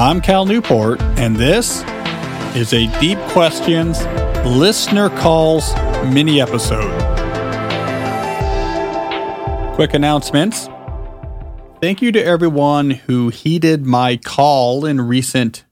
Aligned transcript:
I'm 0.00 0.22
Cal 0.22 0.46
Newport, 0.46 0.98
and 1.18 1.36
this 1.36 1.82
is 2.56 2.72
a 2.72 2.86
Deep 3.00 3.18
Questions 3.28 4.02
Listener 4.46 5.10
Calls 5.10 5.74
mini 6.06 6.40
episode. 6.40 6.90
Quick 9.74 9.92
announcements. 9.92 10.70
Thank 11.82 12.00
you 12.00 12.12
to 12.12 12.24
everyone 12.24 12.92
who 12.92 13.28
heeded 13.28 13.84
my 13.84 14.16
call 14.16 14.86
in 14.86 15.02
recent 15.02 15.66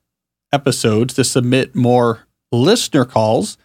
episodes 0.53 1.15
to 1.15 1.25
submit 1.25 1.75
more 1.75 2.27
listener 2.53 3.07
calls. 3.07 3.57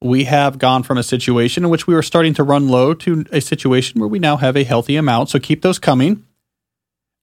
We 0.00 0.22
have 0.22 0.60
gone 0.60 0.84
from 0.84 0.98
a 0.98 1.02
situation 1.02 1.64
in 1.64 1.70
which 1.70 1.88
we 1.88 1.94
were 1.94 2.02
starting 2.02 2.34
to 2.34 2.44
run 2.44 2.68
low 2.68 2.94
to 2.94 3.24
a 3.32 3.40
situation 3.40 3.98
where 3.98 4.08
we 4.08 4.20
now 4.20 4.36
have 4.36 4.56
a 4.56 4.62
healthy 4.62 4.94
amount. 4.94 5.30
So 5.30 5.40
keep 5.40 5.62
those 5.62 5.80
coming. 5.80 6.24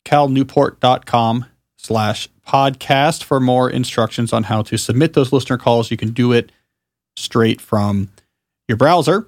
calnewport.com 0.06 1.46
slash 1.78 2.28
podcast 2.48 3.24
for 3.24 3.40
more 3.40 3.70
instructions 3.70 4.34
on 4.34 4.44
how 4.44 4.62
to 4.64 4.78
submit 4.78 5.14
those 5.14 5.32
listener 5.32 5.58
calls. 5.58 5.92
You 5.92 5.98
can 5.98 6.12
do 6.12 6.32
it 6.32 6.52
straight 7.16 7.62
from 7.62 8.10
your 8.68 8.78
browser. 8.78 9.28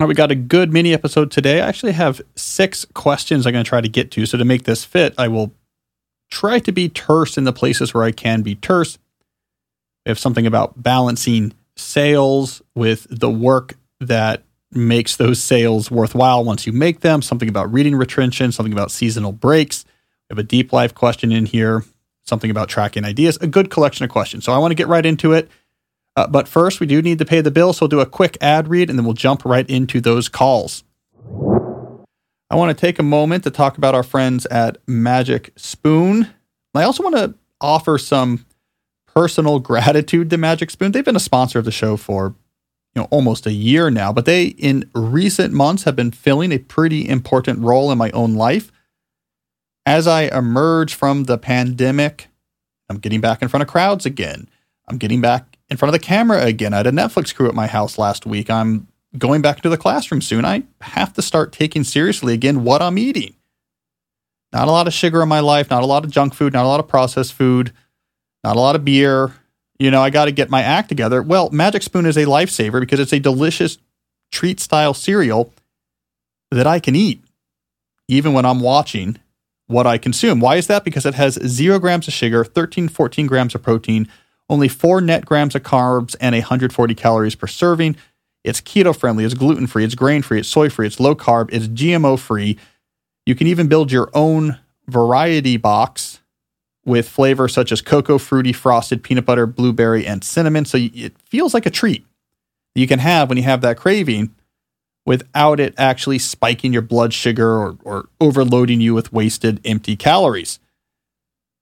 Now, 0.00 0.06
we 0.06 0.14
got 0.14 0.32
a 0.32 0.36
good 0.36 0.72
mini 0.72 0.92
episode 0.92 1.30
today. 1.30 1.60
I 1.60 1.68
actually 1.68 1.92
have 1.92 2.20
six 2.34 2.84
questions 2.94 3.46
I'm 3.46 3.52
going 3.52 3.64
to 3.64 3.68
try 3.68 3.80
to 3.80 3.88
get 3.88 4.10
to. 4.12 4.26
So, 4.26 4.36
to 4.36 4.44
make 4.44 4.64
this 4.64 4.84
fit, 4.84 5.14
I 5.16 5.28
will 5.28 5.52
try 6.30 6.58
to 6.58 6.72
be 6.72 6.88
terse 6.88 7.38
in 7.38 7.44
the 7.44 7.52
places 7.52 7.94
where 7.94 8.02
I 8.02 8.10
can 8.10 8.42
be 8.42 8.56
terse. 8.56 8.98
We 10.04 10.10
have 10.10 10.18
something 10.18 10.46
about 10.46 10.82
balancing 10.82 11.52
sales 11.76 12.60
with 12.74 13.06
the 13.08 13.30
work 13.30 13.76
that 14.00 14.42
makes 14.72 15.16
those 15.16 15.40
sales 15.40 15.90
worthwhile 15.90 16.44
once 16.44 16.66
you 16.66 16.72
make 16.72 17.00
them, 17.00 17.22
something 17.22 17.48
about 17.48 17.72
reading 17.72 17.94
retention, 17.94 18.52
something 18.52 18.72
about 18.72 18.90
seasonal 18.90 19.32
breaks. 19.32 19.84
We 20.28 20.34
have 20.34 20.38
a 20.38 20.42
deep 20.42 20.72
life 20.72 20.94
question 20.94 21.32
in 21.32 21.46
here, 21.46 21.84
something 22.22 22.50
about 22.50 22.68
tracking 22.68 23.04
ideas, 23.04 23.36
a 23.38 23.46
good 23.46 23.70
collection 23.70 24.04
of 24.04 24.10
questions. 24.10 24.44
So 24.44 24.52
I 24.52 24.58
want 24.58 24.70
to 24.70 24.76
get 24.76 24.88
right 24.88 25.04
into 25.04 25.32
it. 25.32 25.50
Uh, 26.16 26.26
but 26.26 26.46
first, 26.46 26.80
we 26.80 26.86
do 26.86 27.02
need 27.02 27.18
to 27.18 27.24
pay 27.24 27.40
the 27.40 27.50
bill. 27.50 27.72
So 27.72 27.84
we'll 27.84 27.88
do 27.88 28.00
a 28.00 28.06
quick 28.06 28.38
ad 28.40 28.68
read 28.68 28.88
and 28.88 28.98
then 28.98 29.04
we'll 29.04 29.14
jump 29.14 29.44
right 29.44 29.68
into 29.68 30.00
those 30.00 30.28
calls. 30.28 30.84
I 32.50 32.56
want 32.56 32.76
to 32.76 32.80
take 32.80 32.98
a 32.98 33.02
moment 33.02 33.44
to 33.44 33.50
talk 33.50 33.78
about 33.78 33.94
our 33.94 34.02
friends 34.02 34.46
at 34.46 34.78
Magic 34.86 35.52
Spoon. 35.56 36.28
I 36.74 36.84
also 36.84 37.02
want 37.02 37.16
to 37.16 37.34
offer 37.60 37.98
some 37.98 38.46
personal 39.06 39.58
gratitude 39.60 40.30
to 40.30 40.38
Magic 40.38 40.70
Spoon. 40.70 40.92
They've 40.92 41.04
been 41.04 41.16
a 41.16 41.20
sponsor 41.20 41.58
of 41.58 41.64
the 41.64 41.72
show 41.72 41.96
for 41.96 42.34
you 42.94 43.02
know 43.02 43.08
almost 43.10 43.46
a 43.46 43.52
year 43.52 43.90
now, 43.90 44.12
but 44.12 44.24
they 44.24 44.44
in 44.44 44.88
recent 44.94 45.52
months 45.52 45.84
have 45.84 45.96
been 45.96 46.12
filling 46.12 46.52
a 46.52 46.58
pretty 46.58 47.08
important 47.08 47.60
role 47.60 47.90
in 47.90 47.98
my 47.98 48.10
own 48.12 48.34
life. 48.34 48.70
As 49.86 50.06
I 50.06 50.22
emerge 50.22 50.94
from 50.94 51.24
the 51.24 51.36
pandemic, 51.36 52.28
I'm 52.88 52.98
getting 52.98 53.20
back 53.20 53.42
in 53.42 53.48
front 53.48 53.62
of 53.62 53.68
crowds 53.68 54.06
again. 54.06 54.48
I'm 54.88 54.98
getting 54.98 55.20
back 55.20 55.58
in 55.68 55.76
front 55.76 55.94
of 55.94 56.00
the 56.00 56.06
camera 56.06 56.42
again. 56.44 56.72
I 56.72 56.78
had 56.78 56.86
a 56.86 56.92
Netflix 56.92 57.34
crew 57.34 57.48
at 57.48 57.54
my 57.54 57.66
house 57.66 57.98
last 57.98 58.26
week. 58.26 58.50
I'm 58.50 58.88
going 59.18 59.42
back 59.42 59.60
to 59.62 59.68
the 59.68 59.76
classroom 59.76 60.20
soon. 60.20 60.44
I 60.44 60.64
have 60.80 61.12
to 61.14 61.22
start 61.22 61.52
taking 61.52 61.84
seriously 61.84 62.34
again 62.34 62.64
what 62.64 62.82
I'm 62.82 62.98
eating. 62.98 63.34
Not 64.52 64.68
a 64.68 64.70
lot 64.70 64.86
of 64.86 64.94
sugar 64.94 65.22
in 65.22 65.28
my 65.28 65.40
life, 65.40 65.70
not 65.70 65.82
a 65.82 65.86
lot 65.86 66.04
of 66.04 66.10
junk 66.10 66.34
food, 66.34 66.52
not 66.52 66.64
a 66.64 66.68
lot 66.68 66.80
of 66.80 66.88
processed 66.88 67.32
food, 67.32 67.72
not 68.42 68.56
a 68.56 68.60
lot 68.60 68.76
of 68.76 68.84
beer. 68.84 69.34
You 69.78 69.90
know, 69.90 70.00
I 70.00 70.10
got 70.10 70.26
to 70.26 70.32
get 70.32 70.50
my 70.50 70.62
act 70.62 70.88
together. 70.88 71.22
Well, 71.22 71.50
Magic 71.50 71.82
Spoon 71.82 72.06
is 72.06 72.16
a 72.16 72.24
lifesaver 72.24 72.80
because 72.80 73.00
it's 73.00 73.12
a 73.12 73.18
delicious 73.18 73.78
treat 74.30 74.60
style 74.60 74.94
cereal 74.94 75.52
that 76.50 76.66
I 76.66 76.78
can 76.78 76.94
eat 76.94 77.22
even 78.06 78.32
when 78.32 78.44
I'm 78.44 78.60
watching 78.60 79.18
what 79.66 79.86
I 79.86 79.98
consume. 79.98 80.40
Why 80.40 80.56
is 80.56 80.66
that? 80.66 80.84
Because 80.84 81.06
it 81.06 81.14
has 81.14 81.34
zero 81.46 81.78
grams 81.78 82.08
of 82.08 82.14
sugar, 82.14 82.44
13, 82.44 82.88
14 82.88 83.26
grams 83.26 83.54
of 83.54 83.62
protein, 83.62 84.08
only 84.48 84.68
four 84.68 85.00
net 85.00 85.24
grams 85.24 85.54
of 85.54 85.62
carbs, 85.62 86.14
and 86.20 86.34
140 86.34 86.94
calories 86.94 87.34
per 87.34 87.46
serving. 87.46 87.96
It's 88.42 88.60
keto 88.60 88.94
friendly, 88.94 89.24
it's 89.24 89.34
gluten 89.34 89.66
free, 89.66 89.84
it's 89.84 89.94
grain 89.94 90.20
free, 90.20 90.40
it's 90.40 90.48
soy 90.48 90.68
free, 90.68 90.86
it's 90.86 91.00
low 91.00 91.14
carb, 91.14 91.48
it's 91.50 91.66
GMO 91.66 92.18
free. 92.18 92.58
You 93.24 93.34
can 93.34 93.46
even 93.46 93.68
build 93.68 93.90
your 93.90 94.10
own 94.12 94.58
variety 94.86 95.56
box 95.56 96.20
with 96.84 97.08
flavors 97.08 97.54
such 97.54 97.72
as 97.72 97.80
cocoa, 97.80 98.18
fruity, 98.18 98.52
frosted, 98.52 99.02
peanut 99.02 99.24
butter, 99.24 99.46
blueberry, 99.46 100.06
and 100.06 100.22
cinnamon. 100.22 100.66
So 100.66 100.76
it 100.78 101.18
feels 101.22 101.54
like 101.54 101.64
a 101.64 101.70
treat 101.70 102.06
you 102.74 102.86
can 102.86 102.98
have 102.98 103.30
when 103.30 103.38
you 103.38 103.44
have 103.44 103.62
that 103.62 103.78
craving 103.78 104.34
without 105.06 105.60
it 105.60 105.74
actually 105.76 106.18
spiking 106.18 106.72
your 106.72 106.82
blood 106.82 107.12
sugar 107.12 107.56
or, 107.56 107.78
or 107.84 108.08
overloading 108.20 108.80
you 108.80 108.94
with 108.94 109.12
wasted 109.12 109.60
empty 109.64 109.96
calories. 109.96 110.58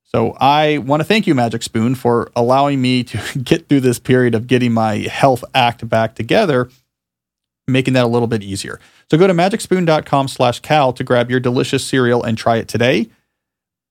So 0.04 0.36
I 0.38 0.78
want 0.78 1.00
to 1.00 1.04
thank 1.04 1.26
you, 1.26 1.34
Magic 1.34 1.62
Spoon, 1.62 1.94
for 1.94 2.30
allowing 2.36 2.82
me 2.82 3.02
to 3.04 3.38
get 3.42 3.68
through 3.68 3.80
this 3.80 3.98
period 3.98 4.34
of 4.34 4.46
getting 4.46 4.72
my 4.72 4.98
health 4.98 5.44
act 5.54 5.88
back 5.88 6.14
together, 6.14 6.68
making 7.66 7.94
that 7.94 8.04
a 8.04 8.08
little 8.08 8.28
bit 8.28 8.42
easier. 8.42 8.78
So 9.10 9.18
go 9.18 9.26
to 9.26 9.34
magicspoon.com 9.34 10.28
slash 10.28 10.60
cal 10.60 10.92
to 10.92 11.04
grab 11.04 11.30
your 11.30 11.40
delicious 11.40 11.84
cereal 11.84 12.22
and 12.22 12.36
try 12.36 12.56
it 12.56 12.68
today. 12.68 13.08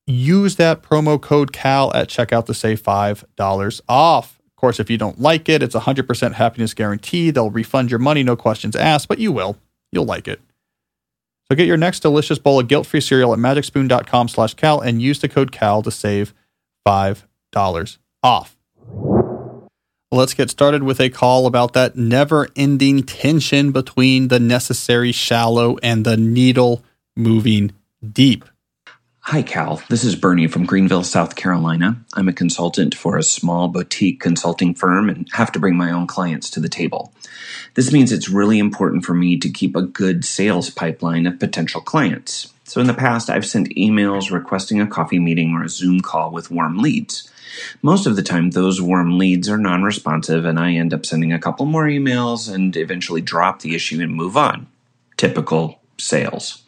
Use 0.07 0.55
that 0.57 0.81
promo 0.81 1.21
code 1.21 1.53
CAL 1.53 1.91
at 1.93 2.09
checkout 2.09 2.45
to 2.47 2.53
save 2.53 2.81
$5 2.81 3.81
off 3.87 4.40
course, 4.61 4.79
if 4.79 4.89
you 4.89 4.97
don't 4.97 5.19
like 5.19 5.49
it, 5.49 5.61
it's 5.61 5.75
100% 5.75 6.33
happiness 6.33 6.73
guarantee. 6.73 7.31
They'll 7.31 7.49
refund 7.49 7.89
your 7.89 7.99
money, 7.99 8.23
no 8.23 8.35
questions 8.35 8.75
asked, 8.75 9.07
but 9.07 9.19
you 9.19 9.31
will. 9.31 9.57
You'll 9.91 10.05
like 10.05 10.27
it. 10.27 10.39
So 11.49 11.55
get 11.55 11.67
your 11.67 11.77
next 11.77 11.99
delicious 11.99 12.39
bowl 12.39 12.61
of 12.61 12.69
guilt-free 12.69 13.01
cereal 13.01 13.33
at 13.33 13.39
magicspoon.com 13.39 14.29
slash 14.29 14.53
cal 14.53 14.79
and 14.79 15.01
use 15.01 15.19
the 15.19 15.27
code 15.27 15.51
CAL 15.51 15.81
to 15.81 15.91
save 15.91 16.33
$5 16.87 17.97
off. 18.23 18.55
Let's 20.13 20.33
get 20.33 20.49
started 20.49 20.83
with 20.83 20.99
a 21.01 21.09
call 21.09 21.45
about 21.45 21.73
that 21.73 21.95
never-ending 21.95 23.03
tension 23.03 23.71
between 23.71 24.27
the 24.27 24.39
necessary 24.39 25.11
shallow 25.11 25.77
and 25.81 26.05
the 26.05 26.17
needle 26.17 26.83
moving 27.17 27.71
deep. 28.07 28.45
Hi, 29.25 29.43
Cal. 29.43 29.81
This 29.87 30.03
is 30.03 30.15
Bernie 30.15 30.47
from 30.47 30.65
Greenville, 30.65 31.03
South 31.03 31.35
Carolina. 31.35 31.95
I'm 32.15 32.27
a 32.27 32.33
consultant 32.33 32.95
for 32.95 33.17
a 33.17 33.23
small 33.23 33.67
boutique 33.67 34.19
consulting 34.19 34.73
firm 34.73 35.09
and 35.09 35.27
have 35.33 35.51
to 35.51 35.59
bring 35.59 35.77
my 35.77 35.91
own 35.91 36.07
clients 36.07 36.49
to 36.49 36.59
the 36.59 36.67
table. 36.67 37.13
This 37.75 37.93
means 37.93 38.11
it's 38.11 38.29
really 38.29 38.57
important 38.57 39.05
for 39.05 39.13
me 39.13 39.37
to 39.37 39.49
keep 39.49 39.75
a 39.75 39.83
good 39.83 40.25
sales 40.25 40.71
pipeline 40.71 41.27
of 41.27 41.39
potential 41.39 41.81
clients. 41.81 42.51
So, 42.63 42.81
in 42.81 42.87
the 42.87 42.95
past, 42.95 43.29
I've 43.29 43.45
sent 43.45 43.75
emails 43.75 44.31
requesting 44.31 44.81
a 44.81 44.87
coffee 44.87 45.19
meeting 45.19 45.53
or 45.53 45.63
a 45.63 45.69
Zoom 45.69 46.01
call 46.01 46.31
with 46.31 46.49
warm 46.49 46.79
leads. 46.79 47.31
Most 47.83 48.07
of 48.07 48.15
the 48.15 48.23
time, 48.23 48.49
those 48.49 48.81
warm 48.81 49.19
leads 49.19 49.47
are 49.47 49.57
non 49.57 49.83
responsive, 49.83 50.45
and 50.45 50.59
I 50.59 50.73
end 50.73 50.95
up 50.95 51.05
sending 51.05 51.31
a 51.31 51.39
couple 51.39 51.67
more 51.67 51.85
emails 51.85 52.51
and 52.51 52.75
eventually 52.75 53.21
drop 53.21 53.59
the 53.59 53.75
issue 53.75 54.01
and 54.01 54.15
move 54.15 54.35
on. 54.35 54.65
Typical 55.15 55.79
sales. 55.99 56.63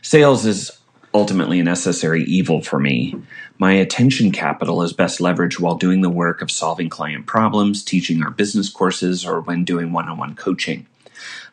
Sales 0.00 0.46
is 0.46 0.70
ultimately 1.14 1.60
a 1.60 1.64
necessary 1.64 2.24
evil 2.24 2.62
for 2.62 2.78
me. 2.78 3.16
My 3.58 3.72
attention 3.72 4.32
capital 4.32 4.82
is 4.82 4.92
best 4.92 5.20
leveraged 5.20 5.60
while 5.60 5.74
doing 5.74 6.00
the 6.00 6.10
work 6.10 6.42
of 6.42 6.50
solving 6.50 6.88
client 6.88 7.26
problems, 7.26 7.84
teaching 7.84 8.22
our 8.22 8.30
business 8.30 8.68
courses, 8.68 9.24
or 9.24 9.40
when 9.40 9.64
doing 9.64 9.92
one 9.92 10.08
on 10.08 10.18
one 10.18 10.34
coaching. 10.34 10.86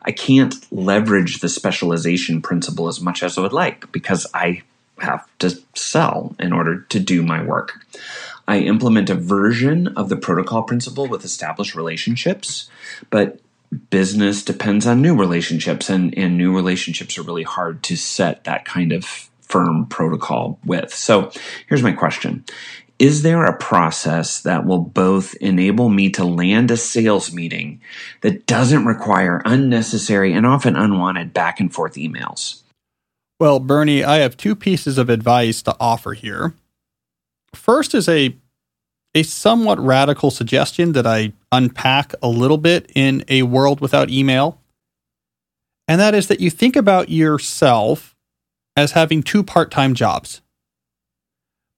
I 0.02 0.12
can't 0.12 0.54
leverage 0.72 1.40
the 1.40 1.48
specialization 1.48 2.40
principle 2.40 2.88
as 2.88 3.00
much 3.00 3.22
as 3.22 3.36
I 3.36 3.42
would 3.42 3.52
like 3.52 3.92
because 3.92 4.26
I 4.32 4.62
have 4.98 5.26
to 5.38 5.58
sell 5.74 6.34
in 6.38 6.52
order 6.52 6.80
to 6.80 7.00
do 7.00 7.22
my 7.22 7.42
work. 7.42 7.84
I 8.48 8.58
implement 8.58 9.10
a 9.10 9.14
version 9.14 9.88
of 9.88 10.08
the 10.08 10.16
protocol 10.16 10.62
principle 10.62 11.06
with 11.06 11.24
established 11.24 11.74
relationships, 11.74 12.68
but 13.10 13.40
business 13.90 14.42
depends 14.42 14.86
on 14.86 15.00
new 15.00 15.14
relationships, 15.16 15.88
and, 15.88 16.16
and 16.18 16.36
new 16.36 16.54
relationships 16.54 17.16
are 17.16 17.22
really 17.22 17.44
hard 17.44 17.82
to 17.84 17.96
set 17.96 18.44
that 18.44 18.64
kind 18.64 18.92
of 18.92 19.29
firm 19.50 19.86
protocol 19.86 20.58
with. 20.64 20.94
So 20.94 21.30
here's 21.68 21.82
my 21.82 21.92
question. 21.92 22.44
Is 22.98 23.22
there 23.22 23.44
a 23.46 23.56
process 23.56 24.42
that 24.42 24.66
will 24.66 24.78
both 24.78 25.34
enable 25.36 25.88
me 25.88 26.10
to 26.10 26.24
land 26.24 26.70
a 26.70 26.76
sales 26.76 27.32
meeting 27.32 27.80
that 28.20 28.46
doesn't 28.46 28.84
require 28.84 29.40
unnecessary 29.46 30.34
and 30.34 30.44
often 30.44 30.76
unwanted 30.76 31.32
back 31.32 31.60
and 31.60 31.72
forth 31.72 31.94
emails? 31.94 32.60
Well, 33.38 33.58
Bernie, 33.58 34.04
I 34.04 34.18
have 34.18 34.36
two 34.36 34.54
pieces 34.54 34.98
of 34.98 35.08
advice 35.08 35.62
to 35.62 35.74
offer 35.80 36.12
here. 36.12 36.54
First 37.54 37.94
is 37.94 38.08
a 38.08 38.36
a 39.14 39.22
somewhat 39.22 39.80
radical 39.80 40.30
suggestion 40.30 40.92
that 40.92 41.06
I 41.06 41.32
unpack 41.50 42.14
a 42.22 42.28
little 42.28 42.58
bit 42.58 42.92
in 42.94 43.24
a 43.28 43.42
world 43.42 43.80
without 43.80 44.08
email. 44.08 44.60
And 45.88 46.00
that 46.00 46.14
is 46.14 46.28
that 46.28 46.38
you 46.38 46.50
think 46.50 46.76
about 46.76 47.08
yourself 47.08 48.09
as 48.76 48.92
having 48.92 49.22
two 49.22 49.42
part 49.42 49.70
time 49.70 49.94
jobs. 49.94 50.40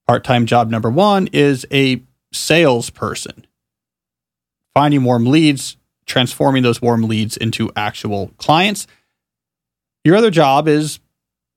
Part 0.06 0.24
time 0.24 0.46
job 0.46 0.70
number 0.70 0.90
one 0.90 1.28
is 1.32 1.64
a 1.72 2.02
salesperson, 2.32 3.46
finding 4.74 5.04
warm 5.04 5.26
leads, 5.26 5.76
transforming 6.06 6.62
those 6.62 6.82
warm 6.82 7.02
leads 7.04 7.36
into 7.36 7.70
actual 7.76 8.32
clients. 8.36 8.86
Your 10.04 10.16
other 10.16 10.30
job 10.30 10.66
is 10.66 10.98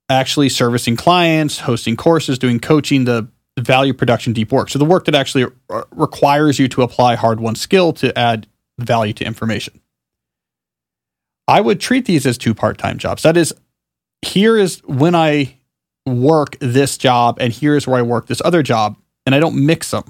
actually 0.10 0.50
servicing 0.50 0.96
clients, 0.96 1.60
hosting 1.60 1.96
courses, 1.96 2.38
doing 2.38 2.60
coaching, 2.60 3.06
the 3.06 3.28
value 3.58 3.94
production 3.94 4.34
deep 4.34 4.52
work. 4.52 4.70
So 4.70 4.78
the 4.78 4.86
work 4.86 5.06
that 5.06 5.16
actually 5.16 5.48
requires 5.92 6.60
you 6.60 6.68
to 6.70 6.82
apply 6.84 7.16
hard 7.16 7.40
won 7.40 7.56
skill 7.56 7.94
to 7.94 8.18
add 8.18 8.48
value 8.78 9.14
to 9.14 9.26
information. 9.26 9.82
I 11.48 11.62
would 11.62 11.80
treat 11.80 12.06
these 12.06 12.26
as 12.26 12.38
two 12.38 12.54
part 12.54 12.78
time 12.78 12.98
jobs. 12.98 13.24
That 13.24 13.38
is, 13.38 13.54
here 14.22 14.58
is 14.58 14.82
when 14.86 15.16
I 15.16 15.58
work 16.06 16.58
this 16.60 16.98
job, 16.98 17.38
and 17.40 17.52
here's 17.52 17.88
where 17.88 17.98
I 17.98 18.02
work 18.02 18.28
this 18.28 18.42
other 18.46 18.64
job, 18.64 18.98
and 19.26 19.34
I 19.34 19.40
don't 19.40 19.66
mix 19.66 19.92
them. 19.92 20.04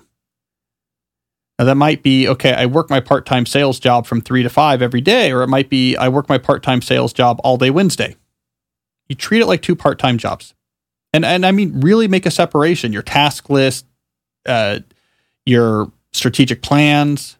Now, 1.57 1.66
that 1.66 1.75
might 1.75 2.04
be 2.04 2.28
okay, 2.28 2.54
I 2.54 2.66
work 2.66 2.90
my 2.90 3.00
part 3.00 3.25
time 3.25 3.46
sales 3.46 3.80
job 3.80 4.06
from 4.06 4.22
three 4.22 4.44
to 4.44 4.50
five 4.50 4.81
every 4.81 5.02
day, 5.02 5.31
or 5.31 5.42
it 5.42 5.48
might 5.48 5.69
be 5.69 5.96
I 5.96 6.10
work 6.10 6.28
my 6.28 6.38
part 6.38 6.63
time 6.63 6.81
sales 6.81 7.13
job 7.13 7.40
all 7.44 7.57
day 7.57 7.69
Wednesday. 7.69 8.18
You 9.07 9.16
treat 9.16 9.42
it 9.42 9.46
like 9.46 9.62
two 9.62 9.75
part 9.75 10.00
time 10.00 10.18
jobs. 10.18 10.54
And, 11.13 11.24
and 11.24 11.46
I 11.46 11.51
mean, 11.51 11.80
really 11.80 12.10
make 12.10 12.25
a 12.25 12.31
separation 12.31 12.92
your 12.92 13.01
task 13.01 13.50
list, 13.50 13.86
uh, 14.46 14.80
your 15.46 15.90
strategic 16.12 16.62
plans, 16.62 17.38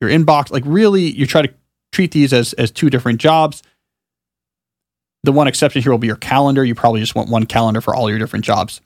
your 0.00 0.08
inbox. 0.08 0.50
Like, 0.50 0.62
really, 0.64 1.02
you 1.02 1.26
try 1.26 1.42
to 1.42 1.52
treat 1.92 2.12
these 2.12 2.32
as, 2.32 2.54
as 2.54 2.70
two 2.70 2.88
different 2.88 3.20
jobs. 3.20 3.62
The 5.24 5.32
one 5.32 5.48
exception 5.48 5.82
here 5.82 5.90
will 5.90 5.98
be 5.98 6.06
your 6.06 6.16
calendar. 6.16 6.64
You 6.64 6.74
probably 6.74 7.00
just 7.00 7.14
want 7.14 7.30
one 7.30 7.46
calendar 7.46 7.80
for 7.80 7.94
all 7.94 8.08
your 8.08 8.18
different 8.18 8.44
jobs 8.44 8.80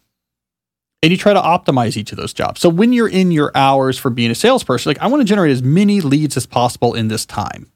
and 1.02 1.12
you 1.12 1.17
try 1.17 1.32
to 1.32 1.40
optimize 1.40 1.96
each 1.96 2.12
of 2.12 2.19
those 2.19 2.32
jobs. 2.32 2.61
So 2.61 2.69
when 2.69 2.93
you're 2.93 3.08
in 3.08 3.31
your 3.31 3.52
hours 3.55 3.99
for 3.99 4.11
being 4.11 4.31
a 4.31 4.35
salesperson, 4.35 4.90
like 4.90 5.00
I 5.00 5.06
want 5.06 5.20
to 5.20 5.25
generate 5.25 5.52
as 5.52 5.62
many 5.62 6.00
leads 6.00 6.37
as 6.37 6.46
possible 6.46 6.94
in 6.94 7.08
this 7.08 7.25
time. 7.25 7.70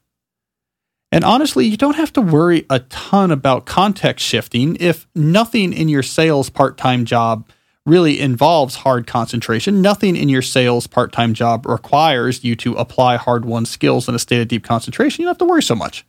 And 1.11 1.23
honestly, 1.23 1.65
you 1.65 1.77
don't 1.77 1.95
have 1.95 2.11
to 2.13 2.21
worry 2.21 2.65
a 2.69 2.79
ton 2.79 3.31
about 3.31 3.65
context 3.65 4.25
shifting 4.25 4.75
if 4.79 5.07
nothing 5.13 5.71
in 5.71 5.87
your 5.87 6.03
sales 6.03 6.49
part 6.49 6.77
time 6.77 7.05
job 7.05 7.47
really 7.85 8.19
involves 8.19 8.75
hard 8.77 9.05
concentration. 9.05 9.81
Nothing 9.81 10.15
in 10.15 10.27
your 10.27 10.41
sales 10.41 10.87
part 10.87 11.11
time 11.11 11.33
job 11.33 11.65
requires 11.65 12.43
you 12.43 12.55
to 12.57 12.73
apply 12.75 13.17
hard 13.17 13.45
won 13.45 13.65
skills 13.65 14.09
in 14.09 14.15
a 14.15 14.19
state 14.19 14.41
of 14.41 14.47
deep 14.47 14.63
concentration. 14.63 15.21
You 15.21 15.27
don't 15.27 15.31
have 15.33 15.37
to 15.39 15.45
worry 15.45 15.63
so 15.63 15.75
much. 15.75 16.05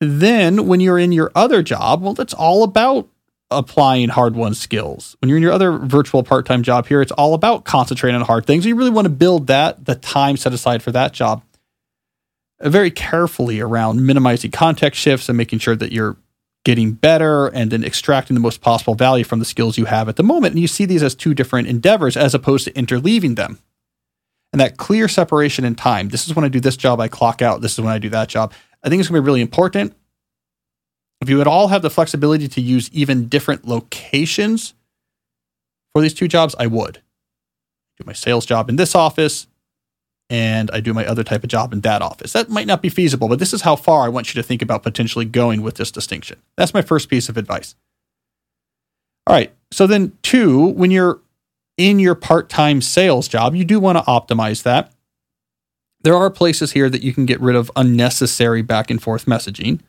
Then, 0.00 0.66
when 0.66 0.80
you're 0.80 0.98
in 0.98 1.12
your 1.12 1.32
other 1.34 1.62
job, 1.62 2.02
well, 2.02 2.14
that's 2.14 2.34
all 2.34 2.62
about 2.62 3.08
applying 3.50 4.08
hard 4.08 4.34
won 4.34 4.54
skills. 4.54 5.16
When 5.20 5.28
you're 5.28 5.38
in 5.38 5.42
your 5.42 5.52
other 5.52 5.72
virtual 5.78 6.22
part 6.22 6.46
time 6.46 6.62
job 6.62 6.86
here, 6.86 7.00
it's 7.00 7.12
all 7.12 7.34
about 7.34 7.64
concentrating 7.64 8.16
on 8.20 8.26
hard 8.26 8.44
things. 8.44 8.66
You 8.66 8.74
really 8.74 8.90
want 8.90 9.06
to 9.06 9.10
build 9.10 9.46
that, 9.46 9.84
the 9.84 9.94
time 9.94 10.36
set 10.36 10.52
aside 10.52 10.82
for 10.82 10.92
that 10.92 11.12
job, 11.12 11.42
uh, 12.60 12.68
very 12.68 12.90
carefully 12.90 13.60
around 13.60 14.04
minimizing 14.04 14.50
context 14.50 15.00
shifts 15.00 15.28
and 15.28 15.38
making 15.38 15.60
sure 15.60 15.76
that 15.76 15.92
you're 15.92 16.16
getting 16.64 16.92
better 16.92 17.46
and 17.46 17.70
then 17.70 17.84
extracting 17.84 18.34
the 18.34 18.40
most 18.40 18.60
possible 18.60 18.96
value 18.96 19.24
from 19.24 19.38
the 19.38 19.44
skills 19.44 19.78
you 19.78 19.84
have 19.84 20.08
at 20.08 20.16
the 20.16 20.22
moment. 20.24 20.52
And 20.52 20.60
you 20.60 20.66
see 20.66 20.84
these 20.84 21.02
as 21.02 21.14
two 21.14 21.32
different 21.32 21.68
endeavors 21.68 22.16
as 22.16 22.34
opposed 22.34 22.64
to 22.64 22.72
interleaving 22.72 23.36
them. 23.36 23.60
And 24.52 24.60
that 24.60 24.76
clear 24.76 25.06
separation 25.06 25.64
in 25.64 25.76
time. 25.76 26.08
This 26.08 26.26
is 26.26 26.34
when 26.34 26.44
I 26.44 26.48
do 26.48 26.58
this 26.58 26.76
job, 26.76 26.98
I 26.98 27.08
clock 27.08 27.40
out. 27.40 27.60
This 27.60 27.74
is 27.74 27.80
when 27.80 27.92
I 27.92 27.98
do 27.98 28.08
that 28.08 28.28
job. 28.28 28.52
I 28.86 28.88
think 28.88 29.00
it's 29.00 29.08
going 29.10 29.18
to 29.18 29.22
be 29.22 29.26
really 29.26 29.42
important 29.42 29.94
if 31.20 31.28
you 31.28 31.38
would 31.38 31.46
all 31.46 31.68
have 31.68 31.82
the 31.82 31.90
flexibility 31.90 32.46
to 32.46 32.60
use 32.60 32.90
even 32.92 33.28
different 33.28 33.66
locations 33.66 34.74
for 35.92 36.02
these 36.02 36.14
two 36.14 36.28
jobs, 36.28 36.54
I 36.58 36.66
would. 36.66 37.02
Do 37.98 38.04
my 38.06 38.12
sales 38.12 38.46
job 38.46 38.68
in 38.68 38.76
this 38.76 38.94
office 38.94 39.48
and 40.28 40.70
I 40.72 40.80
do 40.80 40.92
my 40.92 41.06
other 41.06 41.24
type 41.24 41.42
of 41.42 41.48
job 41.48 41.72
in 41.72 41.80
that 41.80 42.02
office. 42.02 42.32
That 42.32 42.50
might 42.50 42.66
not 42.66 42.82
be 42.82 42.88
feasible, 42.88 43.28
but 43.28 43.38
this 43.38 43.52
is 43.52 43.62
how 43.62 43.76
far 43.76 44.02
I 44.02 44.08
want 44.08 44.34
you 44.34 44.40
to 44.40 44.46
think 44.46 44.60
about 44.60 44.82
potentially 44.82 45.24
going 45.24 45.62
with 45.62 45.76
this 45.76 45.90
distinction. 45.90 46.40
That's 46.56 46.74
my 46.74 46.82
first 46.82 47.08
piece 47.08 47.28
of 47.28 47.36
advice. 47.36 47.74
All 49.26 49.34
right. 49.34 49.52
So 49.70 49.86
then, 49.86 50.16
two, 50.22 50.66
when 50.66 50.90
you're 50.90 51.20
in 51.76 51.98
your 51.98 52.14
part 52.14 52.48
time 52.48 52.80
sales 52.80 53.26
job, 53.28 53.54
you 53.54 53.64
do 53.64 53.80
want 53.80 53.98
to 53.98 54.04
optimize 54.04 54.62
that. 54.64 54.92
There 56.06 56.14
are 56.14 56.30
places 56.30 56.70
here 56.70 56.88
that 56.88 57.02
you 57.02 57.12
can 57.12 57.26
get 57.26 57.40
rid 57.40 57.56
of 57.56 57.68
unnecessary 57.74 58.62
back 58.62 58.92
and 58.92 59.02
forth 59.02 59.26
messaging. 59.26 59.80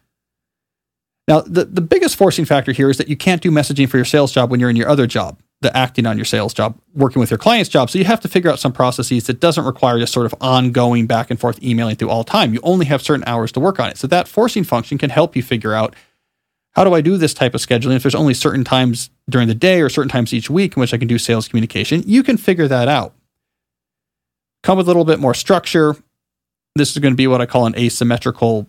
Now, 1.28 1.42
the, 1.42 1.66
the 1.66 1.80
biggest 1.80 2.16
forcing 2.16 2.44
factor 2.44 2.72
here 2.72 2.90
is 2.90 2.98
that 2.98 3.08
you 3.08 3.16
can't 3.16 3.40
do 3.40 3.52
messaging 3.52 3.88
for 3.88 3.98
your 3.98 4.06
sales 4.06 4.32
job 4.32 4.50
when 4.50 4.60
you're 4.60 4.72
in 4.72 4.76
your 4.76 4.90
other 4.90 5.06
job, 5.06 5.40
the 5.62 5.78
acting 5.78 6.08
on 6.08 6.18
your 6.18 6.26
sales 6.26 6.56
job, 6.56 6.76
working 6.96 7.20
with 7.20 7.30
your 7.30 7.38
client's 7.38 7.70
job. 7.70 7.92
So 7.92 8.00
you 8.00 8.06
have 8.06 8.20
to 8.22 8.28
figure 8.28 8.50
out 8.50 8.58
some 8.58 8.74
processes 8.74 9.28
that 9.28 9.40
doesn't 9.40 9.64
require 9.64 10.00
this 10.00 10.10
sort 10.10 10.26
of 10.26 10.34
ongoing 10.42 11.06
back 11.06 11.30
and 11.30 11.40
forth 11.40 11.62
emailing 11.62 11.98
through 11.98 12.10
all 12.10 12.24
time. 12.24 12.52
You 12.52 12.62
only 12.64 12.88
have 12.88 13.04
certain 13.04 13.24
hours 13.28 13.52
to 13.52 13.60
work 13.60 13.80
on 13.80 13.92
it. 13.92 14.00
So 14.00 14.08
that 14.08 14.28
forcing 14.28 14.64
function 14.64 14.98
can 14.98 15.12
help 15.12 15.36
you 15.36 15.44
figure 15.44 15.76
out 15.76 15.96
how 16.72 16.84
do 16.84 16.96
I 16.96 17.02
do 17.02 17.18
this 17.18 17.36
type 17.36 17.54
of 17.54 17.62
scheduling? 17.62 17.96
If 17.96 18.02
there's 18.02 18.16
only 18.16 18.34
certain 18.34 18.64
times 18.64 19.12
during 19.30 19.48
the 19.48 19.54
day 19.54 19.82
or 19.82 19.90
certain 19.90 20.10
times 20.10 20.34
each 20.34 20.50
week 20.50 20.76
in 20.76 20.82
which 20.82 20.96
I 20.96 20.98
can 20.98 21.08
do 21.08 21.20
sales 21.20 21.48
communication, 21.48 22.02
you 22.08 22.24
can 22.24 22.38
figure 22.38 22.68
that 22.68 22.88
out. 22.88 23.14
Come 24.64 24.80
with 24.80 24.88
a 24.88 24.90
little 24.90 25.06
bit 25.06 25.20
more 25.20 25.36
structure. 25.36 25.96
This 26.78 26.92
is 26.92 26.98
going 27.00 27.14
to 27.14 27.18
be 27.18 27.28
what 27.28 27.42
I 27.42 27.46
call 27.46 27.66
an 27.66 27.78
asymmetrical 27.78 28.68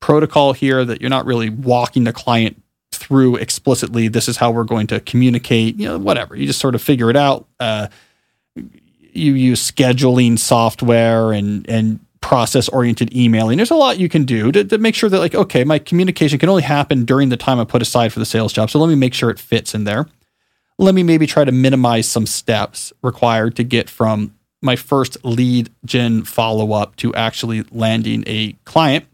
protocol 0.00 0.52
here 0.52 0.84
that 0.84 1.00
you're 1.00 1.10
not 1.10 1.26
really 1.26 1.48
walking 1.48 2.04
the 2.04 2.12
client 2.12 2.60
through 2.90 3.36
explicitly 3.36 4.08
this 4.08 4.28
is 4.28 4.36
how 4.36 4.50
we're 4.50 4.64
going 4.64 4.86
to 4.86 5.00
communicate 5.00 5.76
you 5.76 5.88
know 5.88 5.98
whatever. 5.98 6.36
You 6.36 6.46
just 6.46 6.60
sort 6.60 6.74
of 6.74 6.82
figure 6.82 7.10
it 7.10 7.16
out. 7.16 7.46
Uh, 7.58 7.88
you 8.54 9.34
use 9.34 9.70
scheduling 9.70 10.38
software 10.38 11.32
and 11.32 11.68
and 11.68 12.00
process 12.20 12.68
oriented 12.68 13.14
emailing. 13.14 13.56
There's 13.56 13.70
a 13.70 13.76
lot 13.76 13.98
you 13.98 14.08
can 14.08 14.24
do 14.24 14.52
to, 14.52 14.64
to 14.64 14.78
make 14.78 14.94
sure 14.94 15.10
that 15.10 15.18
like 15.18 15.34
okay 15.34 15.64
my 15.64 15.78
communication 15.78 16.38
can 16.38 16.48
only 16.48 16.62
happen 16.62 17.04
during 17.04 17.28
the 17.28 17.36
time 17.36 17.58
i 17.58 17.64
put 17.64 17.82
aside 17.82 18.12
for 18.12 18.20
the 18.20 18.26
sales 18.26 18.52
job 18.52 18.70
so 18.70 18.78
let 18.78 18.88
me 18.88 18.94
make 18.94 19.14
sure 19.14 19.30
it 19.30 19.38
fits 19.38 19.74
in 19.74 19.84
there. 19.84 20.06
Let 20.78 20.94
me 20.94 21.02
maybe 21.02 21.26
try 21.26 21.44
to 21.44 21.52
minimize 21.52 22.08
some 22.08 22.26
steps 22.26 22.92
required 23.02 23.56
to 23.56 23.64
get 23.64 23.90
from 23.90 24.34
my 24.62 24.76
first 24.76 25.22
lead 25.24 25.70
gen 25.84 26.22
follow 26.24 26.72
up 26.72 26.96
to 26.96 27.14
actually 27.14 27.64
landing 27.70 28.24
a 28.26 28.52
client 28.64 29.06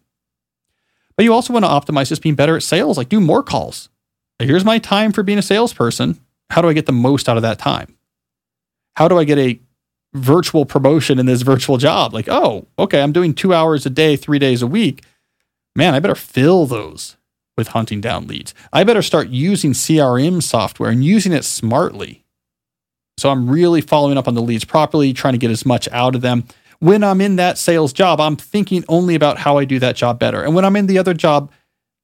but 1.19 1.25
you 1.25 1.35
also 1.35 1.53
want 1.53 1.65
to 1.65 1.69
optimize 1.69 2.09
just 2.09 2.23
being 2.23 2.37
better 2.37 2.55
at 2.55 2.63
sales, 2.63 2.97
like 2.97 3.09
do 3.09 3.19
more 3.19 3.43
calls. 3.43 3.89
Here's 4.39 4.65
my 4.65 4.79
time 4.79 5.11
for 5.11 5.25
being 5.25 5.37
a 5.37 5.43
salesperson. 5.43 6.21
How 6.49 6.63
do 6.63 6.69
I 6.69 6.73
get 6.73 6.87
the 6.87 6.93
most 6.93 7.29
out 7.29 7.37
of 7.37 7.43
that 7.43 7.59
time? 7.59 7.97
How 8.95 9.09
do 9.09 9.19
I 9.19 9.25
get 9.25 9.37
a 9.37 9.59
virtual 10.15 10.65
promotion 10.65 11.19
in 11.19 11.27
this 11.27 11.43
virtual 11.43 11.77
job? 11.77 12.15
Like, 12.15 12.29
oh, 12.29 12.69
okay, 12.79 13.03
I'm 13.03 13.11
doing 13.11 13.35
two 13.35 13.53
hours 13.53 13.85
a 13.85 13.91
day, 13.91 14.15
three 14.15 14.39
days 14.39 14.63
a 14.63 14.67
week. 14.69 15.03
Man, 15.75 15.93
I 15.93 15.99
better 15.99 16.15
fill 16.15 16.67
those 16.67 17.17
with 17.57 17.69
hunting 17.69 18.01
down 18.01 18.29
leads. 18.29 18.55
I 18.73 18.85
better 18.85 19.03
start 19.03 19.27
using 19.27 19.73
CRM 19.73 20.41
software 20.41 20.91
and 20.91 21.05
using 21.05 21.33
it 21.33 21.45
smartly. 21.45 22.25
So 23.19 23.31
I'm 23.31 23.51
really 23.51 23.81
following 23.81 24.17
up 24.17 24.29
on 24.29 24.35
the 24.35 24.43
leads 24.43 24.65
properly, 24.65 25.13
trying 25.13 25.35
to 25.35 25.39
get 25.39 25.51
as 25.51 25.67
much 25.67 25.89
out 25.93 26.15
of 26.15 26.21
them 26.21 26.45
when 26.81 27.03
I'm 27.03 27.21
in 27.21 27.37
that 27.37 27.59
sales 27.59 27.93
job, 27.93 28.21
I'm 28.21 28.37
thinking 28.37 28.85
only 28.89 29.15
about 29.15 29.39
how 29.39 29.59
I 29.59 29.65
do 29.65 29.79
that 29.81 29.97
job 29.97 30.19
better. 30.19 30.43
And 30.43 30.55
when 30.55 30.65
I'm 30.65 30.77
in 30.77 30.87
the 30.87 30.99
other 30.99 31.15
job, 31.15 31.51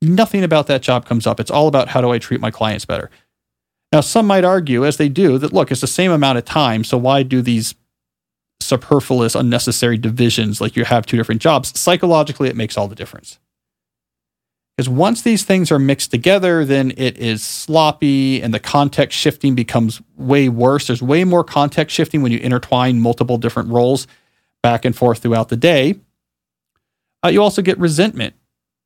nothing 0.03 0.43
about 0.43 0.67
that 0.67 0.83
job 0.83 1.07
comes 1.07 1.27
up. 1.27 1.39
It's 1.39 1.51
all 1.51 1.69
about 1.69 1.89
how 1.89 2.01
do 2.01 2.11
I 2.11 2.19
treat 2.19 2.41
my 2.41 2.51
clients 2.51 2.85
better. 2.85 3.11
Now, 3.93 4.01
some 4.01 4.27
might 4.27 4.45
argue, 4.45 4.85
as 4.85 4.97
they 4.97 5.09
do, 5.09 5.39
that 5.39 5.53
look, 5.53 5.71
it's 5.71 5.81
the 5.81 5.87
same 5.87 6.11
amount 6.11 6.39
of 6.39 6.45
time. 6.45 6.83
So 6.83 6.99
why 6.99 7.23
do 7.23 7.41
these 7.41 7.77
superfluous, 8.61 9.37
unnecessary 9.37 9.99
divisions 9.99 10.61
like 10.61 10.75
you 10.75 10.85
have 10.85 11.07
two 11.07 11.17
different 11.17 11.41
jobs? 11.41 11.79
Psychologically, 11.79 12.49
it 12.49 12.57
makes 12.57 12.77
all 12.77 12.89
the 12.89 12.97
difference. 12.97 13.39
Because 14.77 14.89
once 14.89 15.23
these 15.23 15.45
things 15.45 15.71
are 15.71 15.79
mixed 15.79 16.11
together, 16.11 16.65
then 16.65 16.93
it 16.97 17.17
is 17.17 17.45
sloppy 17.45 18.43
and 18.43 18.53
the 18.53 18.59
context 18.59 19.17
shifting 19.17 19.55
becomes 19.55 20.03
way 20.17 20.49
worse. 20.49 20.89
There's 20.89 21.03
way 21.03 21.23
more 21.23 21.45
context 21.45 21.95
shifting 21.95 22.23
when 22.23 22.33
you 22.33 22.39
intertwine 22.39 23.01
multiple 23.01 23.39
different 23.39 23.69
roles 23.69 24.09
back 24.63 24.85
and 24.85 24.97
forth 24.97 25.21
throughout 25.21 25.49
the 25.49 25.57
day. 25.57 26.01
Uh, 27.25 27.29
you 27.29 27.41
also 27.41 27.63
get 27.63 27.79
resentment. 27.79 28.35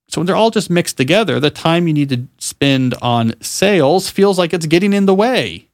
So 0.09 0.21
when 0.21 0.27
they're 0.27 0.37
all 0.37 0.51
just 0.51 0.71
mixed 0.71 0.97
together, 0.97 1.41
the 1.41 1.51
time 1.51 1.87
you 1.87 1.95
need 1.95 2.09
to 2.11 2.27
spend 2.39 2.95
on 3.01 3.35
sales 3.43 4.11
feels 4.11 4.39
like 4.39 4.53
it's 4.53 4.67
getting 4.67 4.93
in 4.93 5.07
the 5.07 5.15
way 5.15 5.69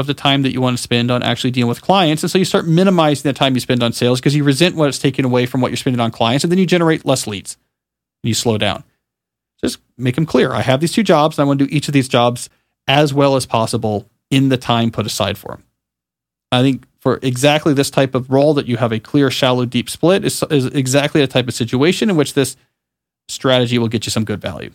of 0.00 0.06
the 0.06 0.14
time 0.14 0.42
that 0.42 0.52
you 0.52 0.60
want 0.60 0.76
to 0.76 0.82
spend 0.82 1.10
on 1.10 1.22
actually 1.22 1.50
dealing 1.50 1.68
with 1.68 1.82
clients. 1.82 2.22
And 2.22 2.30
so 2.30 2.38
you 2.38 2.44
start 2.44 2.66
minimizing 2.66 3.28
the 3.28 3.38
time 3.38 3.54
you 3.54 3.60
spend 3.60 3.82
on 3.82 3.92
sales 3.92 4.18
because 4.18 4.34
you 4.34 4.42
resent 4.44 4.74
what 4.74 4.88
it's 4.88 4.98
taking 4.98 5.24
away 5.24 5.44
from 5.46 5.60
what 5.60 5.70
you're 5.70 5.76
spending 5.76 6.00
on 6.00 6.10
clients. 6.10 6.42
And 6.42 6.50
then 6.50 6.58
you 6.58 6.66
generate 6.66 7.04
less 7.04 7.26
leads 7.26 7.56
and 8.22 8.28
you 8.28 8.34
slow 8.34 8.58
down. 8.58 8.82
Just 9.62 9.78
make 9.98 10.14
them 10.14 10.26
clear. 10.26 10.52
I 10.52 10.62
have 10.62 10.80
these 10.80 10.92
two 10.92 11.02
jobs 11.02 11.38
and 11.38 11.44
I 11.44 11.46
want 11.46 11.58
to 11.58 11.66
do 11.66 11.74
each 11.74 11.88
of 11.88 11.94
these 11.94 12.08
jobs 12.08 12.48
as 12.88 13.12
well 13.12 13.36
as 13.36 13.46
possible 13.46 14.08
in 14.30 14.48
the 14.48 14.56
time 14.56 14.90
put 14.90 15.06
aside 15.06 15.36
for 15.36 15.52
them. 15.52 15.64
I 16.52 16.62
think 16.62 16.86
for 16.98 17.18
exactly 17.22 17.74
this 17.74 17.90
type 17.90 18.14
of 18.14 18.30
role 18.30 18.54
that 18.54 18.66
you 18.66 18.76
have 18.76 18.92
a 18.92 19.00
clear, 19.00 19.30
shallow, 19.30 19.64
deep 19.64 19.88
split 19.88 20.24
is, 20.24 20.42
is 20.50 20.66
exactly 20.66 21.20
the 21.20 21.26
type 21.26 21.48
of 21.48 21.54
situation 21.54 22.10
in 22.10 22.16
which 22.16 22.34
this 22.34 22.56
strategy 23.28 23.78
will 23.78 23.88
get 23.88 24.06
you 24.06 24.10
some 24.10 24.24
good 24.24 24.40
value. 24.40 24.70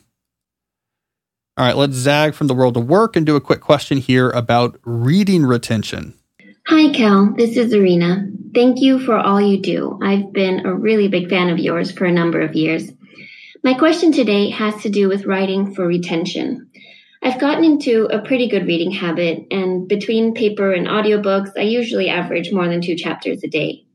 All 1.57 1.65
right, 1.65 1.75
let's 1.75 1.93
zag 1.93 2.33
from 2.33 2.47
the 2.47 2.53
world 2.53 2.75
of 2.75 2.87
work 2.87 3.15
and 3.15 3.25
do 3.25 3.35
a 3.35 3.41
quick 3.41 3.61
question 3.61 3.97
here 3.97 4.29
about 4.31 4.77
reading 4.83 5.45
retention. 5.45 6.13
Hi, 6.67 6.91
Cal. 6.91 7.33
This 7.37 7.57
is 7.57 7.73
Arena. 7.73 8.27
Thank 8.53 8.81
you 8.81 8.99
for 8.99 9.17
all 9.17 9.39
you 9.39 9.61
do. 9.61 9.99
I've 10.01 10.33
been 10.33 10.65
a 10.65 10.73
really 10.73 11.07
big 11.07 11.29
fan 11.29 11.49
of 11.49 11.59
yours 11.59 11.91
for 11.91 12.05
a 12.05 12.11
number 12.11 12.41
of 12.41 12.55
years. 12.55 12.89
My 13.65 13.73
question 13.73 14.11
today 14.11 14.51
has 14.51 14.83
to 14.83 14.91
do 14.91 15.09
with 15.09 15.25
writing 15.25 15.73
for 15.73 15.87
retention. 15.87 16.69
I've 17.23 17.39
gotten 17.39 17.63
into 17.63 18.05
a 18.05 18.21
pretty 18.21 18.47
good 18.47 18.67
reading 18.67 18.91
habit, 18.91 19.47
and 19.49 19.87
between 19.87 20.35
paper 20.35 20.71
and 20.71 20.85
audiobooks, 20.85 21.49
I 21.57 21.61
usually 21.61 22.07
average 22.07 22.51
more 22.51 22.67
than 22.67 22.81
two 22.81 22.95
chapters 22.95 23.43
a 23.43 23.47
day. 23.47 23.87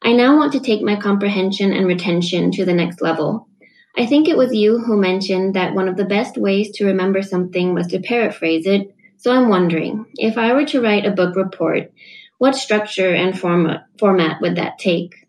I 0.00 0.14
now 0.14 0.38
want 0.38 0.54
to 0.54 0.60
take 0.60 0.80
my 0.80 0.96
comprehension 0.96 1.70
and 1.74 1.86
retention 1.86 2.50
to 2.52 2.64
the 2.64 2.72
next 2.72 3.02
level. 3.02 3.46
I 3.94 4.06
think 4.06 4.26
it 4.26 4.38
was 4.38 4.54
you 4.54 4.78
who 4.78 4.96
mentioned 4.98 5.52
that 5.52 5.74
one 5.74 5.88
of 5.88 5.98
the 5.98 6.06
best 6.06 6.38
ways 6.38 6.70
to 6.76 6.86
remember 6.86 7.20
something 7.20 7.74
was 7.74 7.88
to 7.88 8.00
paraphrase 8.00 8.66
it, 8.66 8.88
so 9.18 9.32
I'm 9.32 9.50
wondering 9.50 10.06
if 10.14 10.38
I 10.38 10.54
were 10.54 10.64
to 10.64 10.80
write 10.80 11.04
a 11.04 11.10
book 11.10 11.36
report, 11.36 11.92
what 12.38 12.54
structure 12.54 13.14
and 13.14 13.38
format, 13.38 13.84
format 13.98 14.40
would 14.40 14.56
that 14.56 14.78
take? 14.78 15.19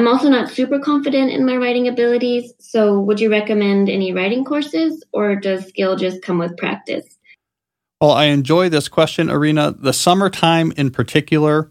I'm 0.00 0.08
also 0.08 0.30
not 0.30 0.48
super 0.48 0.78
confident 0.78 1.30
in 1.30 1.44
my 1.44 1.58
writing 1.58 1.86
abilities, 1.86 2.54
so 2.58 2.98
would 3.00 3.20
you 3.20 3.30
recommend 3.30 3.90
any 3.90 4.14
writing 4.14 4.46
courses 4.46 5.04
or 5.12 5.36
does 5.36 5.66
skill 5.66 5.94
just 5.94 6.22
come 6.22 6.38
with 6.38 6.56
practice? 6.56 7.18
Well, 8.00 8.12
I 8.12 8.24
enjoy 8.24 8.70
this 8.70 8.88
question, 8.88 9.30
Arena. 9.30 9.72
The 9.72 9.92
summertime 9.92 10.72
in 10.78 10.90
particular 10.90 11.70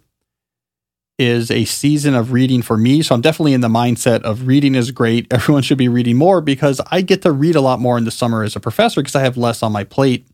is 1.17 1.49
a 1.49 1.65
season 1.65 2.13
of 2.13 2.31
reading 2.31 2.61
for 2.61 2.77
me. 2.77 3.01
So 3.01 3.15
I'm 3.15 3.21
definitely 3.21 3.53
in 3.53 3.61
the 3.61 3.67
mindset 3.67 4.21
of 4.21 4.45
reading 4.45 4.75
is 4.75 4.91
great. 4.91 5.25
Everyone 5.33 5.63
should 5.63 5.79
be 5.79 5.89
reading 5.89 6.15
more 6.15 6.39
because 6.39 6.79
I 6.91 7.01
get 7.01 7.23
to 7.23 7.31
read 7.31 7.55
a 7.55 7.61
lot 7.61 7.79
more 7.79 7.97
in 7.97 8.03
the 8.03 8.11
summer 8.11 8.43
as 8.43 8.55
a 8.55 8.59
professor 8.59 9.01
because 9.01 9.15
I 9.15 9.21
have 9.21 9.37
less 9.37 9.63
on 9.63 9.71
my 9.71 9.83
plate. 9.83 10.27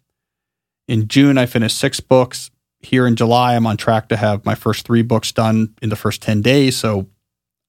In 0.89 1.07
June, 1.07 1.37
I 1.37 1.45
finished 1.45 1.77
six 1.77 2.01
books. 2.01 2.51
Here 2.81 3.07
in 3.07 3.15
July, 3.15 3.55
I'm 3.55 3.65
on 3.65 3.77
track 3.77 4.09
to 4.09 4.17
have 4.17 4.45
my 4.45 4.53
first 4.53 4.85
three 4.85 5.01
books 5.01 5.31
done 5.31 5.73
in 5.81 5.87
the 5.87 5.95
first 5.95 6.21
10 6.21 6.41
days. 6.41 6.75
So 6.75 7.07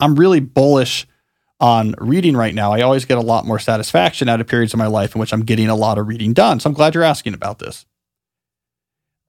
I'm 0.01 0.17
really 0.17 0.41
bullish 0.41 1.07
on 1.59 1.95
reading 1.99 2.37
right 2.37 2.55
now. 2.55 2.73
I 2.73 2.83
always 2.83 3.05
get 3.05 3.19
a 3.19 3.23
lot 3.23 3.47
more 3.47 3.59
satisfaction 3.59 4.29
out 4.29 4.41
of 4.41 4.47
periods 4.47 4.75
of 4.75 4.79
my 4.79 4.87
life 4.87 5.15
in 5.15 5.21
which 5.21 5.33
I'm 5.33 5.45
getting 5.45 5.69
a 5.69 5.75
lot 5.75 5.99
of 5.99 6.07
reading 6.07 6.33
done. 6.35 6.61
So 6.61 6.69
I'm 6.69 6.75
glad 6.75 6.95
you're 6.95 7.03
asking 7.03 7.35
about 7.35 7.59
this. 7.59 7.87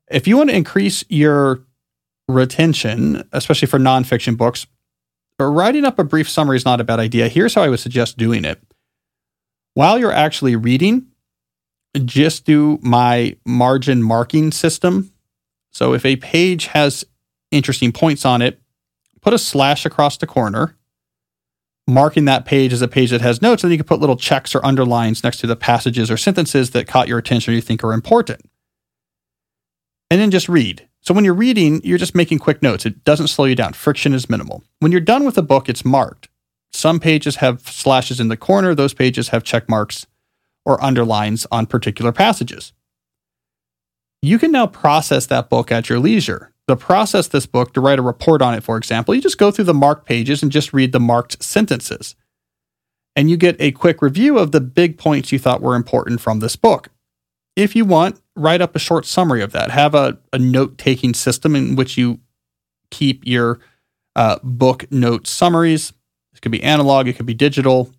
If 0.09 0.27
you 0.27 0.37
want 0.37 0.49
to 0.49 0.55
increase 0.55 1.03
your 1.09 1.61
retention, 2.27 3.27
especially 3.31 3.67
for 3.67 3.79
nonfiction 3.79 4.37
books, 4.37 4.67
writing 5.39 5.85
up 5.85 5.99
a 5.99 6.03
brief 6.03 6.29
summary 6.29 6.57
is 6.57 6.65
not 6.65 6.81
a 6.81 6.83
bad 6.83 6.99
idea. 6.99 7.29
Here's 7.29 7.53
how 7.53 7.63
I 7.63 7.69
would 7.69 7.79
suggest 7.79 8.17
doing 8.17 8.43
it. 8.43 8.61
While 9.73 9.99
you're 9.99 10.11
actually 10.11 10.55
reading, 10.55 11.07
just 12.03 12.45
do 12.45 12.79
my 12.81 13.37
margin 13.45 14.03
marking 14.03 14.51
system. 14.51 15.13
So 15.71 15.93
if 15.93 16.05
a 16.05 16.15
page 16.17 16.67
has 16.67 17.05
interesting 17.51 17.91
points 17.91 18.25
on 18.25 18.41
it, 18.41 18.59
put 19.27 19.33
a 19.33 19.37
slash 19.37 19.85
across 19.85 20.15
the 20.15 20.25
corner, 20.25 20.77
marking 21.85 22.23
that 22.23 22.45
page 22.45 22.71
as 22.71 22.81
a 22.81 22.87
page 22.87 23.09
that 23.09 23.19
has 23.19 23.41
notes, 23.41 23.61
and 23.61 23.73
you 23.73 23.77
can 23.77 23.85
put 23.85 23.99
little 23.99 24.15
checks 24.15 24.55
or 24.55 24.65
underlines 24.65 25.21
next 25.21 25.39
to 25.39 25.47
the 25.47 25.55
passages 25.57 26.09
or 26.09 26.15
sentences 26.15 26.69
that 26.69 26.87
caught 26.87 27.09
your 27.09 27.17
attention 27.17 27.51
or 27.51 27.55
you 27.55 27.59
think 27.59 27.83
are 27.83 27.91
important. 27.91 28.49
And 30.09 30.21
then 30.21 30.31
just 30.31 30.47
read. 30.47 30.87
So 31.01 31.13
when 31.13 31.25
you're 31.25 31.33
reading, 31.33 31.81
you're 31.83 31.97
just 31.97 32.15
making 32.15 32.39
quick 32.39 32.61
notes. 32.61 32.85
It 32.85 33.03
doesn't 33.03 33.27
slow 33.27 33.43
you 33.43 33.55
down. 33.55 33.73
Friction 33.73 34.13
is 34.13 34.29
minimal. 34.29 34.63
When 34.79 34.93
you're 34.93 35.01
done 35.01 35.25
with 35.25 35.37
a 35.37 35.41
book, 35.41 35.67
it's 35.67 35.83
marked. 35.83 36.29
Some 36.71 36.97
pages 36.97 37.35
have 37.35 37.59
slashes 37.67 38.21
in 38.21 38.29
the 38.29 38.37
corner, 38.37 38.73
those 38.73 38.93
pages 38.93 39.27
have 39.29 39.43
check 39.43 39.67
marks 39.67 40.07
or 40.65 40.81
underlines 40.81 41.45
on 41.51 41.65
particular 41.65 42.13
passages. 42.13 42.71
You 44.21 44.39
can 44.39 44.53
now 44.53 44.67
process 44.67 45.25
that 45.25 45.49
book 45.49 45.69
at 45.69 45.89
your 45.89 45.99
leisure. 45.99 46.53
To 46.67 46.75
process 46.75 47.29
this 47.29 47.45
book, 47.45 47.73
to 47.73 47.81
write 47.81 47.99
a 47.99 48.01
report 48.01 48.41
on 48.41 48.53
it, 48.53 48.63
for 48.63 48.75
example, 48.75 49.15
you 49.15 49.21
just 49.21 49.37
go 49.37 49.51
through 49.51 49.65
the 49.65 49.73
marked 49.73 50.05
pages 50.05 50.43
and 50.43 50.51
just 50.51 50.73
read 50.73 50.91
the 50.91 50.99
marked 50.99 51.41
sentences. 51.41 52.15
And 53.15 53.29
you 53.29 53.37
get 53.37 53.55
a 53.59 53.71
quick 53.71 54.01
review 54.01 54.37
of 54.37 54.51
the 54.51 54.61
big 54.61 54.97
points 54.97 55.31
you 55.31 55.39
thought 55.39 55.61
were 55.61 55.75
important 55.75 56.19
from 56.19 56.39
this 56.39 56.55
book. 56.57 56.89
If 57.55 57.75
you 57.75 57.85
want, 57.85 58.21
write 58.35 58.61
up 58.61 58.75
a 58.75 58.79
short 58.79 59.05
summary 59.05 59.41
of 59.41 59.53
that. 59.53 59.71
Have 59.71 59.95
a, 59.95 60.19
a 60.33 60.37
note 60.37 60.77
taking 60.77 61.13
system 61.13 61.55
in 61.55 61.75
which 61.75 61.97
you 61.97 62.19
keep 62.91 63.25
your 63.25 63.59
uh, 64.15 64.37
book 64.43 64.91
note 64.91 65.25
summaries. 65.25 65.93
It 66.33 66.41
could 66.41 66.51
be 66.51 66.61
analog, 66.61 67.07
it 67.07 67.13
could 67.13 67.25
be 67.25 67.33
digital. 67.33 67.91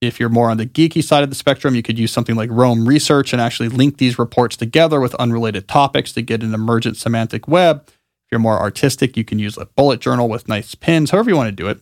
If 0.00 0.20
you're 0.20 0.28
more 0.28 0.48
on 0.48 0.58
the 0.58 0.66
geeky 0.66 1.02
side 1.02 1.24
of 1.24 1.28
the 1.28 1.34
spectrum, 1.34 1.74
you 1.74 1.82
could 1.82 1.98
use 1.98 2.12
something 2.12 2.36
like 2.36 2.50
Roam 2.52 2.86
Research 2.86 3.32
and 3.32 3.42
actually 3.42 3.68
link 3.68 3.98
these 3.98 4.18
reports 4.18 4.56
together 4.56 5.00
with 5.00 5.14
unrelated 5.16 5.66
topics 5.66 6.12
to 6.12 6.22
get 6.22 6.42
an 6.42 6.54
emergent 6.54 6.96
semantic 6.96 7.48
web. 7.48 7.82
If 7.86 8.32
you're 8.32 8.38
more 8.38 8.60
artistic, 8.60 9.16
you 9.16 9.24
can 9.24 9.40
use 9.40 9.56
a 9.56 9.66
bullet 9.66 10.00
journal 10.00 10.28
with 10.28 10.48
nice 10.48 10.74
pins, 10.76 11.10
however 11.10 11.30
you 11.30 11.36
want 11.36 11.48
to 11.48 11.52
do 11.52 11.68
it. 11.68 11.80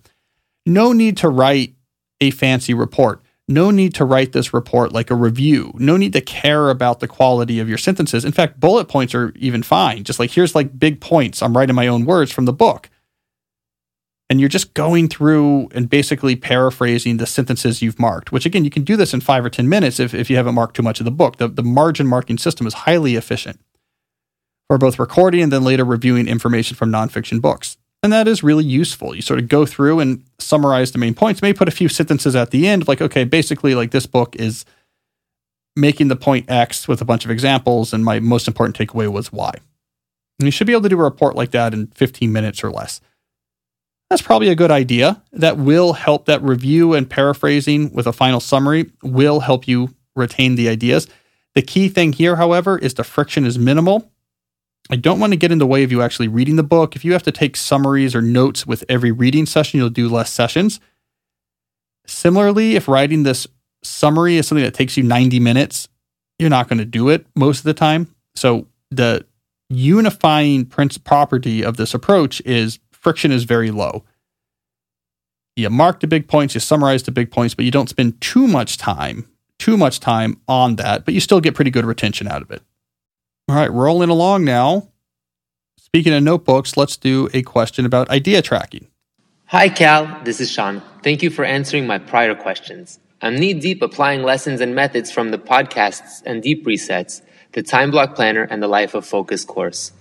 No 0.64 0.92
need 0.92 1.18
to 1.18 1.28
write 1.28 1.74
a 2.20 2.30
fancy 2.30 2.72
report. 2.72 3.20
No 3.48 3.70
need 3.70 3.94
to 3.94 4.04
write 4.04 4.32
this 4.32 4.54
report 4.54 4.92
like 4.92 5.10
a 5.10 5.14
review. 5.14 5.72
No 5.76 5.96
need 5.96 6.14
to 6.14 6.20
care 6.20 6.70
about 6.70 7.00
the 7.00 7.06
quality 7.06 7.60
of 7.60 7.68
your 7.68 7.78
sentences. 7.78 8.24
In 8.24 8.32
fact, 8.32 8.58
bullet 8.58 8.88
points 8.88 9.14
are 9.14 9.32
even 9.36 9.62
fine. 9.62 10.04
Just 10.04 10.18
like 10.18 10.30
here's 10.30 10.54
like 10.54 10.78
big 10.78 11.00
points. 11.00 11.42
I'm 11.42 11.56
writing 11.56 11.76
my 11.76 11.86
own 11.86 12.06
words 12.06 12.32
from 12.32 12.46
the 12.46 12.52
book 12.52 12.88
and 14.28 14.40
you're 14.40 14.48
just 14.48 14.74
going 14.74 15.08
through 15.08 15.68
and 15.72 15.88
basically 15.88 16.34
paraphrasing 16.34 17.18
the 17.18 17.26
sentences 17.26 17.80
you've 17.80 17.98
marked, 17.98 18.32
which 18.32 18.44
again, 18.44 18.64
you 18.64 18.70
can 18.70 18.82
do 18.82 18.96
this 18.96 19.14
in 19.14 19.20
five 19.20 19.44
or 19.44 19.50
10 19.50 19.68
minutes 19.68 20.00
if, 20.00 20.14
if 20.14 20.28
you 20.28 20.36
haven't 20.36 20.54
marked 20.54 20.74
too 20.74 20.82
much 20.82 21.00
of 21.00 21.04
the 21.04 21.10
book. 21.10 21.36
The, 21.36 21.48
the 21.48 21.62
margin 21.62 22.06
marking 22.06 22.38
system 22.38 22.66
is 22.66 22.74
highly 22.74 23.14
efficient 23.14 23.60
for 24.68 24.78
both 24.78 24.98
recording 24.98 25.42
and 25.42 25.52
then 25.52 25.62
later 25.62 25.84
reviewing 25.84 26.26
information 26.26 26.76
from 26.76 26.90
nonfiction 26.90 27.40
books. 27.40 27.76
And 28.02 28.12
that 28.12 28.28
is 28.28 28.42
really 28.42 28.64
useful. 28.64 29.14
You 29.14 29.22
sort 29.22 29.38
of 29.38 29.48
go 29.48 29.64
through 29.64 30.00
and 30.00 30.24
summarize 30.38 30.92
the 30.92 30.98
main 30.98 31.14
points, 31.14 31.40
maybe 31.40 31.56
put 31.56 31.68
a 31.68 31.72
few 31.72 31.88
sentences 31.88 32.36
at 32.36 32.50
the 32.50 32.66
end, 32.66 32.86
like, 32.88 33.00
okay, 33.00 33.24
basically, 33.24 33.74
like 33.74 33.90
this 33.90 34.06
book 34.06 34.36
is 34.36 34.64
making 35.76 36.08
the 36.08 36.16
point 36.16 36.50
X 36.50 36.88
with 36.88 37.00
a 37.00 37.04
bunch 37.04 37.24
of 37.24 37.30
examples, 37.30 37.92
and 37.92 38.04
my 38.04 38.20
most 38.20 38.48
important 38.48 38.76
takeaway 38.76 39.10
was 39.10 39.32
Y. 39.32 39.52
And 40.38 40.46
you 40.46 40.50
should 40.50 40.66
be 40.66 40.72
able 40.72 40.82
to 40.82 40.88
do 40.88 41.00
a 41.00 41.04
report 41.04 41.36
like 41.36 41.52
that 41.52 41.72
in 41.72 41.88
15 41.88 42.32
minutes 42.32 42.62
or 42.62 42.70
less 42.70 43.00
that's 44.10 44.22
probably 44.22 44.48
a 44.48 44.54
good 44.54 44.70
idea. 44.70 45.22
That 45.32 45.58
will 45.58 45.94
help 45.94 46.26
that 46.26 46.42
review 46.42 46.94
and 46.94 47.08
paraphrasing 47.08 47.92
with 47.92 48.06
a 48.06 48.12
final 48.12 48.40
summary 48.40 48.90
will 49.02 49.40
help 49.40 49.66
you 49.66 49.94
retain 50.14 50.54
the 50.54 50.68
ideas. 50.68 51.08
The 51.54 51.62
key 51.62 51.88
thing 51.88 52.12
here, 52.12 52.36
however, 52.36 52.78
is 52.78 52.94
the 52.94 53.04
friction 53.04 53.44
is 53.44 53.58
minimal. 53.58 54.10
I 54.88 54.96
don't 54.96 55.18
want 55.18 55.32
to 55.32 55.36
get 55.36 55.50
in 55.50 55.58
the 55.58 55.66
way 55.66 55.82
of 55.82 55.90
you 55.90 56.00
actually 56.00 56.28
reading 56.28 56.56
the 56.56 56.62
book. 56.62 56.94
If 56.94 57.04
you 57.04 57.12
have 57.12 57.24
to 57.24 57.32
take 57.32 57.56
summaries 57.56 58.14
or 58.14 58.22
notes 58.22 58.66
with 58.66 58.84
every 58.88 59.10
reading 59.10 59.46
session, 59.46 59.78
you'll 59.78 59.90
do 59.90 60.08
less 60.08 60.32
sessions. 60.32 60.78
Similarly, 62.06 62.76
if 62.76 62.86
writing 62.86 63.24
this 63.24 63.48
summary 63.82 64.36
is 64.36 64.46
something 64.46 64.64
that 64.64 64.74
takes 64.74 64.96
you 64.96 65.02
90 65.02 65.40
minutes, 65.40 65.88
you're 66.38 66.50
not 66.50 66.68
going 66.68 66.78
to 66.78 66.84
do 66.84 67.08
it 67.08 67.26
most 67.34 67.58
of 67.58 67.64
the 67.64 67.74
time. 67.74 68.14
So 68.36 68.68
the 68.90 69.26
unifying 69.68 70.66
property 70.66 71.64
of 71.64 71.76
this 71.76 71.94
approach 71.94 72.40
is 72.42 72.78
friction 73.06 73.30
is 73.30 73.44
very 73.44 73.70
low. 73.70 74.02
You 75.54 75.70
mark 75.70 76.00
the 76.00 76.08
big 76.08 76.26
points, 76.26 76.54
you 76.54 76.60
summarize 76.60 77.04
the 77.04 77.12
big 77.12 77.30
points, 77.30 77.54
but 77.54 77.64
you 77.64 77.70
don't 77.70 77.88
spend 77.88 78.20
too 78.20 78.48
much 78.48 78.78
time, 78.78 79.28
too 79.60 79.76
much 79.76 80.00
time 80.00 80.40
on 80.48 80.74
that, 80.74 81.04
but 81.04 81.14
you 81.14 81.20
still 81.20 81.40
get 81.40 81.54
pretty 81.54 81.70
good 81.70 81.84
retention 81.84 82.26
out 82.26 82.42
of 82.42 82.50
it. 82.50 82.62
All 83.48 83.54
right, 83.54 83.70
rolling 83.70 84.10
along 84.10 84.44
now. 84.44 84.88
Speaking 85.78 86.14
of 86.14 86.24
notebooks, 86.24 86.76
let's 86.76 86.96
do 86.96 87.28
a 87.32 87.42
question 87.42 87.86
about 87.86 88.10
idea 88.10 88.42
tracking. 88.42 88.88
Hi, 89.46 89.68
Cal. 89.68 90.20
This 90.24 90.40
is 90.40 90.50
Sean. 90.50 90.82
Thank 91.04 91.22
you 91.22 91.30
for 91.30 91.44
answering 91.44 91.86
my 91.86 91.98
prior 91.98 92.34
questions. 92.34 92.98
I'm 93.22 93.36
knee 93.36 93.54
deep 93.54 93.82
applying 93.82 94.24
lessons 94.24 94.60
and 94.60 94.74
methods 94.74 95.12
from 95.12 95.30
the 95.30 95.38
podcasts 95.38 96.24
and 96.26 96.42
deep 96.42 96.66
resets, 96.66 97.22
the 97.52 97.62
time 97.62 97.92
block 97.92 98.16
planner, 98.16 98.42
and 98.42 98.60
the 98.60 98.66
life 98.66 98.94
of 98.94 99.06
focus 99.06 99.44
course. 99.44 99.92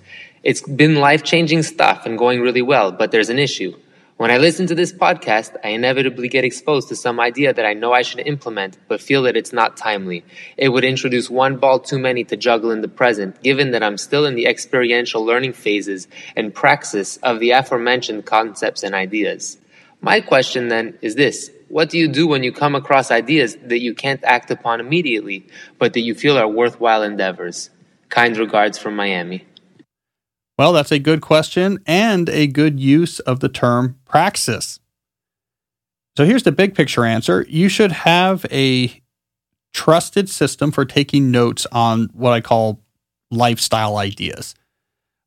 It's 0.46 0.62
been 0.62 0.94
life 0.94 1.24
changing 1.24 1.64
stuff 1.64 2.06
and 2.06 2.20
going 2.20 2.40
really 2.40 2.62
well, 2.62 2.92
but 2.92 3.10
there's 3.10 3.32
an 3.32 3.40
issue. 3.40 3.76
When 4.18 4.30
I 4.30 4.38
listen 4.38 4.68
to 4.68 4.76
this 4.76 4.94
podcast, 4.94 5.56
I 5.64 5.70
inevitably 5.70 6.28
get 6.28 6.44
exposed 6.44 6.88
to 6.90 6.96
some 6.96 7.20
idea 7.20 7.52
that 7.52 7.66
I 7.66 7.74
know 7.74 7.94
I 7.94 8.04
should 8.04 8.20
implement, 8.20 8.78
but 8.88 9.02
feel 9.02 9.24
that 9.24 9.36
it's 9.36 9.52
not 9.52 9.76
timely. 9.76 10.24
It 10.56 10.70
would 10.70 10.84
introduce 10.84 11.32
one 11.32 11.58
ball 11.58 11.80
too 11.80 11.98
many 11.98 12.24
to 12.26 12.38
juggle 12.38 12.70
in 12.70 12.82
the 12.82 12.88
present, 12.88 13.42
given 13.42 13.72
that 13.72 13.82
I'm 13.82 13.98
still 13.98 14.24
in 14.24 14.36
the 14.36 14.46
experiential 14.46 15.26
learning 15.26 15.54
phases 15.54 16.08
and 16.36 16.54
praxis 16.54 17.18
of 17.24 17.40
the 17.40 17.50
aforementioned 17.50 18.28
concepts 18.28 18.84
and 18.84 18.94
ideas. 18.94 19.58
My 20.00 20.22
question 20.22 20.68
then 20.68 21.00
is 21.02 21.16
this. 21.16 21.50
What 21.70 21.90
do 21.90 21.98
you 21.98 22.08
do 22.08 22.28
when 22.28 22.44
you 22.44 22.52
come 22.52 22.76
across 22.76 23.10
ideas 23.10 23.56
that 23.64 23.82
you 23.82 23.96
can't 23.96 24.24
act 24.24 24.52
upon 24.52 24.80
immediately, 24.80 25.48
but 25.80 25.94
that 25.94 26.02
you 26.02 26.14
feel 26.14 26.38
are 26.38 26.48
worthwhile 26.48 27.02
endeavors? 27.02 27.72
Kind 28.10 28.38
regards 28.38 28.78
from 28.78 28.96
Miami. 28.96 29.44
Well, 30.58 30.74
that's 30.74 30.92
a 30.92 31.00
good 31.00 31.22
question 31.22 31.80
and 31.86 32.30
a 32.30 32.48
good 32.48 32.80
use 32.80 33.20
of 33.20 33.42
the 33.42 33.50
term 33.50 33.98
praxis. 34.06 34.80
So 36.18 36.26
here's 36.26 36.44
the 36.44 36.52
big 36.54 36.76
picture 36.76 37.04
answer 37.04 37.46
you 37.50 37.68
should 37.68 37.92
have 37.92 38.46
a 38.52 39.02
trusted 39.74 40.30
system 40.30 40.72
for 40.72 40.86
taking 40.86 41.30
notes 41.32 41.68
on 41.72 42.10
what 42.14 42.32
I 42.32 42.40
call 42.40 42.80
lifestyle 43.30 43.98
ideas. 43.98 44.56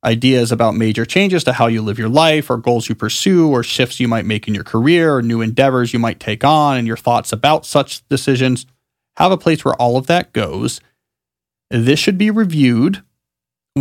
Ideas 0.05 0.53
about 0.53 0.77
major 0.77 1.05
changes 1.05 1.45
to 1.45 1.53
how 1.53 1.67
you 1.67 1.83
live 1.83 1.99
your 1.99 2.09
life, 2.09 2.49
or 2.49 2.57
goals 2.57 2.89
you 2.89 2.95
pursue, 2.95 3.51
or 3.51 3.63
shifts 3.63 4.01
you 4.01 4.09
might 4.09 4.25
make 4.25 4.49
in 4.49 4.55
your 4.55 4.65
career, 4.65 5.17
or 5.17 5.23
new 5.23 5.43
endeavors 5.43 5.93
you 5.93 5.99
might 5.99 6.21
take 6.21 6.45
on, 6.45 6.79
and 6.79 6.87
your 6.87 6.97
thoughts 6.97 7.33
about 7.33 7.67
such 7.67 8.09
decisions. 8.09 8.65
Have 9.17 9.33
a 9.33 9.37
place 9.37 9.65
where 9.65 9.75
all 9.75 9.97
of 9.97 10.07
that 10.07 10.33
goes 10.33 10.81
This 11.71 11.99
should 11.99 12.17
be 12.17 12.31
reviewed 12.31 13.03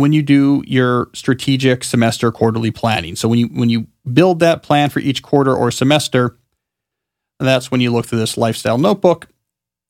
when 0.00 0.12
you 0.12 0.22
do 0.22 0.62
your 0.66 1.08
strategic 1.14 1.84
semester 1.84 2.30
quarterly 2.32 2.70
planning. 2.70 3.16
So 3.16 3.28
when 3.28 3.38
you 3.38 3.46
when 3.48 3.68
you 3.68 3.86
build 4.12 4.40
that 4.40 4.62
plan 4.62 4.90
for 4.90 5.00
each 5.00 5.22
quarter 5.22 5.54
or 5.54 5.70
semester, 5.70 6.36
that's 7.38 7.70
when 7.70 7.80
you 7.80 7.92
look 7.92 8.06
through 8.06 8.18
this 8.18 8.36
lifestyle 8.36 8.78
notebook 8.78 9.28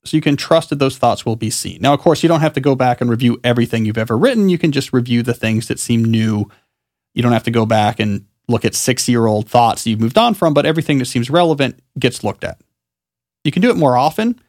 so 0.05 0.15
you 0.15 0.21
can 0.21 0.37
trust 0.37 0.69
that 0.69 0.79
those 0.79 0.97
thoughts 0.97 1.25
will 1.25 1.35
be 1.35 1.49
seen. 1.49 1.81
Now, 1.81 1.93
of 1.93 1.99
course, 1.99 2.23
you 2.23 2.29
don't 2.29 2.39
have 2.39 2.53
to 2.53 2.61
go 2.61 2.75
back 2.75 3.01
and 3.01 3.09
review 3.09 3.39
everything 3.43 3.85
you've 3.85 3.97
ever 3.97 4.17
written. 4.17 4.49
You 4.49 4.57
can 4.57 4.71
just 4.71 4.93
review 4.93 5.23
the 5.23 5.33
things 5.33 5.67
that 5.67 5.79
seem 5.79 6.03
new. 6.03 6.49
You 7.13 7.21
don't 7.21 7.33
have 7.33 7.43
to 7.43 7.51
go 7.51 7.65
back 7.65 7.99
and 7.99 8.25
look 8.47 8.65
at 8.65 8.75
six 8.75 9.09
year 9.09 9.25
old 9.25 9.49
thoughts 9.49 9.85
you've 9.85 9.99
moved 9.99 10.17
on 10.17 10.33
from, 10.33 10.53
but 10.53 10.65
everything 10.65 10.99
that 10.99 11.05
seems 11.05 11.29
relevant 11.29 11.79
gets 11.97 12.23
looked 12.23 12.43
at. 12.43 12.61
You 13.43 13.51
can 13.51 13.61
do 13.61 13.69
it 13.69 13.77
more 13.77 13.97
often, 13.97 14.39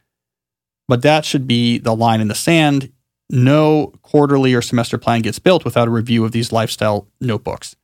but 0.89 1.03
that 1.03 1.25
should 1.25 1.47
be 1.47 1.79
the 1.79 1.95
line 1.95 2.21
in 2.21 2.29
the 2.29 2.35
sand. 2.35 2.93
No 3.33 3.93
quarterly 4.03 4.55
or 4.55 4.61
semester 4.61 4.99
plan 4.99 5.23
gets 5.23 5.39
built 5.39 5.65
without 5.65 5.87
a 5.87 5.93
review 5.93 6.25
of 6.25 6.33
these 6.33 6.51
lifestyle 6.51 7.07
notebooks. 7.21 7.77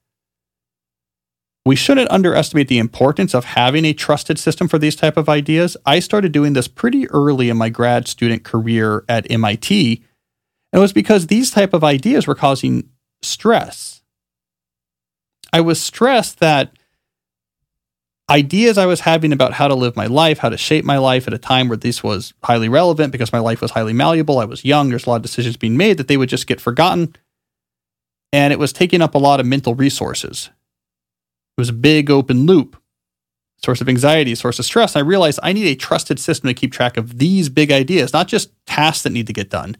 We 1.64 1.76
shouldn't 1.76 2.10
underestimate 2.10 2.68
the 2.68 2.78
importance 2.78 3.34
of 3.34 3.44
having 3.44 3.84
a 3.84 3.92
trusted 3.92 4.38
system 4.38 4.66
for 4.66 4.78
these 4.78 4.96
type 4.96 5.16
of 5.16 5.28
ideas. 5.28 5.76
I 5.86 6.00
started 6.00 6.32
doing 6.32 6.52
this 6.52 6.68
pretty 6.68 7.08
early 7.10 7.48
in 7.48 7.56
my 7.56 7.68
grad 7.68 8.08
student 8.08 8.44
career 8.44 9.04
at 9.08 9.30
MIT. 9.30 10.02
And 10.72 10.78
it 10.78 10.82
was 10.82 10.92
because 10.92 11.26
these 11.26 11.50
type 11.50 11.74
of 11.74 11.84
ideas 11.84 12.26
were 12.26 12.34
causing 12.34 12.88
stress. 13.22 14.02
I 15.52 15.60
was 15.60 15.80
stressed 15.80 16.40
that 16.40 16.76
ideas 18.28 18.76
I 18.76 18.86
was 18.86 19.00
having 19.00 19.32
about 19.32 19.52
how 19.52 19.68
to 19.68 19.74
live 19.74 19.96
my 19.96 20.06
life, 20.06 20.38
how 20.38 20.48
to 20.48 20.56
shape 20.56 20.84
my 20.84 20.98
life 20.98 21.26
at 21.26 21.34
a 21.34 21.38
time 21.38 21.68
where 21.68 21.76
this 21.76 22.02
was 22.02 22.34
highly 22.42 22.68
relevant 22.68 23.12
because 23.12 23.32
my 23.32 23.38
life 23.38 23.60
was 23.60 23.70
highly 23.70 23.92
malleable. 23.92 24.38
I 24.38 24.44
was 24.44 24.64
young. 24.64 24.88
There's 24.88 25.06
a 25.06 25.10
lot 25.10 25.16
of 25.16 25.22
decisions 25.22 25.56
being 25.56 25.76
made 25.76 25.98
that 25.98 26.08
they 26.08 26.16
would 26.16 26.28
just 26.28 26.46
get 26.46 26.60
forgotten. 26.60 27.14
And 28.32 28.52
it 28.52 28.58
was 28.58 28.72
taking 28.72 29.00
up 29.00 29.14
a 29.14 29.18
lot 29.18 29.40
of 29.40 29.46
mental 29.46 29.74
resources. 29.74 30.50
It 31.56 31.60
was 31.60 31.68
a 31.68 31.74
big 31.74 32.10
open 32.10 32.46
loop, 32.46 32.76
source 33.64 33.80
of 33.80 33.88
anxiety, 33.88 34.34
source 34.34 34.58
of 34.58 34.64
stress. 34.64 34.94
And 34.94 35.04
I 35.04 35.08
realized 35.08 35.38
I 35.42 35.52
need 35.52 35.68
a 35.68 35.76
trusted 35.76 36.18
system 36.18 36.48
to 36.48 36.54
keep 36.54 36.72
track 36.72 36.96
of 36.96 37.18
these 37.18 37.48
big 37.48 37.70
ideas, 37.70 38.12
not 38.12 38.28
just 38.28 38.50
tasks 38.66 39.04
that 39.04 39.10
need 39.10 39.28
to 39.28 39.32
get 39.32 39.48
done, 39.48 39.76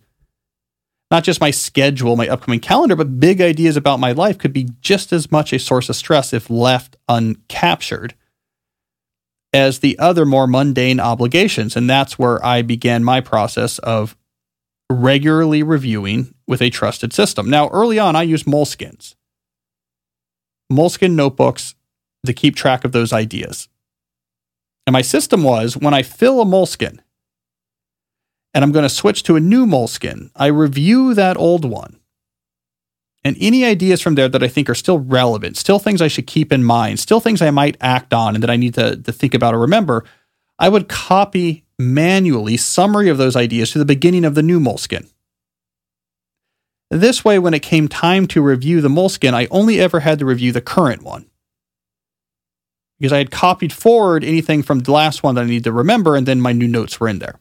not 1.11 1.25
just 1.25 1.41
my 1.41 1.51
schedule, 1.51 2.17
my 2.17 2.29
upcoming 2.29 2.61
calendar, 2.61 2.97
but 2.97 3.21
big 3.21 3.41
ideas 3.41 3.77
about 3.77 4.01
my 4.01 4.13
life 4.13 4.39
could 4.39 4.53
be 4.53 4.71
just 4.81 5.13
as 5.13 5.31
much 5.33 5.53
a 5.53 5.59
source 5.59 5.89
of 5.89 5.97
stress 5.97 6.33
if 6.33 6.49
left 6.49 6.97
uncaptured 7.09 8.15
as 9.57 9.79
the 9.79 9.99
other 9.99 10.27
more 10.27 10.47
mundane 10.47 11.01
obligations. 11.01 11.77
And 11.77 11.89
that's 11.89 12.19
where 12.19 12.45
I 12.45 12.61
began 12.61 13.03
my 13.03 13.23
process 13.23 13.79
of 13.79 14.15
regularly 14.93 15.63
reviewing 15.63 16.35
with 16.47 16.61
a 16.61 16.69
trusted 16.69 17.15
system. 17.15 17.49
Now, 17.49 17.69
early 17.71 17.99
on, 17.99 18.15
I 18.15 18.23
used 18.23 18.45
Moleskines, 18.45 19.15
Moleskin 20.71 21.17
notebooks 21.17 21.75
to 22.27 22.35
keep 22.35 22.55
track 22.55 22.85
of 22.85 22.93
those 22.93 23.15
ideas. 23.15 23.69
And 24.87 24.93
my 24.93 25.01
system 25.01 25.43
was 25.43 25.75
when 25.75 25.95
I 25.95 26.03
fill 26.03 26.43
a 26.43 26.45
moleskin 26.45 27.01
and 28.53 28.63
I'm 28.63 28.73
going 28.73 28.85
to 28.85 28.89
switch 28.89 29.23
to 29.25 29.37
a 29.37 29.41
new 29.41 29.67
moleskin, 29.67 30.31
I 30.37 30.47
review 30.47 31.15
that 31.15 31.37
old 31.37 31.65
one 31.65 31.99
and 33.27 33.37
any 33.41 33.65
ideas 33.65 34.01
from 34.01 34.15
there 34.15 34.29
that 34.29 34.45
I 34.45 34.47
think 34.47 34.71
are 34.71 34.75
still 34.75 35.01
relevant, 35.01 35.57
still 35.57 35.81
things 35.81 36.01
I 36.01 36.07
should 36.07 36.29
keep 36.29 36.53
in 36.53 36.63
mind, 36.63 37.01
still 37.01 37.19
things 37.19 37.43
I 37.43 37.51
might 37.51 37.77
act 37.81 38.15
on 38.15 38.37
and 38.37 38.43
that 38.45 38.51
I 38.51 38.55
need 38.55 38.75
to, 38.75 38.97
to 38.97 39.13
think 39.13 39.35
about 39.35 39.53
or 39.53 39.59
remember, 39.59 40.05
I 40.61 40.69
would 40.69 40.89
copy 40.89 41.65
manually 41.77 42.57
summary 42.57 43.09
of 43.09 43.19
those 43.19 43.35
ideas 43.35 43.73
to 43.73 43.81
the 43.81 43.85
beginning 43.85 44.25
of 44.25 44.37
the 44.37 44.45
new 44.45 44.61
Moleskine. 44.61 45.11
This 46.89 47.25
way, 47.25 47.41
when 47.41 47.53
it 47.53 47.63
came 47.63 47.89
time 47.89 48.29
to 48.29 48.41
review 48.41 48.81
the 48.81 48.89
Moleskine, 48.89 49.35
I 49.35 49.49
only 49.51 49.81
ever 49.81 49.99
had 49.99 50.21
to 50.21 50.25
review 50.25 50.53
the 50.53 50.61
current 50.61 51.03
one. 51.03 51.27
Because 53.01 53.13
I 53.13 53.19
had 53.19 53.33
copied 53.33 53.73
forward 53.73 54.23
anything 54.23 54.63
from 54.63 54.79
the 54.79 54.93
last 54.93 55.25
one 55.25 55.35
that 55.35 55.43
I 55.43 55.49
needed 55.49 55.65
to 55.65 55.73
remember, 55.73 56.15
and 56.15 56.29
then 56.29 56.41
my 56.41 56.53
new 56.53 56.69
notes 56.69 57.01
were 57.01 57.09
in 57.09 57.19
there. 57.19 57.41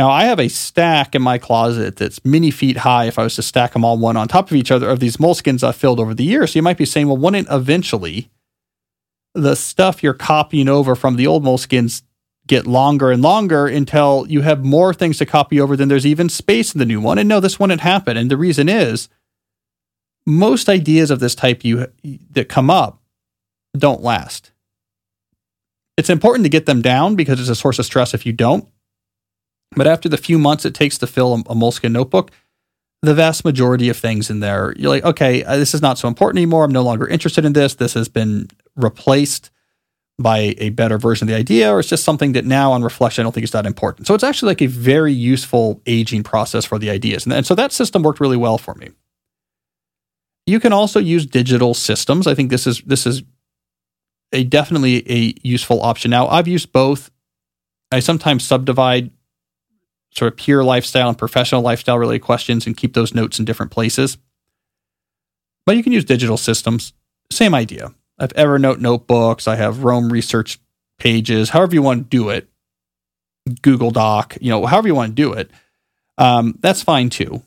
Now, 0.00 0.10
I 0.10 0.24
have 0.24 0.40
a 0.40 0.48
stack 0.48 1.14
in 1.14 1.20
my 1.20 1.36
closet 1.36 1.96
that's 1.96 2.24
many 2.24 2.50
feet 2.50 2.78
high 2.78 3.04
if 3.04 3.18
I 3.18 3.22
was 3.22 3.34
to 3.34 3.42
stack 3.42 3.74
them 3.74 3.84
all 3.84 3.98
one 3.98 4.16
on 4.16 4.28
top 4.28 4.50
of 4.50 4.56
each 4.56 4.70
other 4.70 4.88
of 4.88 4.98
these 4.98 5.18
Moleskines 5.18 5.62
I've 5.62 5.76
filled 5.76 6.00
over 6.00 6.14
the 6.14 6.24
years. 6.24 6.52
So 6.52 6.58
you 6.58 6.62
might 6.62 6.78
be 6.78 6.86
saying, 6.86 7.06
well, 7.06 7.18
wouldn't 7.18 7.48
eventually 7.50 8.30
the 9.34 9.54
stuff 9.54 10.02
you're 10.02 10.14
copying 10.14 10.70
over 10.70 10.96
from 10.96 11.16
the 11.16 11.26
old 11.26 11.44
Moleskines 11.44 12.00
get 12.46 12.66
longer 12.66 13.10
and 13.10 13.20
longer 13.20 13.66
until 13.66 14.24
you 14.26 14.40
have 14.40 14.64
more 14.64 14.94
things 14.94 15.18
to 15.18 15.26
copy 15.26 15.60
over 15.60 15.76
than 15.76 15.90
there's 15.90 16.06
even 16.06 16.30
space 16.30 16.74
in 16.74 16.78
the 16.78 16.86
new 16.86 17.02
one? 17.02 17.18
And 17.18 17.28
no, 17.28 17.38
this 17.38 17.60
wouldn't 17.60 17.82
happen. 17.82 18.16
And 18.16 18.30
the 18.30 18.38
reason 18.38 18.70
is 18.70 19.10
most 20.24 20.70
ideas 20.70 21.10
of 21.10 21.20
this 21.20 21.34
type 21.34 21.62
you 21.62 21.88
that 22.30 22.48
come 22.48 22.70
up 22.70 23.02
don't 23.76 24.00
last. 24.00 24.50
It's 25.98 26.08
important 26.08 26.46
to 26.46 26.50
get 26.50 26.64
them 26.64 26.80
down 26.80 27.16
because 27.16 27.38
it's 27.38 27.50
a 27.50 27.54
source 27.54 27.78
of 27.78 27.84
stress 27.84 28.14
if 28.14 28.24
you 28.24 28.32
don't. 28.32 28.66
But 29.76 29.86
after 29.86 30.08
the 30.08 30.16
few 30.16 30.38
months 30.38 30.64
it 30.64 30.74
takes 30.74 30.98
to 30.98 31.06
fill 31.06 31.34
a, 31.34 31.38
a 31.40 31.54
Moleskine 31.54 31.92
notebook, 31.92 32.30
the 33.02 33.14
vast 33.14 33.44
majority 33.44 33.88
of 33.88 33.96
things 33.96 34.28
in 34.28 34.40
there, 34.40 34.74
you're 34.76 34.90
like, 34.90 35.04
okay, 35.04 35.42
uh, 35.44 35.56
this 35.56 35.74
is 35.74 35.80
not 35.80 35.98
so 35.98 36.06
important 36.06 36.38
anymore. 36.38 36.64
I'm 36.64 36.72
no 36.72 36.82
longer 36.82 37.06
interested 37.06 37.44
in 37.44 37.54
this. 37.54 37.74
This 37.74 37.94
has 37.94 38.08
been 38.08 38.48
replaced 38.76 39.50
by 40.18 40.54
a 40.58 40.68
better 40.70 40.98
version 40.98 41.26
of 41.26 41.32
the 41.32 41.38
idea, 41.38 41.72
or 41.72 41.80
it's 41.80 41.88
just 41.88 42.04
something 42.04 42.32
that 42.32 42.44
now 42.44 42.72
on 42.72 42.82
reflection, 42.82 43.22
I 43.22 43.24
don't 43.24 43.32
think 43.32 43.44
is 43.44 43.52
that 43.52 43.64
important. 43.64 44.06
So 44.06 44.12
it's 44.12 44.24
actually 44.24 44.50
like 44.50 44.60
a 44.60 44.66
very 44.66 45.14
useful 45.14 45.80
aging 45.86 46.24
process 46.24 46.66
for 46.66 46.78
the 46.78 46.90
ideas. 46.90 47.24
And, 47.24 47.32
and 47.32 47.46
so 47.46 47.54
that 47.54 47.72
system 47.72 48.02
worked 48.02 48.20
really 48.20 48.36
well 48.36 48.58
for 48.58 48.74
me. 48.74 48.90
You 50.46 50.60
can 50.60 50.74
also 50.74 51.00
use 51.00 51.24
digital 51.24 51.72
systems. 51.72 52.26
I 52.26 52.34
think 52.34 52.50
this 52.50 52.66
is 52.66 52.82
this 52.82 53.06
is 53.06 53.22
a 54.32 54.44
definitely 54.44 55.10
a 55.10 55.34
useful 55.42 55.80
option. 55.80 56.10
Now 56.10 56.28
I've 56.28 56.48
used 56.48 56.72
both. 56.72 57.10
I 57.90 58.00
sometimes 58.00 58.46
subdivide 58.46 59.10
sort 60.12 60.32
of 60.32 60.36
pure 60.38 60.64
lifestyle 60.64 61.08
and 61.08 61.18
professional 61.18 61.62
lifestyle 61.62 61.98
related 61.98 62.22
questions 62.22 62.66
and 62.66 62.76
keep 62.76 62.94
those 62.94 63.14
notes 63.14 63.38
in 63.38 63.44
different 63.44 63.72
places. 63.72 64.18
But 65.66 65.76
you 65.76 65.82
can 65.82 65.92
use 65.92 66.04
digital 66.04 66.36
systems. 66.36 66.92
Same 67.30 67.54
idea. 67.54 67.92
I 68.18 68.24
have 68.24 68.32
Evernote 68.34 68.80
notebooks. 68.80 69.46
I 69.46 69.56
have 69.56 69.84
Roam 69.84 70.12
Research 70.12 70.58
pages. 70.98 71.50
However 71.50 71.74
you 71.74 71.82
want 71.82 72.10
to 72.10 72.16
do 72.16 72.28
it, 72.28 72.48
Google 73.62 73.90
Doc. 73.90 74.36
You 74.40 74.50
know, 74.50 74.66
however 74.66 74.88
you 74.88 74.94
want 74.94 75.10
to 75.10 75.22
do 75.22 75.32
it. 75.32 75.50
Um, 76.18 76.58
that's 76.60 76.82
fine 76.82 77.08
too. 77.08 77.42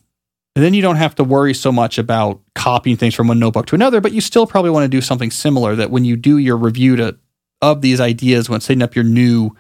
And 0.56 0.64
then 0.64 0.74
you 0.74 0.82
don't 0.82 0.98
have 0.98 1.16
to 1.16 1.24
worry 1.24 1.54
so 1.54 1.72
much 1.72 1.98
about 1.98 2.40
copying 2.56 2.96
things 2.96 3.16
from 3.16 3.28
one 3.28 3.40
notebook 3.40 3.66
to 3.68 3.76
another. 3.76 4.02
But 4.02 4.14
you 4.14 4.22
still 4.22 4.48
probably 4.48 4.72
want 4.72 4.84
to 4.84 4.88
do 4.88 5.02
something 5.02 5.32
similar. 5.32 5.76
That 5.76 5.92
when 5.92 6.06
you 6.06 6.16
do 6.16 6.38
your 6.38 6.58
review 6.58 6.96
to 6.96 7.18
of 7.64 7.82
these 7.82 8.02
ideas 8.02 8.50
when 8.50 8.60
setting 8.60 8.82
up 8.84 8.94
your 8.94 9.06
new 9.06 9.56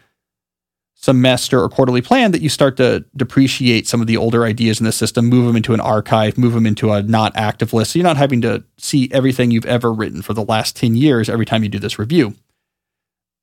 semester 1.03 1.61
or 1.61 1.67
quarterly 1.67 2.01
plan 2.01 2.31
that 2.31 2.41
you 2.41 2.47
start 2.47 2.77
to 2.77 3.03
depreciate 3.13 3.85
some 3.85 3.99
of 3.99 4.07
the 4.07 4.15
older 4.15 4.45
ideas 4.45 4.79
in 4.79 4.85
the 4.85 4.91
system, 4.93 5.25
move 5.25 5.45
them 5.45 5.57
into 5.57 5.73
an 5.73 5.81
archive, 5.81 6.37
move 6.37 6.53
them 6.53 6.65
into 6.65 6.93
a 6.93 7.03
not 7.03 7.33
active 7.35 7.73
list. 7.73 7.91
So 7.91 7.99
you're 7.99 8.05
not 8.05 8.15
having 8.15 8.39
to 8.43 8.63
see 8.77 9.09
everything 9.11 9.51
you've 9.51 9.65
ever 9.65 9.91
written 9.91 10.21
for 10.21 10.33
the 10.33 10.45
last 10.45 10.77
10 10.77 10.95
years 10.95 11.27
every 11.27 11.45
time 11.45 11.61
you 11.61 11.67
do 11.67 11.77
this 11.77 11.99
review. 11.99 12.35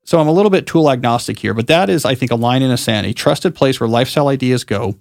So 0.07 0.19
I'm 0.19 0.27
a 0.27 0.33
little 0.33 0.49
bit 0.49 0.67
tool 0.67 0.91
agnostic 0.91 1.39
here, 1.39 1.53
but 1.53 1.67
that 1.67 1.91
is, 1.91 2.07
I 2.07 2.15
think, 2.15 2.31
a 2.31 2.35
line 2.35 2.63
in 2.63 2.71
a 2.71 2.79
sand, 2.79 3.07
a 3.07 3.13
trusted 3.13 3.55
place 3.55 3.79
where 3.79 3.91
lifestyle 3.91 4.29
ideas 4.29 4.65
go, 4.65 4.95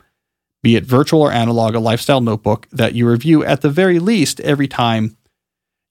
be 0.62 0.76
it 0.76 0.84
virtual 0.84 1.22
or 1.22 1.32
analog, 1.32 1.76
a 1.76 1.80
lifestyle 1.80 2.20
notebook 2.20 2.68
that 2.74 2.94
you 2.94 3.08
review 3.08 3.42
at 3.42 3.62
the 3.62 3.70
very 3.70 4.00
least 4.00 4.42
every 4.42 4.68
time 4.68 5.16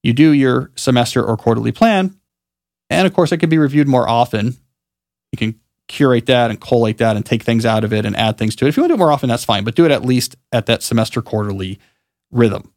you 0.03 0.13
do 0.13 0.33
your 0.33 0.71
semester 0.77 1.25
or 1.25 1.39
quarterly 1.39 1.73
plan. 1.73 2.15
And 2.91 3.07
of 3.07 3.15
course, 3.15 3.33
it 3.33 3.39
can 3.39 3.49
be 3.49 3.57
reviewed 3.57 3.89
more 3.89 4.07
often. 4.07 4.59
You 5.33 5.39
can 5.39 5.61
curate 5.89 6.27
that 6.27 6.51
and 6.51 6.61
collate 6.61 6.99
that 6.99 7.17
and 7.17 7.27
take 7.27 7.43
things 7.43 7.67
out 7.67 7.83
of 7.83 7.93
it 7.93 8.05
and 8.05 8.15
add 8.17 8.39
things 8.39 8.55
to 8.57 8.67
it. 8.67 8.69
If 8.69 8.77
you 8.77 8.83
want 8.83 8.91
to 8.91 8.97
do 8.97 9.03
it 9.03 9.05
more 9.05 9.13
often, 9.13 9.29
that's 9.29 9.45
fine, 9.45 9.65
but 9.65 9.75
do 9.75 9.85
it 9.85 9.91
at 9.91 10.05
least 10.05 10.37
at 10.53 10.67
that 10.67 10.83
semester 10.83 11.21
quarterly 11.21 11.79
rhythm. 12.31 12.73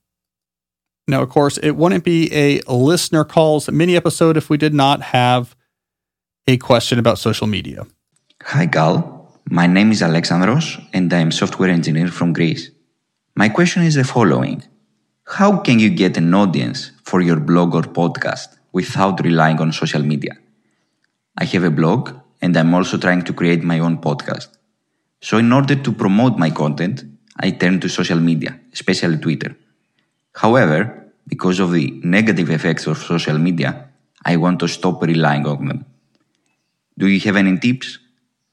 Now, 1.07 1.21
of 1.21 1.29
course, 1.29 1.57
it 1.57 1.71
wouldn't 1.71 2.03
be 2.03 2.33
a 2.33 2.61
listener 2.71 3.23
calls 3.23 3.69
mini 3.69 3.95
episode 3.95 4.37
if 4.37 4.49
we 4.49 4.57
did 4.57 4.73
not 4.73 5.01
have 5.01 5.55
a 6.47 6.57
question 6.57 6.99
about 6.99 7.19
social 7.19 7.47
media. 7.47 7.85
Hi, 8.43 8.65
Cal. 8.67 9.29
My 9.49 9.67
name 9.67 9.91
is 9.91 10.01
Alexandros 10.01 10.83
and 10.93 11.11
I'm 11.13 11.31
software 11.31 11.69
engineer 11.69 12.07
from 12.07 12.31
Greece. 12.31 12.71
My 13.35 13.49
question 13.49 13.83
is 13.83 13.95
the 13.95 14.03
following. 14.03 14.63
How 15.25 15.57
can 15.57 15.79
you 15.79 15.89
get 15.89 16.17
an 16.17 16.33
audience 16.33 16.91
for 17.03 17.21
your 17.21 17.39
blog 17.39 17.75
or 17.75 17.81
podcast 17.81 18.57
without 18.71 19.23
relying 19.23 19.59
on 19.59 19.71
social 19.71 20.01
media? 20.01 20.37
I 21.37 21.45
have 21.45 21.63
a 21.63 21.71
blog 21.71 22.20
and 22.41 22.57
I'm 22.57 22.73
also 22.73 22.97
trying 22.97 23.23
to 23.23 23.33
create 23.33 23.63
my 23.63 23.79
own 23.79 23.99
podcast. 23.99 24.47
So, 25.21 25.37
in 25.37 25.53
order 25.53 25.75
to 25.75 25.91
promote 25.91 26.37
my 26.37 26.49
content, 26.49 27.03
I 27.39 27.51
turn 27.51 27.79
to 27.81 27.89
social 27.89 28.19
media, 28.19 28.59
especially 28.73 29.17
Twitter. 29.17 29.55
However, 30.33 31.11
because 31.27 31.59
of 31.59 31.71
the 31.71 31.91
negative 32.03 32.49
effects 32.49 32.87
of 32.87 32.97
social 32.97 33.37
media, 33.37 33.89
I 34.25 34.37
want 34.37 34.59
to 34.59 34.67
stop 34.67 35.01
relying 35.03 35.45
on 35.45 35.67
them. 35.67 35.85
Do 36.97 37.07
you 37.07 37.19
have 37.21 37.35
any 37.35 37.57
tips? 37.57 37.99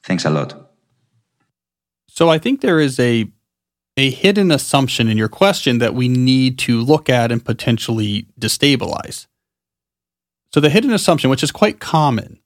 Thanks 0.03 0.25
a 0.25 0.31
lot. 0.31 0.71
So, 2.09 2.29
I 2.29 2.39
think 2.39 2.61
there 2.61 2.81
is 2.81 3.01
a 3.01 3.31
a 3.97 4.11
hidden 4.11 4.53
assumption 4.53 5.09
in 5.09 5.19
your 5.19 5.29
question 5.29 5.79
that 5.79 5.93
we 5.93 6.07
need 6.07 6.57
to 6.57 6.81
look 6.81 7.11
at 7.11 7.33
and 7.33 7.45
potentially 7.45 8.27
destabilize. 8.41 9.27
So, 10.53 10.61
the 10.61 10.71
hidden 10.71 10.93
assumption, 10.93 11.31
which 11.31 11.43
is 11.43 11.51
quite 11.51 11.81
common 11.81 12.39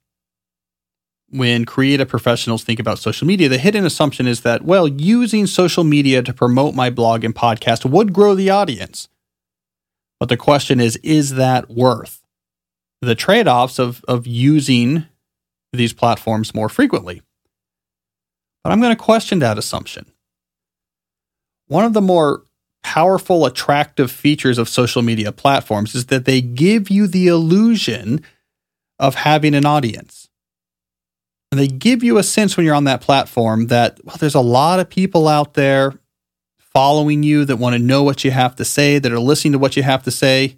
when 1.33 1.65
creative 1.65 2.07
professionals 2.07 2.63
think 2.63 2.79
about 2.79 2.99
social 2.99 3.27
media, 3.27 3.49
the 3.49 3.57
hidden 3.57 3.85
assumption 3.85 4.27
is 4.27 4.41
that, 4.41 4.63
well, 4.63 4.87
using 4.87 5.47
social 5.47 5.83
media 5.83 6.21
to 6.21 6.33
promote 6.33 6.75
my 6.75 6.89
blog 6.89 7.23
and 7.23 7.35
podcast 7.35 7.85
would 7.85 8.13
grow 8.13 8.35
the 8.35 8.49
audience. 8.49 9.09
But 10.19 10.29
the 10.29 10.37
question 10.37 10.79
is, 10.79 10.97
is 10.97 11.35
that 11.35 11.69
worth 11.69 12.23
the 13.01 13.15
trade 13.15 13.47
offs 13.47 13.79
of, 13.79 14.03
of 14.07 14.25
using 14.27 15.05
these 15.73 15.91
platforms 15.91 16.53
more 16.53 16.69
frequently? 16.69 17.21
But 18.63 18.71
I'm 18.71 18.79
going 18.79 18.95
to 18.95 19.03
question 19.03 19.39
that 19.39 19.57
assumption. 19.57 20.05
One 21.67 21.83
of 21.83 21.93
the 21.93 22.01
more 22.01 22.43
powerful, 22.83 23.45
attractive 23.45 24.11
features 24.11 24.57
of 24.57 24.69
social 24.69 25.01
media 25.01 25.31
platforms 25.31 25.95
is 25.95 26.05
that 26.07 26.25
they 26.25 26.41
give 26.41 26.89
you 26.89 27.07
the 27.07 27.27
illusion 27.27 28.21
of 28.99 29.15
having 29.15 29.55
an 29.55 29.65
audience. 29.65 30.29
And 31.53 31.59
they 31.59 31.67
give 31.67 32.03
you 32.03 32.17
a 32.17 32.23
sense 32.23 32.57
when 32.57 32.65
you're 32.65 32.73
on 32.73 32.85
that 32.85 33.01
platform 33.01 33.67
that, 33.67 34.03
well, 34.03 34.17
there's 34.19 34.33
a 34.33 34.39
lot 34.39 34.79
of 34.79 34.89
people 34.89 35.27
out 35.27 35.53
there 35.53 35.93
following 36.57 37.21
you 37.21 37.45
that 37.45 37.57
want 37.57 37.75
to 37.75 37.79
know 37.79 38.01
what 38.01 38.23
you 38.23 38.31
have 38.31 38.55
to 38.55 38.65
say, 38.65 38.97
that 38.97 39.11
are 39.11 39.19
listening 39.19 39.51
to 39.51 39.59
what 39.59 39.77
you 39.77 39.83
have 39.83 40.01
to 40.01 40.09
say. 40.09 40.57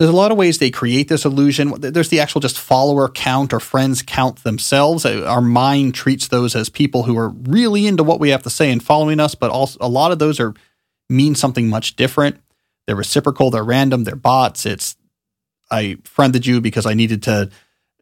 There's 0.00 0.10
a 0.10 0.16
lot 0.16 0.32
of 0.32 0.36
ways 0.36 0.58
they 0.58 0.72
create 0.72 1.06
this 1.06 1.24
illusion. 1.24 1.74
There's 1.78 2.08
the 2.08 2.18
actual 2.18 2.40
just 2.40 2.58
follower 2.58 3.08
count 3.08 3.52
or 3.52 3.60
friends 3.60 4.02
count 4.02 4.42
themselves. 4.42 5.06
Uh, 5.06 5.24
our 5.28 5.40
mind 5.40 5.94
treats 5.94 6.26
those 6.26 6.56
as 6.56 6.68
people 6.68 7.04
who 7.04 7.16
are 7.16 7.28
really 7.28 7.86
into 7.86 8.02
what 8.02 8.18
we 8.18 8.30
have 8.30 8.42
to 8.42 8.50
say 8.50 8.72
and 8.72 8.82
following 8.82 9.20
us, 9.20 9.36
but 9.36 9.52
also 9.52 9.78
a 9.80 9.88
lot 9.88 10.10
of 10.10 10.18
those 10.18 10.40
are 10.40 10.54
mean 11.08 11.36
something 11.36 11.68
much 11.68 11.94
different. 11.94 12.40
They're 12.88 12.96
reciprocal, 12.96 13.52
they're 13.52 13.62
random, 13.62 14.02
they're 14.02 14.16
bots. 14.16 14.66
It's 14.66 14.96
I 15.70 15.98
friended 16.02 16.46
you 16.46 16.60
because 16.60 16.84
I 16.84 16.94
needed 16.94 17.22
to 17.22 17.48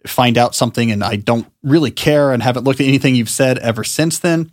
find 0.08 0.38
out 0.38 0.54
something 0.54 0.90
and 0.90 1.04
I 1.04 1.16
don't 1.16 1.46
really 1.62 1.90
care 1.90 2.32
and 2.32 2.42
haven't 2.42 2.64
looked 2.64 2.80
at 2.80 2.86
anything 2.86 3.14
you've 3.14 3.28
said 3.28 3.58
ever 3.58 3.84
since 3.84 4.18
then. 4.18 4.52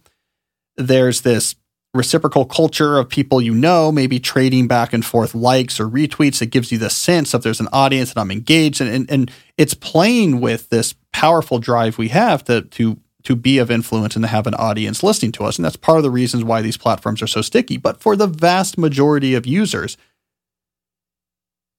There's 0.77 1.21
this 1.21 1.55
reciprocal 1.93 2.45
culture 2.45 2.97
of 2.97 3.09
people 3.09 3.41
you 3.41 3.55
know, 3.55 3.91
maybe 3.91 4.19
trading 4.19 4.67
back 4.67 4.91
and 4.91 5.05
forth 5.05 5.33
likes 5.33 5.79
or 5.79 5.87
retweets. 5.87 6.41
It 6.41 6.47
gives 6.47 6.71
you 6.71 6.77
the 6.77 6.89
sense 6.89 7.33
of 7.33 7.41
there's 7.41 7.61
an 7.61 7.69
audience 7.71 8.11
and 8.11 8.19
I'm 8.19 8.31
engaged. 8.31 8.81
And, 8.81 8.89
and, 8.89 9.11
and 9.11 9.31
it's 9.57 9.73
playing 9.73 10.41
with 10.41 10.69
this 10.69 10.93
powerful 11.13 11.57
drive 11.57 11.97
we 11.97 12.09
have 12.09 12.43
to, 12.45 12.61
to, 12.61 12.99
to 13.23 13.35
be 13.35 13.57
of 13.57 13.71
influence 13.71 14.15
and 14.15 14.23
to 14.23 14.29
have 14.29 14.45
an 14.45 14.53
audience 14.55 15.03
listening 15.03 15.31
to 15.33 15.45
us. 15.45 15.57
And 15.57 15.65
that's 15.65 15.77
part 15.77 15.97
of 15.97 16.03
the 16.03 16.11
reasons 16.11 16.43
why 16.43 16.61
these 16.61 16.77
platforms 16.77 17.21
are 17.21 17.27
so 17.27 17.41
sticky. 17.41 17.77
But 17.77 18.01
for 18.01 18.15
the 18.15 18.27
vast 18.27 18.77
majority 18.77 19.33
of 19.33 19.45
users, 19.45 19.97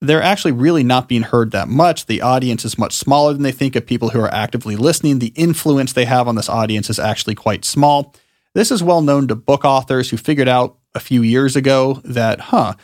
they're 0.00 0.22
actually 0.22 0.52
really 0.52 0.82
not 0.82 1.08
being 1.08 1.22
heard 1.22 1.52
that 1.52 1.68
much. 1.68 2.06
The 2.06 2.20
audience 2.20 2.64
is 2.64 2.78
much 2.78 2.92
smaller 2.92 3.32
than 3.32 3.42
they 3.42 3.52
think 3.52 3.76
of 3.76 3.86
people 3.86 4.10
who 4.10 4.20
are 4.20 4.32
actively 4.32 4.76
listening. 4.76 5.18
The 5.18 5.32
influence 5.34 5.92
they 5.92 6.04
have 6.04 6.28
on 6.28 6.34
this 6.34 6.48
audience 6.48 6.90
is 6.90 6.98
actually 6.98 7.34
quite 7.34 7.64
small. 7.64 8.14
This 8.54 8.70
is 8.70 8.82
well 8.82 9.02
known 9.02 9.28
to 9.28 9.34
book 9.34 9.64
authors 9.64 10.10
who 10.10 10.16
figured 10.16 10.48
out 10.48 10.76
a 10.94 11.00
few 11.00 11.22
years 11.22 11.56
ago 11.56 12.00
that, 12.04 12.40
huh, 12.40 12.74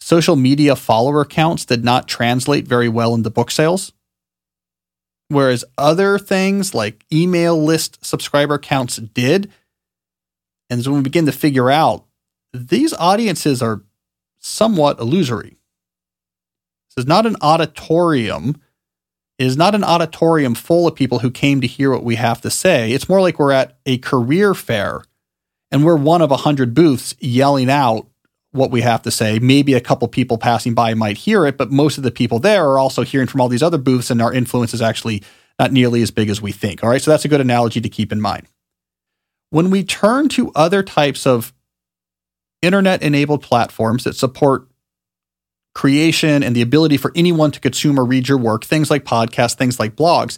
social 0.00 0.36
media 0.36 0.74
follower 0.74 1.24
counts 1.24 1.64
did 1.64 1.84
not 1.84 2.08
translate 2.08 2.66
very 2.66 2.88
well 2.88 3.14
into 3.14 3.30
book 3.30 3.50
sales. 3.50 3.92
Whereas 5.28 5.64
other 5.76 6.18
things 6.18 6.74
like 6.74 7.04
email 7.12 7.62
list 7.62 8.04
subscriber 8.04 8.58
counts 8.58 8.96
did. 8.96 9.52
And 10.70 10.82
so 10.82 10.90
when 10.90 11.00
we 11.00 11.04
begin 11.04 11.26
to 11.26 11.32
figure 11.32 11.70
out 11.70 12.04
these 12.52 12.94
audiences 12.94 13.60
are 13.60 13.82
somewhat 14.38 14.98
illusory 14.98 15.57
is 16.98 17.06
not 17.06 17.26
an 17.26 17.36
auditorium. 17.40 18.60
It 19.38 19.46
is 19.46 19.56
not 19.56 19.74
an 19.74 19.84
auditorium 19.84 20.54
full 20.54 20.86
of 20.86 20.94
people 20.94 21.20
who 21.20 21.30
came 21.30 21.60
to 21.60 21.66
hear 21.66 21.90
what 21.90 22.04
we 22.04 22.16
have 22.16 22.40
to 22.42 22.50
say. 22.50 22.92
It's 22.92 23.08
more 23.08 23.20
like 23.20 23.38
we're 23.38 23.52
at 23.52 23.78
a 23.86 23.98
career 23.98 24.52
fair 24.52 25.02
and 25.70 25.84
we're 25.84 25.96
one 25.96 26.22
of 26.22 26.30
a 26.30 26.38
hundred 26.38 26.74
booths 26.74 27.14
yelling 27.20 27.70
out 27.70 28.06
what 28.52 28.70
we 28.70 28.80
have 28.80 29.02
to 29.02 29.10
say. 29.10 29.38
Maybe 29.38 29.74
a 29.74 29.80
couple 29.80 30.08
people 30.08 30.38
passing 30.38 30.74
by 30.74 30.94
might 30.94 31.18
hear 31.18 31.46
it, 31.46 31.56
but 31.56 31.70
most 31.70 31.98
of 31.98 32.04
the 32.04 32.10
people 32.10 32.38
there 32.38 32.64
are 32.64 32.78
also 32.78 33.02
hearing 33.02 33.26
from 33.26 33.40
all 33.40 33.48
these 33.48 33.62
other 33.62 33.78
booths, 33.78 34.10
and 34.10 34.22
our 34.22 34.32
influence 34.32 34.74
is 34.74 34.82
actually 34.82 35.22
not 35.58 35.72
nearly 35.72 36.02
as 36.02 36.10
big 36.10 36.28
as 36.28 36.40
we 36.40 36.52
think. 36.52 36.82
All 36.82 36.90
right, 36.90 37.02
so 37.02 37.10
that's 37.10 37.24
a 37.24 37.28
good 37.28 37.40
analogy 37.40 37.80
to 37.80 37.88
keep 37.88 38.12
in 38.12 38.20
mind. 38.20 38.46
When 39.50 39.70
we 39.70 39.84
turn 39.84 40.28
to 40.30 40.52
other 40.54 40.82
types 40.82 41.26
of 41.26 41.52
internet 42.62 43.02
enabled 43.02 43.42
platforms 43.42 44.04
that 44.04 44.16
support 44.16 44.67
creation 45.78 46.42
and 46.42 46.56
the 46.56 46.60
ability 46.60 46.96
for 46.96 47.12
anyone 47.14 47.52
to 47.52 47.60
consume 47.60 48.00
or 48.00 48.04
read 48.04 48.28
your 48.28 48.36
work, 48.36 48.64
things 48.64 48.90
like 48.90 49.04
podcasts, 49.04 49.54
things 49.54 49.78
like 49.78 49.94
blogs, 49.94 50.36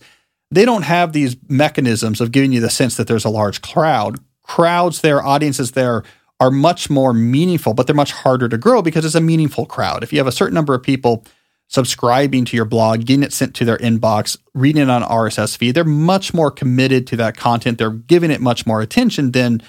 they 0.50 0.66
don't 0.66 0.82
have 0.82 1.14
these 1.14 1.34
mechanisms 1.48 2.20
of 2.20 2.30
giving 2.30 2.52
you 2.52 2.60
the 2.60 2.68
sense 2.68 2.94
that 2.98 3.06
there's 3.06 3.24
a 3.24 3.30
large 3.30 3.62
crowd. 3.62 4.18
Crowds 4.42 5.00
there, 5.00 5.24
audiences 5.24 5.72
there 5.72 6.02
are 6.40 6.50
much 6.50 6.90
more 6.90 7.14
meaningful, 7.14 7.72
but 7.72 7.86
they're 7.86 7.96
much 7.96 8.12
harder 8.12 8.50
to 8.50 8.58
grow 8.58 8.82
because 8.82 9.02
it's 9.02 9.14
a 9.14 9.20
meaningful 9.20 9.64
crowd. 9.64 10.02
If 10.02 10.12
you 10.12 10.18
have 10.18 10.26
a 10.26 10.32
certain 10.32 10.54
number 10.54 10.74
of 10.74 10.82
people 10.82 11.24
subscribing 11.68 12.44
to 12.44 12.54
your 12.54 12.66
blog, 12.66 13.06
getting 13.06 13.22
it 13.22 13.32
sent 13.32 13.54
to 13.54 13.64
their 13.64 13.78
inbox, 13.78 14.36
reading 14.52 14.82
it 14.82 14.90
on 14.90 15.00
RSS 15.00 15.56
feed, 15.56 15.74
they're 15.74 15.84
much 15.84 16.34
more 16.34 16.50
committed 16.50 17.06
to 17.06 17.16
that 17.16 17.38
content. 17.38 17.78
They're 17.78 17.88
giving 17.88 18.30
it 18.30 18.42
much 18.42 18.66
more 18.66 18.82
attention 18.82 19.32
than 19.32 19.62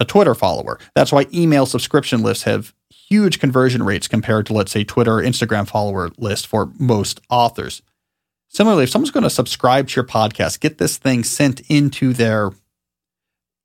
a 0.00 0.04
Twitter 0.04 0.34
follower. 0.34 0.78
That's 0.94 1.12
why 1.12 1.26
email 1.32 1.66
subscription 1.66 2.22
lists 2.22 2.44
have 2.44 2.74
huge 2.90 3.38
conversion 3.38 3.82
rates 3.82 4.08
compared 4.08 4.46
to, 4.46 4.52
let's 4.52 4.72
say, 4.72 4.84
Twitter 4.84 5.18
or 5.18 5.22
Instagram 5.22 5.66
follower 5.66 6.10
list 6.18 6.46
for 6.46 6.70
most 6.78 7.20
authors. 7.30 7.82
Similarly, 8.48 8.84
if 8.84 8.90
someone's 8.90 9.10
going 9.10 9.24
to 9.24 9.30
subscribe 9.30 9.88
to 9.88 9.96
your 9.96 10.04
podcast, 10.04 10.60
get 10.60 10.78
this 10.78 10.96
thing 10.96 11.24
sent 11.24 11.60
into 11.68 12.12
their 12.12 12.52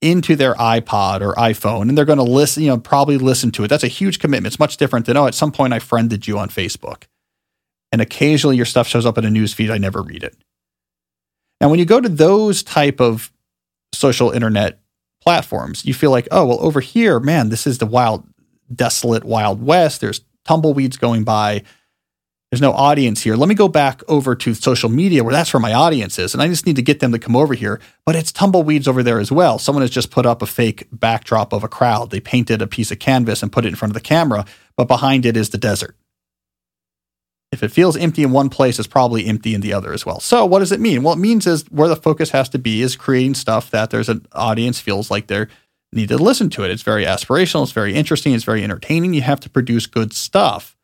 into 0.02 0.36
their 0.36 0.56
iPod 0.56 1.22
or 1.22 1.36
iPhone, 1.36 1.88
and 1.88 1.96
they're 1.96 2.06
going 2.06 2.17
to 2.17 2.24
listen, 2.24 2.63
you 2.63 2.70
know, 2.70 2.78
probably 2.80 3.20
listen 3.20 3.52
to 3.52 3.63
it. 3.63 3.67
That's 3.67 3.84
a 3.84 3.88
huge 3.88 4.17
commitment. 4.17 4.52
It's 4.52 4.60
much 4.60 4.78
different 4.78 5.06
than, 5.06 5.15
oh, 5.15 5.28
at 5.28 5.36
some 5.36 5.52
point 5.52 5.74
I 5.74 5.80
friended 5.80 6.28
you 6.28 6.39
on 6.39 6.50
Facebook. 6.50 7.04
And 7.91 8.02
occasionally 8.02 8.56
your 8.56 8.65
stuff 8.65 8.88
shows 8.88 9.06
up 9.06 9.20
in 9.20 9.26
a 9.26 9.30
news 9.30 9.54
feed. 9.54 9.70
I 9.70 9.78
never 9.78 10.02
read 10.02 10.24
it. 10.24 10.36
Now, 11.60 11.70
when 11.70 11.78
you 11.78 11.86
go 11.86 12.02
to 12.02 12.10
those 12.10 12.63
type 12.63 13.00
of 13.00 13.32
social 13.94 14.32
internet 14.32 14.80
platforms, 15.22 15.86
you 15.86 15.94
feel 15.94 16.12
like, 16.12 16.28
oh, 16.32 16.46
well, 16.46 16.62
over 16.62 16.80
here, 16.80 17.20
man, 17.20 17.50
this 17.50 17.66
is 17.66 17.78
the 17.78 17.86
wild 17.86 18.28
desolate 18.74 19.24
Wild 19.24 19.62
West. 19.64 20.02
There's 20.02 20.22
tumbleweeds 20.46 20.98
going 20.98 21.24
by. 21.24 21.64
There's 22.50 22.62
no 22.62 22.74
audience 22.74 23.22
here. 23.22 23.38
Let 23.38 23.48
me 23.48 23.56
go 23.56 23.70
back 23.70 24.02
over 24.10 24.36
to 24.36 24.54
social 24.54 24.90
media 24.90 25.24
where 25.24 25.32
that's 25.32 25.54
where 25.54 25.62
my 25.62 25.74
audience 25.74 26.20
is. 26.20 26.34
And 26.34 26.44
I 26.44 26.50
just 26.50 26.66
need 26.66 26.76
to 26.76 26.82
get 26.82 27.00
them 27.00 27.14
to 27.14 27.20
come 27.20 27.36
over 27.36 27.54
here. 27.54 27.80
But 28.06 28.18
it's 28.18 28.34
tumbleweeds 28.34 28.90
over 28.90 29.04
there 29.04 29.20
as 29.20 29.32
well. 29.32 29.58
Someone 29.58 29.84
has 29.84 29.90
just 29.90 30.12
put 30.12 30.26
up 30.26 30.42
a 30.42 30.46
fake 30.46 30.86
backdrop 30.92 31.54
of 31.54 31.64
a 31.64 31.70
crowd. 31.70 32.10
They 32.10 32.20
painted 32.20 32.62
a 32.62 32.68
piece 32.68 32.92
of 32.92 33.00
canvas 33.00 33.42
and 33.42 33.54
put 33.54 33.64
it 33.64 33.70
in 33.70 33.76
front 33.76 33.92
of 33.92 33.94
the 33.94 34.02
camera, 34.02 34.44
but 34.76 34.90
behind 34.90 35.26
it 35.26 35.38
is 35.38 35.52
the 35.52 35.58
desert. 35.58 35.96
If 37.52 37.64
it 37.64 37.72
feels 37.72 37.98
empty 37.98 38.24
in 38.24 38.32
one 38.32 38.50
place, 38.50 38.80
it's 38.80 38.88
probably 38.88 39.26
empty 39.26 39.54
in 39.54 39.62
the 39.62 39.74
other 39.74 39.92
as 39.92 40.06
well. 40.06 40.22
So, 40.22 40.46
what 40.46 40.60
does 40.60 40.72
it 40.72 40.80
mean? 40.80 41.04
Well, 41.04 41.14
it 41.14 41.20
means 41.20 41.46
is 41.46 41.66
where 41.70 41.90
the 41.90 41.98
focus 41.98 42.30
has 42.32 42.48
to 42.50 42.60
be 42.60 42.82
is 42.82 42.96
creating 42.96 43.34
stuff 43.34 43.70
that 43.72 43.90
there's 43.90 44.08
an 44.08 44.26
audience 44.32 44.80
feels 44.80 45.12
like 45.12 45.28
they're 45.28 45.50
need 45.94 46.10
to 46.10 46.18
listen 46.18 46.50
to 46.52 46.64
it. 46.64 46.72
It's 46.72 46.84
very 46.84 47.06
aspirational, 47.06 47.64
it's 47.64 47.72
very 47.72 47.94
interesting, 47.94 48.34
it's 48.34 48.44
very 48.44 48.64
entertaining. 48.64 49.14
You 49.14 49.22
have 49.22 49.40
to 49.42 49.50
produce 49.50 49.88
good 49.88 50.14
stuff. 50.14 50.78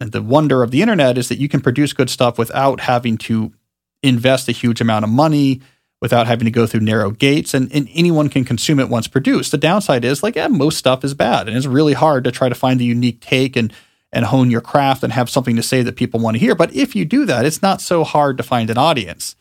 And 0.00 0.12
the 0.12 0.22
wonder 0.22 0.62
of 0.62 0.70
the 0.70 0.82
internet 0.82 1.18
is 1.18 1.28
that 1.28 1.38
you 1.38 1.48
can 1.48 1.60
produce 1.60 1.92
good 1.92 2.10
stuff 2.10 2.38
without 2.38 2.80
having 2.80 3.16
to 3.18 3.52
invest 4.02 4.48
a 4.48 4.52
huge 4.52 4.80
amount 4.80 5.04
of 5.04 5.10
money, 5.10 5.60
without 6.00 6.28
having 6.28 6.44
to 6.44 6.50
go 6.50 6.66
through 6.66 6.80
narrow 6.80 7.10
gates, 7.10 7.54
and, 7.54 7.72
and 7.72 7.88
anyone 7.94 8.28
can 8.28 8.44
consume 8.44 8.78
it 8.78 8.88
once 8.88 9.08
produced. 9.08 9.50
The 9.50 9.58
downside 9.58 10.04
is 10.04 10.22
like, 10.22 10.36
yeah, 10.36 10.46
most 10.46 10.78
stuff 10.78 11.02
is 11.02 11.14
bad, 11.14 11.48
and 11.48 11.56
it's 11.56 11.66
really 11.66 11.94
hard 11.94 12.24
to 12.24 12.30
try 12.30 12.48
to 12.48 12.54
find 12.54 12.78
the 12.78 12.84
unique 12.84 13.20
take 13.20 13.56
and 13.56 13.72
and 14.12 14.24
hone 14.26 14.50
your 14.50 14.60
craft 14.60 15.02
and 15.02 15.12
have 15.12 15.28
something 15.28 15.56
to 15.56 15.62
say 15.62 15.82
that 15.82 15.96
people 15.96 16.20
want 16.20 16.34
to 16.34 16.40
hear. 16.40 16.54
But 16.54 16.74
if 16.74 16.96
you 16.96 17.04
do 17.04 17.24
that, 17.26 17.44
it's 17.44 17.62
not 17.62 17.80
so 17.80 18.04
hard 18.04 18.36
to 18.38 18.42
find 18.42 18.70
an 18.70 18.78
audience 18.78 19.36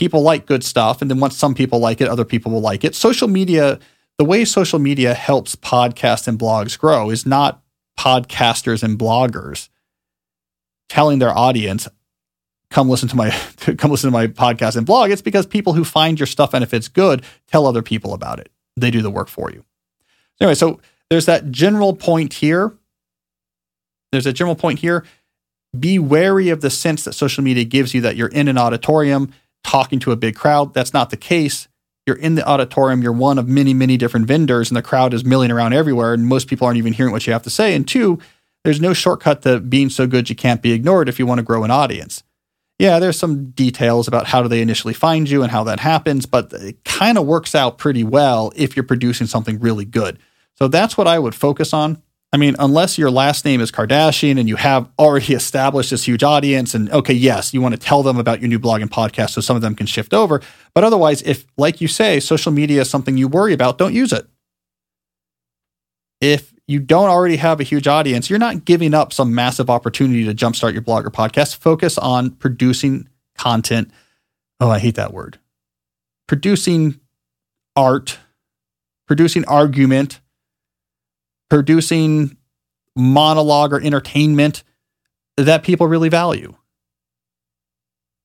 people 0.00 0.22
like 0.22 0.46
good 0.46 0.64
stuff. 0.64 1.02
And 1.02 1.10
then 1.10 1.20
once 1.20 1.36
some 1.36 1.54
people 1.54 1.78
like 1.78 2.00
it, 2.00 2.08
other 2.08 2.24
people 2.24 2.50
will 2.50 2.62
like 2.62 2.84
it. 2.84 2.94
Social 2.94 3.28
media, 3.28 3.78
the 4.16 4.24
way 4.24 4.46
social 4.46 4.78
media 4.78 5.12
helps 5.12 5.54
podcasts 5.56 6.26
and 6.26 6.38
blogs 6.38 6.78
grow 6.78 7.10
is 7.10 7.26
not 7.26 7.62
podcasters 7.98 8.82
and 8.82 8.98
bloggers 8.98 9.68
telling 10.88 11.18
their 11.18 11.36
audience, 11.36 11.86
come 12.70 12.88
listen 12.88 13.10
to 13.10 13.16
my 13.16 13.28
come 13.76 13.90
listen 13.90 14.08
to 14.08 14.12
my 14.12 14.26
podcast 14.26 14.74
and 14.74 14.86
blog. 14.86 15.10
It's 15.10 15.20
because 15.20 15.46
people 15.46 15.74
who 15.74 15.84
find 15.84 16.18
your 16.18 16.26
stuff 16.26 16.54
and 16.54 16.64
if 16.64 16.72
it's 16.72 16.88
good, 16.88 17.22
tell 17.46 17.66
other 17.66 17.82
people 17.82 18.14
about 18.14 18.40
it. 18.40 18.50
They 18.78 18.90
do 18.90 19.02
the 19.02 19.10
work 19.10 19.28
for 19.28 19.52
you. 19.52 19.66
Anyway, 20.40 20.54
so 20.54 20.80
there's 21.10 21.26
that 21.26 21.50
general 21.50 21.94
point 21.94 22.34
here. 22.34 22.72
There's 24.12 24.26
a 24.26 24.32
general 24.32 24.56
point 24.56 24.78
here. 24.78 25.04
Be 25.78 25.98
wary 25.98 26.48
of 26.48 26.62
the 26.62 26.70
sense 26.70 27.04
that 27.04 27.12
social 27.12 27.44
media 27.44 27.64
gives 27.64 27.94
you 27.94 28.00
that 28.00 28.16
you're 28.16 28.28
in 28.28 28.48
an 28.48 28.58
auditorium 28.58 29.32
talking 29.62 29.98
to 30.00 30.12
a 30.12 30.16
big 30.16 30.34
crowd. 30.34 30.74
That's 30.74 30.92
not 30.92 31.10
the 31.10 31.16
case. 31.16 31.68
you're 32.06 32.16
in 32.16 32.34
the 32.34 32.46
auditorium, 32.48 33.02
you're 33.02 33.12
one 33.12 33.38
of 33.38 33.46
many, 33.46 33.72
many 33.74 33.96
different 33.96 34.26
vendors, 34.26 34.68
and 34.70 34.76
the 34.76 34.82
crowd 34.82 35.14
is 35.14 35.24
milling 35.24 35.50
around 35.50 35.74
everywhere, 35.74 36.12
and 36.12 36.26
most 36.26 36.48
people 36.48 36.66
aren't 36.66 36.78
even 36.78 36.92
hearing 36.92 37.12
what 37.12 37.26
you 37.26 37.32
have 37.32 37.42
to 37.42 37.50
say. 37.50 37.74
And 37.74 37.86
two, 37.86 38.18
there's 38.64 38.80
no 38.80 38.92
shortcut 38.92 39.42
to 39.42 39.60
being 39.60 39.90
so 39.90 40.06
good 40.06 40.28
you 40.28 40.34
can't 40.34 40.62
be 40.62 40.72
ignored 40.72 41.08
if 41.08 41.18
you 41.18 41.26
want 41.26 41.38
to 41.38 41.44
grow 41.44 41.62
an 41.62 41.70
audience. 41.70 42.24
Yeah, 42.80 42.98
there's 42.98 43.18
some 43.18 43.50
details 43.50 44.08
about 44.08 44.26
how 44.26 44.42
do 44.42 44.48
they 44.48 44.62
initially 44.62 44.94
find 44.94 45.28
you 45.28 45.42
and 45.42 45.52
how 45.52 45.64
that 45.64 45.80
happens, 45.80 46.26
but 46.26 46.52
it 46.52 46.82
kind 46.84 47.18
of 47.18 47.26
works 47.26 47.54
out 47.54 47.78
pretty 47.78 48.02
well 48.02 48.52
if 48.56 48.74
you're 48.74 48.82
producing 48.82 49.26
something 49.26 49.60
really 49.60 49.84
good. 49.84 50.18
So 50.60 50.68
that's 50.68 50.96
what 50.98 51.06
I 51.06 51.18
would 51.18 51.34
focus 51.34 51.72
on. 51.72 52.02
I 52.32 52.36
mean, 52.36 52.54
unless 52.58 52.96
your 52.96 53.10
last 53.10 53.44
name 53.44 53.60
is 53.60 53.72
Kardashian 53.72 54.38
and 54.38 54.48
you 54.48 54.56
have 54.56 54.88
already 54.98 55.34
established 55.34 55.90
this 55.90 56.04
huge 56.04 56.22
audience, 56.22 56.74
and 56.74 56.90
okay, 56.90 57.14
yes, 57.14 57.52
you 57.52 57.60
want 57.60 57.74
to 57.74 57.80
tell 57.80 58.02
them 58.02 58.18
about 58.18 58.40
your 58.40 58.48
new 58.48 58.58
blog 58.58 58.82
and 58.82 58.90
podcast 58.90 59.30
so 59.30 59.40
some 59.40 59.56
of 59.56 59.62
them 59.62 59.74
can 59.74 59.86
shift 59.86 60.14
over. 60.14 60.40
But 60.74 60.84
otherwise, 60.84 61.22
if, 61.22 61.46
like 61.56 61.80
you 61.80 61.88
say, 61.88 62.20
social 62.20 62.52
media 62.52 62.82
is 62.82 62.90
something 62.90 63.16
you 63.16 63.26
worry 63.26 63.52
about, 63.52 63.78
don't 63.78 63.94
use 63.94 64.12
it. 64.12 64.26
If 66.20 66.52
you 66.68 66.78
don't 66.78 67.08
already 67.08 67.36
have 67.36 67.58
a 67.58 67.64
huge 67.64 67.88
audience, 67.88 68.30
you're 68.30 68.38
not 68.38 68.64
giving 68.64 68.94
up 68.94 69.12
some 69.12 69.34
massive 69.34 69.70
opportunity 69.70 70.24
to 70.26 70.34
jumpstart 70.34 70.72
your 70.72 70.82
blog 70.82 71.06
or 71.06 71.10
podcast. 71.10 71.56
Focus 71.56 71.98
on 71.98 72.30
producing 72.30 73.08
content. 73.36 73.90
Oh, 74.60 74.70
I 74.70 74.78
hate 74.78 74.94
that 74.96 75.12
word. 75.12 75.38
Producing 76.28 77.00
art, 77.74 78.18
producing 79.08 79.44
argument 79.46 80.20
producing 81.50 82.36
monologue 82.96 83.72
or 83.72 83.80
entertainment 83.80 84.64
that 85.36 85.62
people 85.62 85.86
really 85.86 86.08
value, 86.08 86.54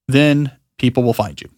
then 0.08 0.52
people 0.78 1.02
will 1.02 1.12
find 1.12 1.40
you. 1.40 1.50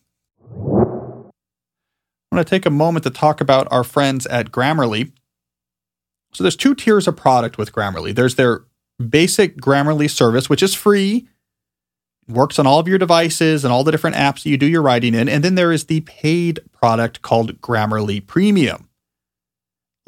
I 2.31 2.37
want 2.37 2.47
to 2.47 2.51
take 2.51 2.67
a 2.67 2.71
moment 2.71 3.05
to 3.05 3.11
talk 3.11 3.41
about 3.41 3.69
our 3.71 3.85
friends 3.85 4.27
at 4.27 4.51
Grammarly. 4.51 5.13
So 6.33 6.45
there's 6.45 6.57
two 6.57 6.75
tiers 6.75 7.09
of 7.09 7.17
product 7.17 7.57
with 7.57 7.73
Grammarly. 7.73 8.15
There's 8.15 8.35
their 8.35 8.65
basic 9.09 9.57
Grammarly 9.57 10.11
service, 10.11 10.51
which 10.51 10.63
is 10.63 10.75
free, 10.75 11.29
works 12.29 12.59
on 12.59 12.67
all 12.67 12.79
of 12.79 12.87
your 12.87 12.99
devices 12.99 13.65
and 13.65 13.73
all 13.73 13.83
the 13.83 13.91
different 13.91 14.17
apps 14.17 14.43
that 14.43 14.51
you 14.51 14.59
do 14.59 14.67
your 14.67 14.83
writing 14.83 15.15
in. 15.15 15.29
And 15.29 15.43
then 15.43 15.55
there 15.55 15.73
is 15.73 15.87
the 15.87 16.03
paid 16.03 16.61
product 16.73 17.23
called 17.23 17.61
Grammarly 17.61 18.27
Premium 18.27 18.88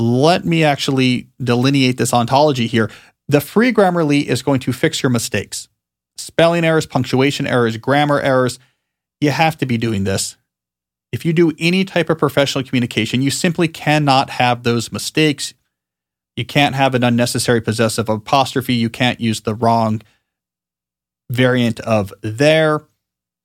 let 0.00 0.44
me 0.44 0.64
actually 0.64 1.28
delineate 1.42 1.98
this 1.98 2.14
ontology 2.14 2.66
here. 2.66 2.90
The 3.28 3.40
free 3.40 3.72
Grammarly 3.72 4.24
is 4.24 4.42
going 4.42 4.60
to 4.60 4.72
fix 4.72 5.02
your 5.02 5.10
mistakes 5.10 5.68
spelling 6.16 6.64
errors, 6.64 6.86
punctuation 6.86 7.46
errors, 7.46 7.76
grammar 7.78 8.20
errors. 8.20 8.58
You 9.20 9.30
have 9.30 9.56
to 9.58 9.66
be 9.66 9.78
doing 9.78 10.04
this. 10.04 10.36
If 11.12 11.24
you 11.24 11.32
do 11.32 11.52
any 11.58 11.84
type 11.84 12.10
of 12.10 12.18
professional 12.18 12.62
communication, 12.62 13.22
you 13.22 13.30
simply 13.30 13.68
cannot 13.68 14.30
have 14.30 14.62
those 14.62 14.92
mistakes. 14.92 15.54
You 16.36 16.44
can't 16.44 16.74
have 16.74 16.94
an 16.94 17.02
unnecessary 17.02 17.60
possessive 17.60 18.08
apostrophe. 18.08 18.74
You 18.74 18.90
can't 18.90 19.20
use 19.20 19.40
the 19.40 19.54
wrong 19.54 20.02
variant 21.30 21.80
of 21.80 22.12
there. 22.22 22.82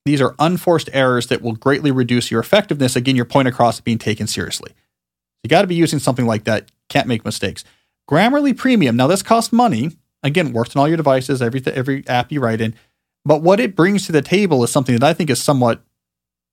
These 0.04 0.20
are 0.20 0.36
unforced 0.38 0.88
errors 0.92 1.26
that 1.26 1.42
will 1.42 1.54
greatly 1.54 1.90
reduce 1.90 2.30
your 2.30 2.40
effectiveness. 2.40 2.94
Again, 2.94 3.16
your 3.16 3.24
point 3.24 3.48
across 3.48 3.80
being 3.80 3.98
taken 3.98 4.26
seriously. 4.26 4.72
You 5.46 5.48
got 5.48 5.62
to 5.62 5.68
be 5.68 5.76
using 5.76 6.00
something 6.00 6.26
like 6.26 6.42
that. 6.42 6.72
Can't 6.88 7.06
make 7.06 7.24
mistakes. 7.24 7.62
Grammarly 8.10 8.56
Premium. 8.56 8.96
Now 8.96 9.06
this 9.06 9.22
costs 9.22 9.52
money. 9.52 9.92
Again, 10.24 10.52
works 10.52 10.74
on 10.74 10.80
all 10.80 10.88
your 10.88 10.96
devices, 10.96 11.40
every 11.40 11.62
every 11.66 12.04
app 12.08 12.32
you 12.32 12.40
write 12.40 12.60
in. 12.60 12.74
But 13.24 13.42
what 13.42 13.60
it 13.60 13.76
brings 13.76 14.06
to 14.06 14.12
the 14.12 14.22
table 14.22 14.64
is 14.64 14.72
something 14.72 14.96
that 14.96 15.04
I 15.04 15.12
think 15.12 15.30
is 15.30 15.40
somewhat 15.40 15.84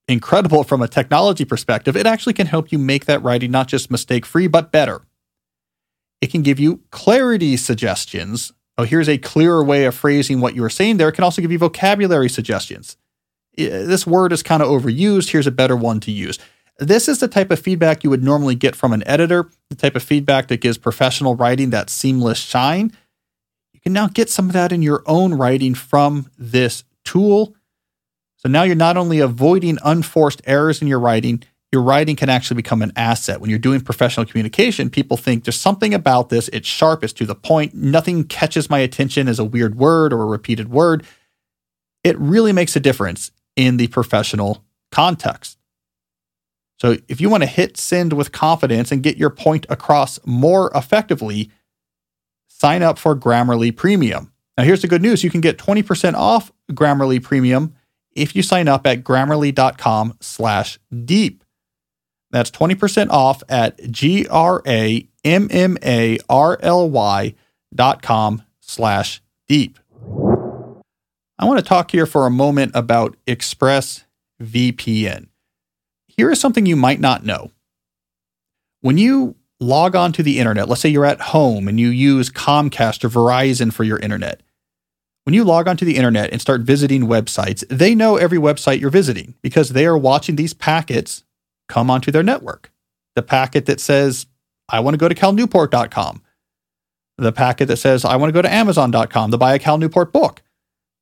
incredible 0.07 0.63
from 0.63 0.83
a 0.83 0.87
technology 0.87 1.43
perspective. 1.43 1.97
It 1.97 2.05
actually 2.05 2.33
can 2.33 2.45
help 2.45 2.71
you 2.71 2.77
make 2.77 3.05
that 3.05 3.23
writing 3.23 3.49
not 3.49 3.67
just 3.67 3.89
mistake 3.89 4.27
free, 4.27 4.45
but 4.45 4.71
better. 4.71 5.01
It 6.21 6.29
can 6.29 6.43
give 6.43 6.59
you 6.59 6.81
clarity 6.91 7.57
suggestions. 7.57 8.53
Oh, 8.77 8.83
here's 8.83 9.09
a 9.09 9.17
clearer 9.17 9.63
way 9.63 9.85
of 9.85 9.95
phrasing 9.95 10.39
what 10.39 10.53
you 10.53 10.61
were 10.61 10.69
saying 10.69 10.97
there. 10.97 11.09
It 11.09 11.13
can 11.13 11.23
also 11.23 11.41
give 11.41 11.51
you 11.51 11.57
vocabulary 11.57 12.29
suggestions. 12.29 12.95
This 13.57 14.05
word 14.05 14.31
is 14.33 14.43
kind 14.43 14.61
of 14.61 14.69
overused. 14.69 15.31
Here's 15.31 15.47
a 15.47 15.51
better 15.51 15.75
one 15.75 15.99
to 16.01 16.11
use. 16.11 16.37
This 16.83 17.07
is 17.07 17.19
the 17.19 17.27
type 17.27 17.49
of 17.51 17.59
feedback 17.59 18.03
you 18.03 18.09
would 18.09 18.23
normally 18.23 18.55
get 18.55 18.75
from 18.75 18.93
an 18.93 19.07
editor, 19.07 19.49
the 19.69 19.75
type 19.75 19.95
of 19.95 20.03
feedback 20.03 20.47
that 20.47 20.61
gives 20.61 20.77
professional 20.77 21.35
writing 21.35 21.69
that 21.69 21.89
seamless 21.89 22.39
shine. 22.39 22.91
You 23.73 23.79
can 23.79 23.93
now 23.93 24.07
get 24.07 24.29
some 24.29 24.47
of 24.47 24.53
that 24.53 24.71
in 24.71 24.81
your 24.81 25.03
own 25.05 25.33
writing 25.33 25.75
from 25.75 26.29
this 26.37 26.83
tool. 27.05 27.55
So 28.37 28.49
now 28.49 28.63
you're 28.63 28.75
not 28.75 28.97
only 28.97 29.19
avoiding 29.19 29.77
unforced 29.83 30.41
errors 30.45 30.81
in 30.81 30.87
your 30.87 30.99
writing, 30.99 31.43
your 31.71 31.81
writing 31.81 32.15
can 32.15 32.29
actually 32.29 32.55
become 32.55 32.81
an 32.81 32.91
asset. 32.95 33.39
When 33.39 33.49
you're 33.49 33.57
doing 33.59 33.81
professional 33.81 34.25
communication, 34.25 34.89
people 34.89 35.17
think 35.17 35.43
there's 35.43 35.59
something 35.59 35.93
about 35.93 36.29
this, 36.29 36.49
it's 36.49 36.67
sharp, 36.67 37.03
it's 37.03 37.13
to 37.13 37.25
the 37.25 37.33
point, 37.33 37.73
nothing 37.73 38.25
catches 38.25 38.69
my 38.69 38.79
attention 38.79 39.27
as 39.27 39.39
a 39.39 39.45
weird 39.45 39.75
word 39.75 40.13
or 40.13 40.21
a 40.21 40.25
repeated 40.25 40.69
word. 40.69 41.05
It 42.03 42.17
really 42.19 42.51
makes 42.51 42.75
a 42.75 42.79
difference 42.79 43.31
in 43.55 43.77
the 43.77 43.87
professional 43.87 44.63
context. 44.91 45.57
So 46.79 46.97
if 47.07 47.21
you 47.21 47.29
want 47.29 47.43
to 47.43 47.47
hit 47.47 47.77
send 47.77 48.13
with 48.13 48.31
confidence 48.31 48.91
and 48.91 49.03
get 49.03 49.17
your 49.17 49.29
point 49.29 49.65
across 49.69 50.19
more 50.25 50.71
effectively, 50.75 51.51
sign 52.47 52.83
up 52.83 52.97
for 52.97 53.15
Grammarly 53.15 53.75
Premium. 53.75 54.31
Now 54.57 54.63
here's 54.63 54.81
the 54.81 54.87
good 54.87 55.01
news. 55.01 55.23
You 55.23 55.29
can 55.29 55.41
get 55.41 55.57
20% 55.57 56.15
off 56.15 56.51
Grammarly 56.71 57.23
Premium 57.23 57.75
if 58.15 58.35
you 58.35 58.43
sign 58.43 58.67
up 58.67 58.85
at 58.85 59.03
grammarly.com 59.03 60.17
slash 60.19 60.77
deep. 61.05 61.43
That's 62.31 62.51
20% 62.51 63.09
off 63.09 63.41
at 63.47 63.79
G-R-A-M-M-A-R-L-Y 63.91 65.05
dot 67.75 68.03
com 68.03 68.43
slash 68.59 69.21
deep. 69.47 69.79
I 71.39 71.45
want 71.45 71.59
to 71.59 71.65
talk 71.65 71.91
here 71.91 72.05
for 72.05 72.25
a 72.25 72.31
moment 72.31 72.71
about 72.75 73.15
ExpressVPN 73.27 75.27
here 76.15 76.31
is 76.31 76.39
something 76.39 76.65
you 76.65 76.75
might 76.75 76.99
not 76.99 77.25
know. 77.25 77.51
When 78.81 78.97
you 78.97 79.35
log 79.59 79.95
on 79.95 80.11
to 80.13 80.23
the 80.23 80.39
internet, 80.39 80.67
let's 80.67 80.81
say 80.81 80.89
you're 80.89 81.05
at 81.05 81.21
home 81.21 81.67
and 81.67 81.79
you 81.79 81.89
use 81.89 82.29
Comcast 82.29 83.03
or 83.03 83.09
Verizon 83.09 83.71
for 83.71 83.83
your 83.83 83.99
internet. 83.99 84.41
When 85.23 85.33
you 85.33 85.45
log 85.45 85.67
onto 85.67 85.85
the 85.85 85.95
internet 85.95 86.31
and 86.31 86.41
start 86.41 86.61
visiting 86.61 87.03
websites, 87.03 87.63
they 87.69 87.95
know 87.95 88.17
every 88.17 88.37
website 88.37 88.81
you're 88.81 88.89
visiting 88.89 89.35
because 89.41 89.69
they 89.69 89.85
are 89.85 89.97
watching 89.97 90.35
these 90.35 90.53
packets 90.53 91.23
come 91.69 91.89
onto 91.89 92.11
their 92.11 92.23
network. 92.23 92.71
The 93.15 93.23
packet 93.23 93.65
that 93.67 93.79
says, 93.79 94.25
I 94.67 94.81
want 94.81 94.95
to 94.95 94.97
go 94.97 95.07
to 95.07 95.15
calnewport.com. 95.15 96.21
The 97.17 97.31
packet 97.31 97.67
that 97.67 97.77
says, 97.77 98.03
I 98.03 98.17
want 98.17 98.29
to 98.29 98.33
go 98.33 98.41
to 98.41 98.51
amazon.com 98.51 99.31
to 99.31 99.37
buy 99.37 99.53
a 99.53 99.59
Cal 99.59 99.77
Newport 99.77 100.11
book. 100.11 100.41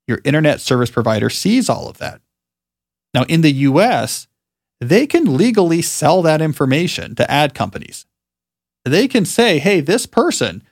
Your 0.07 0.19
internet 0.23 0.61
service 0.61 0.91
provider 0.91 1.29
sees 1.29 1.69
all 1.69 1.87
of 1.87 1.97
that. 1.97 2.21
Now, 3.13 3.23
in 3.23 3.41
the 3.41 3.51
US, 3.51 4.27
they 4.81 5.05
can 5.05 5.37
legally 5.37 5.81
sell 5.81 6.23
that 6.23 6.41
information 6.41 7.13
to 7.15 7.31
ad 7.31 7.53
companies. 7.53 8.05
They 8.83 9.07
can 9.07 9.25
say, 9.25 9.59
hey, 9.59 9.79
this 9.79 10.07
person 10.07 10.63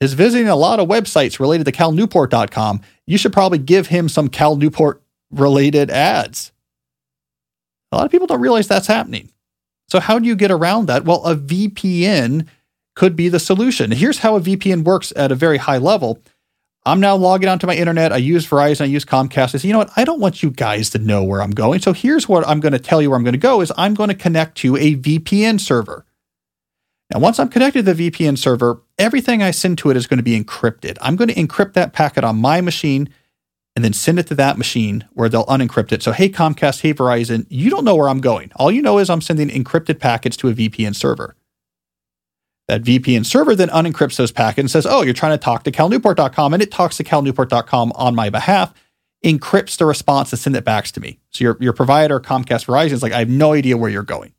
is 0.00 0.14
visiting 0.14 0.48
a 0.48 0.56
lot 0.56 0.80
of 0.80 0.88
websites 0.88 1.38
related 1.38 1.64
to 1.64 1.72
calnewport.com. 1.72 2.82
You 3.06 3.16
should 3.16 3.32
probably 3.32 3.58
give 3.58 3.86
him 3.86 4.08
some 4.08 4.28
Cal 4.28 4.56
Newport 4.56 5.02
related 5.30 5.88
ads. 5.88 6.52
A 7.92 7.96
lot 7.96 8.06
of 8.06 8.10
people 8.10 8.26
don't 8.26 8.40
realize 8.40 8.66
that's 8.66 8.88
happening. 8.88 9.30
So, 9.88 10.00
how 10.00 10.18
do 10.18 10.26
you 10.26 10.34
get 10.34 10.50
around 10.50 10.86
that? 10.86 11.04
Well, 11.04 11.24
a 11.24 11.36
VPN 11.36 12.48
could 12.96 13.14
be 13.14 13.28
the 13.28 13.38
solution. 13.38 13.92
Here's 13.92 14.18
how 14.18 14.34
a 14.34 14.40
VPN 14.40 14.82
works 14.82 15.12
at 15.14 15.30
a 15.30 15.36
very 15.36 15.58
high 15.58 15.78
level 15.78 16.20
I'm 16.86 17.00
now 17.00 17.16
logging 17.16 17.48
onto 17.48 17.66
my 17.66 17.74
internet. 17.74 18.12
I 18.12 18.18
use 18.18 18.46
Verizon, 18.46 18.82
I 18.82 18.84
use 18.84 19.04
Comcast. 19.04 19.56
I 19.56 19.58
say, 19.58 19.66
you 19.66 19.72
know 19.72 19.80
what? 19.80 19.90
I 19.96 20.04
don't 20.04 20.20
want 20.20 20.44
you 20.44 20.52
guys 20.52 20.88
to 20.90 20.98
know 20.98 21.24
where 21.24 21.42
I'm 21.42 21.50
going. 21.50 21.80
So 21.80 21.92
here's 21.92 22.28
what 22.28 22.46
I'm 22.46 22.60
going 22.60 22.74
to 22.74 22.78
tell 22.78 23.02
you 23.02 23.10
where 23.10 23.18
I'm 23.18 23.24
going 23.24 23.32
to 23.32 23.38
go 23.38 23.60
is 23.60 23.72
I'm 23.76 23.94
going 23.94 24.08
to 24.08 24.14
connect 24.14 24.56
to 24.58 24.76
a 24.76 24.94
VPN 24.94 25.58
server. 25.58 26.06
Now, 27.12 27.18
once 27.18 27.40
I'm 27.40 27.48
connected 27.48 27.86
to 27.86 27.92
the 27.92 28.10
VPN 28.10 28.38
server, 28.38 28.82
everything 28.98 29.42
I 29.42 29.50
send 29.50 29.78
to 29.78 29.90
it 29.90 29.96
is 29.96 30.06
going 30.06 30.18
to 30.18 30.22
be 30.22 30.40
encrypted. 30.40 30.96
I'm 31.00 31.16
going 31.16 31.28
to 31.28 31.34
encrypt 31.34 31.72
that 31.72 31.92
packet 31.92 32.22
on 32.22 32.36
my 32.36 32.60
machine 32.60 33.08
and 33.74 33.84
then 33.84 33.92
send 33.92 34.20
it 34.20 34.28
to 34.28 34.36
that 34.36 34.56
machine 34.56 35.08
where 35.12 35.28
they'll 35.28 35.46
unencrypt 35.46 35.90
it. 35.90 36.04
So, 36.04 36.12
hey, 36.12 36.28
Comcast, 36.28 36.82
hey, 36.82 36.94
Verizon, 36.94 37.46
you 37.48 37.68
don't 37.68 37.84
know 37.84 37.96
where 37.96 38.08
I'm 38.08 38.20
going. 38.20 38.52
All 38.56 38.70
you 38.70 38.80
know 38.80 38.98
is 38.98 39.10
I'm 39.10 39.20
sending 39.20 39.48
encrypted 39.48 39.98
packets 39.98 40.36
to 40.38 40.48
a 40.48 40.54
VPN 40.54 40.94
server. 40.94 41.34
That 42.68 42.82
VPN 42.82 43.24
server 43.24 43.54
then 43.54 43.68
unencrypts 43.68 44.16
those 44.16 44.32
packets 44.32 44.60
and 44.60 44.70
says, 44.70 44.86
oh, 44.86 45.02
you're 45.02 45.14
trying 45.14 45.38
to 45.38 45.42
talk 45.42 45.62
to 45.64 45.70
calnewport.com, 45.70 46.52
and 46.52 46.62
it 46.62 46.72
talks 46.72 46.96
to 46.96 47.04
calnewport.com 47.04 47.92
on 47.94 48.14
my 48.14 48.28
behalf, 48.28 48.74
encrypts 49.24 49.76
the 49.76 49.84
response 49.86 50.32
and 50.32 50.40
send 50.40 50.56
it 50.56 50.64
back 50.64 50.86
to 50.86 51.00
me. 51.00 51.20
So 51.30 51.44
your, 51.44 51.56
your 51.60 51.72
provider, 51.72 52.18
Comcast, 52.18 52.66
Verizon, 52.66 52.92
is 52.92 53.02
like, 53.02 53.12
I 53.12 53.20
have 53.20 53.28
no 53.28 53.52
idea 53.52 53.76
where 53.76 53.90
you're 53.90 54.02
going. 54.02 54.32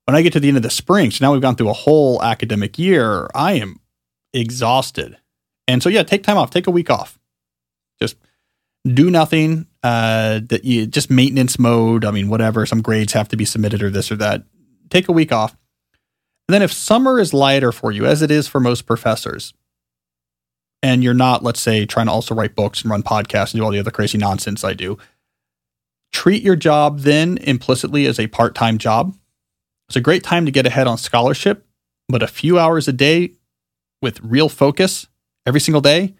When 0.05 0.15
I 0.15 0.21
get 0.21 0.33
to 0.33 0.39
the 0.39 0.47
end 0.47 0.57
of 0.57 0.63
the 0.63 0.69
spring, 0.69 1.11
so 1.11 1.25
now 1.25 1.31
we've 1.31 1.41
gone 1.41 1.55
through 1.55 1.69
a 1.69 1.73
whole 1.73 2.21
academic 2.23 2.77
year, 2.79 3.29
I 3.33 3.53
am 3.53 3.79
exhausted. 4.33 5.17
And 5.67 5.83
so, 5.83 5.89
yeah, 5.89 6.03
take 6.03 6.23
time 6.23 6.37
off, 6.37 6.49
take 6.49 6.67
a 6.67 6.71
week 6.71 6.89
off. 6.89 7.19
Just 8.01 8.17
do 8.85 9.09
nothing. 9.11 9.67
Uh, 9.81 10.41
that 10.49 10.65
you 10.65 10.85
just 10.85 11.09
maintenance 11.09 11.57
mode. 11.57 12.03
I 12.03 12.11
mean, 12.11 12.27
whatever. 12.27 12.65
Some 12.65 12.81
grades 12.81 13.13
have 13.13 13.29
to 13.29 13.37
be 13.37 13.45
submitted 13.45 13.81
or 13.81 13.89
this 13.89 14.11
or 14.11 14.17
that. 14.17 14.43
Take 14.89 15.07
a 15.07 15.13
week 15.13 15.31
off. 15.31 15.55
And 16.47 16.53
then 16.53 16.61
if 16.61 16.73
summer 16.73 17.19
is 17.19 17.33
lighter 17.33 17.71
for 17.71 17.91
you, 17.91 18.05
as 18.05 18.21
it 18.21 18.31
is 18.31 18.47
for 18.47 18.59
most 18.59 18.85
professors, 18.85 19.53
and 20.81 21.03
you're 21.03 21.13
not, 21.13 21.43
let's 21.43 21.59
say, 21.61 21.85
trying 21.85 22.07
to 22.07 22.11
also 22.11 22.33
write 22.33 22.55
books 22.55 22.81
and 22.81 22.91
run 22.91 23.03
podcasts 23.03 23.53
and 23.53 23.59
do 23.59 23.63
all 23.63 23.71
the 23.71 23.79
other 23.79 23.91
crazy 23.91 24.17
nonsense 24.17 24.63
I 24.63 24.73
do, 24.73 24.97
treat 26.11 26.41
your 26.41 26.55
job 26.55 26.99
then 26.99 27.37
implicitly 27.37 28.05
as 28.05 28.19
a 28.19 28.27
part 28.27 28.55
time 28.55 28.77
job. 28.77 29.15
It's 29.87 29.95
a 29.95 30.01
great 30.01 30.23
time 30.23 30.45
to 30.45 30.51
get 30.51 30.65
ahead 30.65 30.87
on 30.87 30.97
scholarship, 30.97 31.65
but 32.07 32.23
a 32.23 32.27
few 32.27 32.59
hours 32.59 32.87
a 32.87 32.93
day 32.93 33.33
with 34.01 34.19
real 34.21 34.49
focus 34.49 35.07
every 35.45 35.59
single 35.59 35.81
day 35.81 36.15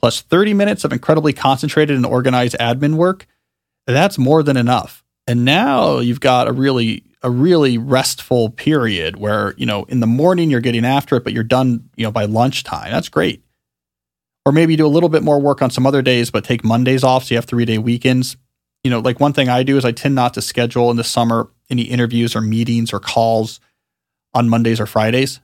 plus 0.00 0.20
30 0.20 0.54
minutes 0.54 0.84
of 0.84 0.92
incredibly 0.92 1.32
concentrated 1.32 1.96
and 1.96 2.06
organized 2.06 2.56
admin 2.58 2.94
work, 2.94 3.26
that's 3.86 4.18
more 4.18 4.42
than 4.42 4.56
enough. 4.56 5.04
And 5.26 5.44
now 5.44 5.98
you've 5.98 6.20
got 6.20 6.48
a 6.48 6.52
really 6.52 7.02
a 7.22 7.30
really 7.30 7.76
restful 7.76 8.50
period 8.50 9.16
where, 9.16 9.54
you 9.56 9.66
know, 9.66 9.84
in 9.84 9.98
the 9.98 10.06
morning 10.06 10.48
you're 10.50 10.60
getting 10.60 10.84
after 10.84 11.16
it, 11.16 11.24
but 11.24 11.32
you're 11.32 11.42
done, 11.42 11.88
you 11.96 12.04
know, 12.04 12.12
by 12.12 12.24
lunchtime. 12.24 12.92
That's 12.92 13.08
great. 13.08 13.42
Or 14.44 14.52
maybe 14.52 14.74
you 14.74 14.76
do 14.76 14.86
a 14.86 14.88
little 14.88 15.08
bit 15.08 15.24
more 15.24 15.40
work 15.40 15.60
on 15.60 15.70
some 15.70 15.86
other 15.86 16.02
days, 16.02 16.30
but 16.30 16.44
take 16.44 16.62
Mondays 16.62 17.02
off 17.02 17.24
so 17.24 17.34
you 17.34 17.38
have 17.38 17.46
three 17.46 17.64
day 17.64 17.78
weekends. 17.78 18.36
You 18.84 18.90
know, 18.90 19.00
like 19.00 19.18
one 19.18 19.32
thing 19.32 19.48
I 19.48 19.64
do 19.64 19.76
is 19.76 19.84
I 19.84 19.90
tend 19.90 20.14
not 20.14 20.34
to 20.34 20.42
schedule 20.42 20.90
in 20.92 20.96
the 20.96 21.02
summer 21.02 21.50
any 21.68 21.82
interviews 21.82 22.36
or 22.36 22.40
meetings 22.40 22.92
or 22.92 23.00
calls 23.00 23.58
on 24.32 24.48
Mondays 24.48 24.78
or 24.78 24.86
Fridays. 24.86 25.40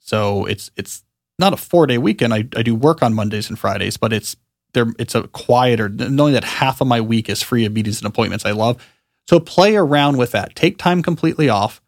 So 0.00 0.44
it's 0.44 0.70
it's 0.76 1.02
not 1.38 1.52
a 1.52 1.56
four 1.56 1.86
day 1.86 1.98
weekend. 1.98 2.32
I, 2.32 2.48
I 2.56 2.62
do 2.62 2.74
work 2.74 3.02
on 3.02 3.14
Mondays 3.14 3.48
and 3.48 3.58
Fridays, 3.58 3.96
but 3.96 4.12
it's 4.12 4.36
there. 4.72 4.86
It's 4.98 5.14
a 5.14 5.28
quieter, 5.28 5.88
knowing 5.88 6.34
that 6.34 6.44
half 6.44 6.80
of 6.80 6.86
my 6.86 7.00
week 7.00 7.28
is 7.28 7.42
free 7.42 7.64
of 7.64 7.72
meetings 7.72 7.98
and 8.00 8.06
appointments 8.06 8.44
I 8.44 8.52
love. 8.52 8.84
So 9.28 9.40
play 9.40 9.76
around 9.76 10.18
with 10.18 10.32
that. 10.32 10.54
Take 10.54 10.78
time 10.78 11.02
completely 11.02 11.48
off 11.48 11.80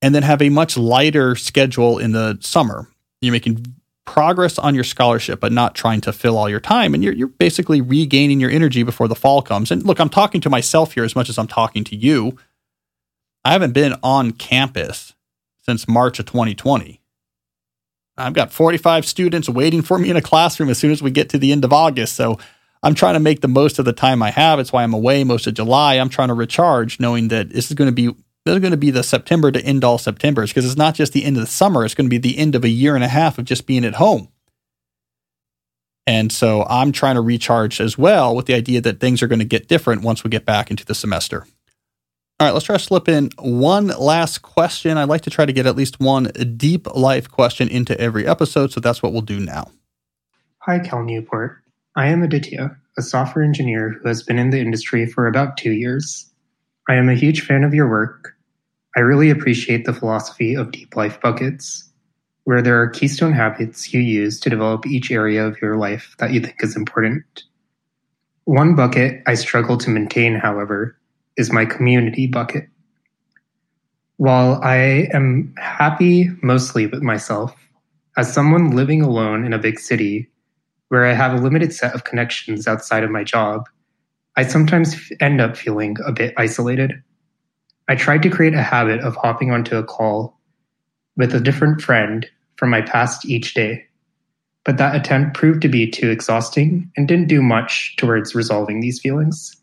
and 0.00 0.14
then 0.14 0.22
have 0.22 0.40
a 0.40 0.48
much 0.48 0.76
lighter 0.76 1.34
schedule 1.34 1.98
in 1.98 2.12
the 2.12 2.38
summer. 2.40 2.88
You're 3.20 3.32
making 3.32 3.74
progress 4.04 4.58
on 4.58 4.74
your 4.74 4.84
scholarship, 4.84 5.40
but 5.40 5.52
not 5.52 5.74
trying 5.74 6.00
to 6.02 6.12
fill 6.12 6.36
all 6.36 6.48
your 6.48 6.60
time. 6.60 6.94
And 6.94 7.02
you're, 7.02 7.12
you're 7.12 7.28
basically 7.28 7.80
regaining 7.80 8.40
your 8.40 8.50
energy 8.50 8.82
before 8.82 9.08
the 9.08 9.14
fall 9.14 9.42
comes. 9.42 9.70
And 9.70 9.84
look, 9.84 10.00
I'm 10.00 10.08
talking 10.08 10.40
to 10.42 10.50
myself 10.50 10.94
here 10.94 11.04
as 11.04 11.14
much 11.14 11.28
as 11.28 11.38
I'm 11.38 11.46
talking 11.46 11.84
to 11.84 11.96
you. 11.96 12.36
I 13.44 13.52
haven't 13.52 13.72
been 13.72 13.94
on 14.02 14.32
campus 14.32 15.14
since 15.60 15.88
March 15.88 16.18
of 16.18 16.26
2020. 16.26 17.01
I've 18.22 18.34
got 18.34 18.52
45 18.52 19.04
students 19.04 19.48
waiting 19.48 19.82
for 19.82 19.98
me 19.98 20.10
in 20.10 20.16
a 20.16 20.22
classroom 20.22 20.68
as 20.68 20.78
soon 20.78 20.92
as 20.92 21.02
we 21.02 21.10
get 21.10 21.28
to 21.30 21.38
the 21.38 21.52
end 21.52 21.64
of 21.64 21.72
August. 21.72 22.14
So 22.14 22.38
I'm 22.82 22.94
trying 22.94 23.14
to 23.14 23.20
make 23.20 23.40
the 23.40 23.48
most 23.48 23.78
of 23.78 23.84
the 23.84 23.92
time 23.92 24.22
I 24.22 24.30
have. 24.30 24.58
It's 24.58 24.72
why 24.72 24.82
I'm 24.82 24.94
away 24.94 25.24
most 25.24 25.46
of 25.46 25.54
July. 25.54 25.94
I'm 25.94 26.08
trying 26.08 26.28
to 26.28 26.34
recharge, 26.34 27.00
knowing 27.00 27.28
that 27.28 27.50
this 27.50 27.70
is 27.70 27.74
going 27.74 27.88
to 27.88 27.94
be 27.94 28.14
this 28.44 28.54
is 28.54 28.60
going 28.60 28.72
to 28.72 28.76
be 28.76 28.90
the 28.90 29.04
September 29.04 29.52
to 29.52 29.64
end 29.64 29.84
all 29.84 29.98
Septembers 29.98 30.50
because 30.50 30.66
it's 30.66 30.76
not 30.76 30.96
just 30.96 31.12
the 31.12 31.24
end 31.24 31.36
of 31.36 31.42
the 31.42 31.46
summer. 31.46 31.84
It's 31.84 31.94
going 31.94 32.06
to 32.06 32.10
be 32.10 32.18
the 32.18 32.38
end 32.38 32.56
of 32.56 32.64
a 32.64 32.68
year 32.68 32.96
and 32.96 33.04
a 33.04 33.08
half 33.08 33.38
of 33.38 33.44
just 33.44 33.66
being 33.66 33.84
at 33.84 33.94
home. 33.94 34.28
And 36.08 36.32
so 36.32 36.66
I'm 36.68 36.90
trying 36.90 37.14
to 37.14 37.20
recharge 37.20 37.80
as 37.80 37.96
well 37.96 38.34
with 38.34 38.46
the 38.46 38.54
idea 38.54 38.80
that 38.80 38.98
things 38.98 39.22
are 39.22 39.28
going 39.28 39.38
to 39.38 39.44
get 39.44 39.68
different 39.68 40.02
once 40.02 40.24
we 40.24 40.30
get 40.30 40.44
back 40.44 40.70
into 40.70 40.84
the 40.84 40.94
semester. 40.94 41.46
All 42.42 42.48
right, 42.48 42.54
let's 42.54 42.66
try 42.66 42.76
to 42.76 42.82
slip 42.82 43.08
in 43.08 43.30
one 43.38 43.86
last 43.86 44.42
question. 44.42 44.98
I'd 44.98 45.08
like 45.08 45.20
to 45.20 45.30
try 45.30 45.46
to 45.46 45.52
get 45.52 45.64
at 45.64 45.76
least 45.76 46.00
one 46.00 46.24
deep 46.56 46.92
life 46.92 47.30
question 47.30 47.68
into 47.68 47.96
every 48.00 48.26
episode, 48.26 48.72
so 48.72 48.80
that's 48.80 49.00
what 49.00 49.12
we'll 49.12 49.22
do 49.22 49.38
now. 49.38 49.70
Hi, 50.62 50.80
Cal 50.80 51.04
Newport. 51.04 51.62
I 51.94 52.08
am 52.08 52.20
Aditya, 52.20 52.76
a 52.98 53.02
software 53.02 53.44
engineer 53.44 53.90
who 53.90 54.08
has 54.08 54.24
been 54.24 54.40
in 54.40 54.50
the 54.50 54.58
industry 54.58 55.06
for 55.06 55.28
about 55.28 55.56
two 55.56 55.70
years. 55.70 56.28
I 56.88 56.96
am 56.96 57.08
a 57.08 57.14
huge 57.14 57.42
fan 57.42 57.62
of 57.62 57.74
your 57.74 57.88
work. 57.88 58.34
I 58.96 59.00
really 59.02 59.30
appreciate 59.30 59.84
the 59.84 59.94
philosophy 59.94 60.56
of 60.56 60.72
deep 60.72 60.96
life 60.96 61.20
buckets, 61.20 61.88
where 62.42 62.60
there 62.60 62.82
are 62.82 62.90
keystone 62.90 63.34
habits 63.34 63.94
you 63.94 64.00
use 64.00 64.40
to 64.40 64.50
develop 64.50 64.84
each 64.84 65.12
area 65.12 65.46
of 65.46 65.62
your 65.62 65.76
life 65.76 66.16
that 66.18 66.32
you 66.32 66.40
think 66.40 66.56
is 66.58 66.74
important. 66.74 67.44
One 68.46 68.74
bucket 68.74 69.22
I 69.28 69.34
struggle 69.34 69.78
to 69.78 69.90
maintain, 69.90 70.34
however, 70.34 70.96
is 71.36 71.52
my 71.52 71.64
community 71.64 72.26
bucket. 72.26 72.68
While 74.16 74.60
I 74.62 75.08
am 75.12 75.54
happy 75.58 76.30
mostly 76.42 76.86
with 76.86 77.02
myself, 77.02 77.54
as 78.16 78.32
someone 78.32 78.76
living 78.76 79.02
alone 79.02 79.44
in 79.44 79.52
a 79.52 79.58
big 79.58 79.78
city 79.78 80.30
where 80.88 81.06
I 81.06 81.14
have 81.14 81.32
a 81.32 81.42
limited 81.42 81.72
set 81.72 81.94
of 81.94 82.04
connections 82.04 82.68
outside 82.68 83.02
of 83.02 83.10
my 83.10 83.24
job, 83.24 83.68
I 84.36 84.44
sometimes 84.44 85.10
end 85.20 85.40
up 85.40 85.56
feeling 85.56 85.96
a 86.04 86.12
bit 86.12 86.34
isolated. 86.36 87.02
I 87.88 87.96
tried 87.96 88.22
to 88.22 88.30
create 88.30 88.54
a 88.54 88.62
habit 88.62 89.00
of 89.00 89.16
hopping 89.16 89.50
onto 89.50 89.76
a 89.76 89.84
call 89.84 90.38
with 91.16 91.34
a 91.34 91.40
different 91.40 91.80
friend 91.80 92.26
from 92.56 92.70
my 92.70 92.82
past 92.82 93.26
each 93.26 93.54
day, 93.54 93.86
but 94.64 94.76
that 94.76 94.94
attempt 94.94 95.36
proved 95.36 95.62
to 95.62 95.68
be 95.68 95.90
too 95.90 96.10
exhausting 96.10 96.90
and 96.96 97.08
didn't 97.08 97.28
do 97.28 97.42
much 97.42 97.96
towards 97.96 98.34
resolving 98.34 98.80
these 98.80 99.00
feelings. 99.00 99.56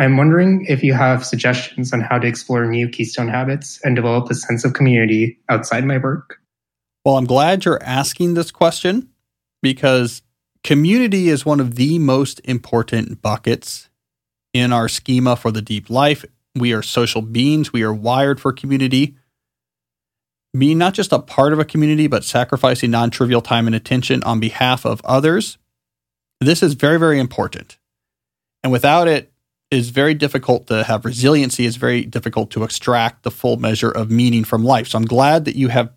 I'm 0.00 0.16
wondering 0.16 0.64
if 0.66 0.82
you 0.82 0.94
have 0.94 1.26
suggestions 1.26 1.92
on 1.92 2.00
how 2.00 2.18
to 2.18 2.26
explore 2.26 2.64
new 2.64 2.88
Keystone 2.88 3.28
habits 3.28 3.78
and 3.84 3.94
develop 3.94 4.30
a 4.30 4.34
sense 4.34 4.64
of 4.64 4.72
community 4.72 5.38
outside 5.50 5.84
my 5.84 5.98
work. 5.98 6.40
Well, 7.04 7.18
I'm 7.18 7.26
glad 7.26 7.66
you're 7.66 7.82
asking 7.82 8.32
this 8.32 8.50
question 8.50 9.10
because 9.60 10.22
community 10.64 11.28
is 11.28 11.44
one 11.44 11.60
of 11.60 11.74
the 11.74 11.98
most 11.98 12.40
important 12.44 13.20
buckets 13.20 13.90
in 14.54 14.72
our 14.72 14.88
schema 14.88 15.36
for 15.36 15.50
the 15.50 15.60
deep 15.60 15.90
life. 15.90 16.24
We 16.54 16.72
are 16.72 16.82
social 16.82 17.20
beings, 17.20 17.70
we 17.70 17.82
are 17.82 17.92
wired 17.92 18.40
for 18.40 18.54
community. 18.54 19.16
being 20.56 20.78
not 20.78 20.94
just 20.94 21.12
a 21.12 21.18
part 21.18 21.52
of 21.52 21.58
a 21.58 21.64
community, 21.64 22.06
but 22.06 22.24
sacrificing 22.24 22.90
non 22.90 23.10
trivial 23.10 23.42
time 23.42 23.66
and 23.66 23.76
attention 23.76 24.22
on 24.22 24.40
behalf 24.40 24.86
of 24.86 25.02
others. 25.04 25.58
This 26.40 26.62
is 26.62 26.72
very, 26.72 26.98
very 26.98 27.20
important. 27.20 27.76
And 28.62 28.72
without 28.72 29.06
it, 29.06 29.29
is 29.70 29.90
very 29.90 30.14
difficult 30.14 30.66
to 30.66 30.84
have 30.84 31.04
resiliency. 31.04 31.64
It's 31.64 31.76
very 31.76 32.02
difficult 32.04 32.50
to 32.52 32.64
extract 32.64 33.22
the 33.22 33.30
full 33.30 33.56
measure 33.56 33.90
of 33.90 34.10
meaning 34.10 34.44
from 34.44 34.64
life. 34.64 34.88
So 34.88 34.98
I'm 34.98 35.04
glad 35.04 35.44
that 35.44 35.56
you 35.56 35.68
have 35.68 35.92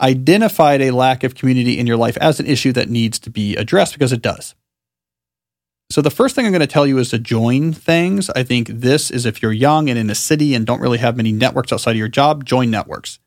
identified 0.00 0.80
a 0.80 0.90
lack 0.90 1.22
of 1.22 1.34
community 1.34 1.78
in 1.78 1.86
your 1.86 1.98
life 1.98 2.16
as 2.18 2.40
an 2.40 2.46
issue 2.46 2.72
that 2.72 2.88
needs 2.88 3.18
to 3.20 3.30
be 3.30 3.56
addressed 3.56 3.92
because 3.92 4.12
it 4.12 4.22
does. 4.22 4.54
So 5.90 6.00
the 6.00 6.10
first 6.10 6.34
thing 6.34 6.46
I'm 6.46 6.52
going 6.52 6.60
to 6.60 6.66
tell 6.66 6.86
you 6.86 6.96
is 6.96 7.10
to 7.10 7.18
join 7.18 7.74
things. 7.74 8.30
I 8.30 8.42
think 8.42 8.68
this 8.68 9.10
is 9.10 9.26
if 9.26 9.42
you're 9.42 9.52
young 9.52 9.90
and 9.90 9.98
in 9.98 10.08
a 10.08 10.14
city 10.14 10.54
and 10.54 10.64
don't 10.64 10.80
really 10.80 10.98
have 10.98 11.18
many 11.18 11.32
networks 11.32 11.70
outside 11.70 11.90
of 11.90 11.98
your 11.98 12.08
job, 12.08 12.46
join 12.46 12.70
networks. 12.70 13.18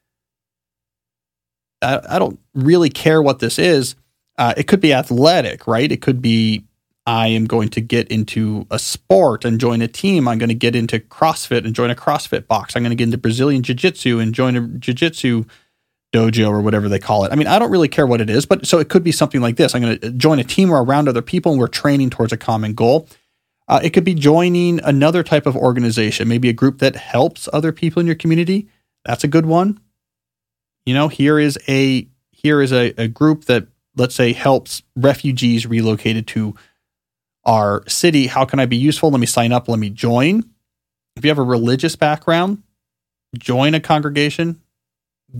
I, 1.84 2.02
I 2.10 2.20
don't 2.20 2.40
really 2.56 2.90
care 2.90 3.22
what 3.22 3.38
this 3.38 3.60
is. 3.60 3.96
Uh, 4.40 4.56
it 4.58 4.64
could 4.64 4.82
be 4.82 4.94
athletic, 4.94 5.68
right? 5.68 5.92
It 5.92 6.02
could 6.02 6.24
be 6.24 6.66
I 7.06 7.28
am 7.28 7.46
going 7.46 7.70
to 7.70 7.82
get 7.82 8.08
into 8.10 8.66
a 8.72 8.80
sport 8.80 9.46
and 9.46 9.60
join 9.60 9.82
a 9.82 9.88
team. 9.88 10.28
I'm 10.28 10.40
going 10.40 10.50
to 10.50 10.56
get 10.56 10.76
into 10.76 11.00
CrossFit 11.00 11.64
and 11.64 11.76
join 11.76 11.92
a 11.92 11.96
CrossFit 11.96 12.48
box. 12.48 12.76
I'm 12.76 12.82
going 12.82 12.90
to 12.90 12.96
get 12.96 13.06
into 13.06 13.18
Brazilian 13.18 13.62
Jiu 13.62 13.76
Jitsu 13.76 14.20
and 14.20 14.34
join 14.34 14.56
a 14.56 14.62
Jiu 14.62 14.94
Jitsu 14.94 15.46
dojo 16.14 16.50
or 16.50 16.62
whatever 16.62 16.90
they 16.90 16.98
call 16.98 17.26
it. 17.26 17.32
I 17.32 17.36
mean, 17.36 17.48
I 17.48 17.60
don't 17.60 17.70
really 17.70 17.88
care 17.88 18.08
what 18.08 18.22
it 18.22 18.30
is, 18.30 18.46
but 18.46 18.66
so 18.66 18.80
it 18.80 18.90
could 18.90 19.04
be 19.04 19.12
something 19.12 19.42
like 19.42 19.58
this. 19.58 19.76
I'm 19.76 19.82
going 19.82 20.00
to 20.00 20.12
join 20.12 20.40
a 20.40 20.44
team 20.44 20.72
or 20.72 20.84
around 20.84 21.08
other 21.08 21.22
people 21.22 21.52
and 21.52 21.60
we're 21.60 21.68
training 21.68 22.10
towards 22.10 22.34
a 22.34 22.38
common 22.38 22.74
goal. 22.74 23.08
Uh, 23.68 23.80
it 23.84 23.92
could 23.92 24.04
be 24.04 24.14
joining 24.14 24.80
another 24.84 25.24
type 25.24 25.46
of 25.46 25.56
organization, 25.56 26.28
maybe 26.28 26.50
a 26.50 26.54
group 26.54 26.80
that 26.80 26.96
helps 26.96 27.50
other 27.52 27.72
people 27.72 28.00
in 28.00 28.06
your 28.06 28.16
community. 28.16 28.68
That's 29.06 29.24
a 29.24 29.28
good 29.28 29.46
one. 29.46 29.80
You 30.86 30.94
know, 30.94 31.08
here 31.08 31.40
is 31.40 31.58
a 31.68 32.08
here 32.32 32.62
is 32.62 32.72
a, 32.72 32.94
a 32.98 33.08
group 33.08 33.46
that 33.46 33.68
let's 33.96 34.14
say 34.14 34.34
helps 34.34 34.84
refugees 34.96 35.66
relocated 35.66 36.28
to 36.28 36.56
our 37.46 37.84
city. 37.88 38.28
How 38.28 38.46
can 38.46 38.60
I 38.60 38.66
be 38.66 38.78
useful? 38.78 39.12
Let 39.12 39.20
me 39.20 39.26
sign 39.26 39.52
up. 39.52 39.68
Let 39.68 39.80
me 39.80 39.90
join. 39.90 40.44
If 41.16 41.24
you 41.24 41.30
have 41.30 41.38
a 41.38 41.44
religious 41.44 41.96
background, 41.96 42.64
join 43.38 43.74
a 43.74 43.80
congregation, 43.80 44.62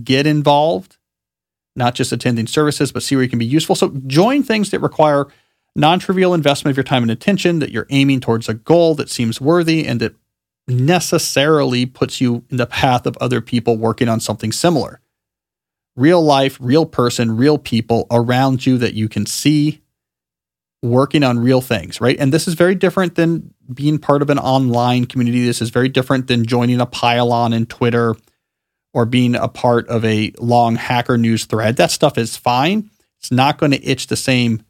get 0.02 0.26
involved, 0.26 0.96
not 1.74 1.94
just 1.94 2.12
attending 2.12 2.46
services, 2.46 2.92
but 2.92 3.02
see 3.02 3.16
where 3.16 3.24
you 3.24 3.30
can 3.30 3.38
be 3.38 3.46
useful. 3.46 3.74
So 3.74 3.90
join 4.06 4.42
things 4.42 4.70
that 4.70 4.80
require 4.80 5.26
non 5.74 5.98
trivial 5.98 6.32
investment 6.32 6.72
of 6.72 6.76
your 6.76 6.84
time 6.84 7.02
and 7.02 7.10
attention, 7.10 7.58
that 7.58 7.70
you're 7.70 7.86
aiming 7.90 8.20
towards 8.20 8.48
a 8.48 8.54
goal 8.54 8.94
that 8.94 9.10
seems 9.10 9.40
worthy 9.40 9.86
and 9.86 10.00
that 10.00 10.14
necessarily 10.68 11.86
puts 11.86 12.20
you 12.20 12.44
in 12.50 12.56
the 12.56 12.66
path 12.66 13.06
of 13.06 13.16
other 13.18 13.40
people 13.40 13.76
working 13.76 14.08
on 14.08 14.20
something 14.20 14.50
similar. 14.50 15.00
Real 15.94 16.22
life, 16.22 16.58
real 16.60 16.86
person, 16.86 17.36
real 17.36 17.58
people 17.58 18.06
around 18.10 18.66
you 18.66 18.78
that 18.78 18.94
you 18.94 19.08
can 19.08 19.26
see 19.26 19.82
working 20.82 21.24
on 21.24 21.38
real 21.38 21.60
things, 21.60 22.00
right? 22.00 22.16
And 22.18 22.32
this 22.32 22.46
is 22.46 22.54
very 22.54 22.74
different 22.74 23.14
than 23.14 23.54
being 23.72 23.98
part 23.98 24.22
of 24.22 24.30
an 24.30 24.38
online 24.38 25.06
community. 25.06 25.44
This 25.44 25.62
is 25.62 25.70
very 25.70 25.88
different 25.88 26.26
than 26.26 26.46
joining 26.46 26.80
a 26.80 26.86
pile-on 26.86 27.52
in 27.52 27.66
Twitter 27.66 28.14
or 28.92 29.04
being 29.04 29.34
a 29.34 29.48
part 29.48 29.88
of 29.88 30.04
a 30.04 30.32
long 30.38 30.76
hacker 30.76 31.18
news 31.18 31.44
thread. 31.44 31.76
That 31.76 31.90
stuff 31.90 32.16
is 32.18 32.36
fine. 32.36 32.90
It's 33.18 33.32
not 33.32 33.58
going 33.58 33.72
to 33.72 33.84
itch 33.84 34.06
the 34.06 34.16
same 34.16 34.62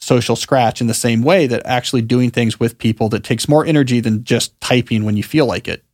social 0.00 0.36
scratch 0.36 0.80
in 0.80 0.86
the 0.86 0.94
same 0.94 1.22
way 1.22 1.46
that 1.46 1.66
actually 1.66 2.02
doing 2.02 2.30
things 2.30 2.58
with 2.58 2.78
people 2.78 3.08
that 3.08 3.24
takes 3.24 3.48
more 3.48 3.64
energy 3.64 4.00
than 4.00 4.24
just 4.24 4.58
typing 4.60 5.04
when 5.04 5.16
you 5.16 5.22
feel 5.22 5.46
like 5.46 5.68
it. 5.68 5.84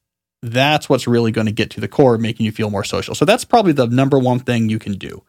That's 0.42 0.88
what's 0.88 1.06
really 1.06 1.32
going 1.32 1.46
to 1.46 1.52
get 1.52 1.70
to 1.70 1.80
the 1.80 1.88
core, 1.88 2.18
making 2.18 2.44
you 2.44 2.52
feel 2.52 2.70
more 2.70 2.84
social. 2.84 3.14
So 3.14 3.24
that's 3.24 3.44
probably 3.44 3.72
the 3.72 3.86
number 3.86 4.18
one 4.18 4.40
thing 4.40 4.68
you 4.68 4.78
can 4.78 4.92
do. 4.94 5.22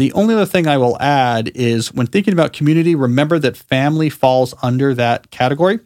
The 0.00 0.14
only 0.14 0.32
other 0.32 0.46
thing 0.46 0.66
I 0.66 0.78
will 0.78 0.98
add 0.98 1.52
is 1.54 1.92
when 1.92 2.06
thinking 2.06 2.32
about 2.32 2.54
community, 2.54 2.94
remember 2.94 3.38
that 3.38 3.54
family 3.54 4.08
falls 4.08 4.54
under 4.62 4.94
that 4.94 5.30
category. 5.30 5.78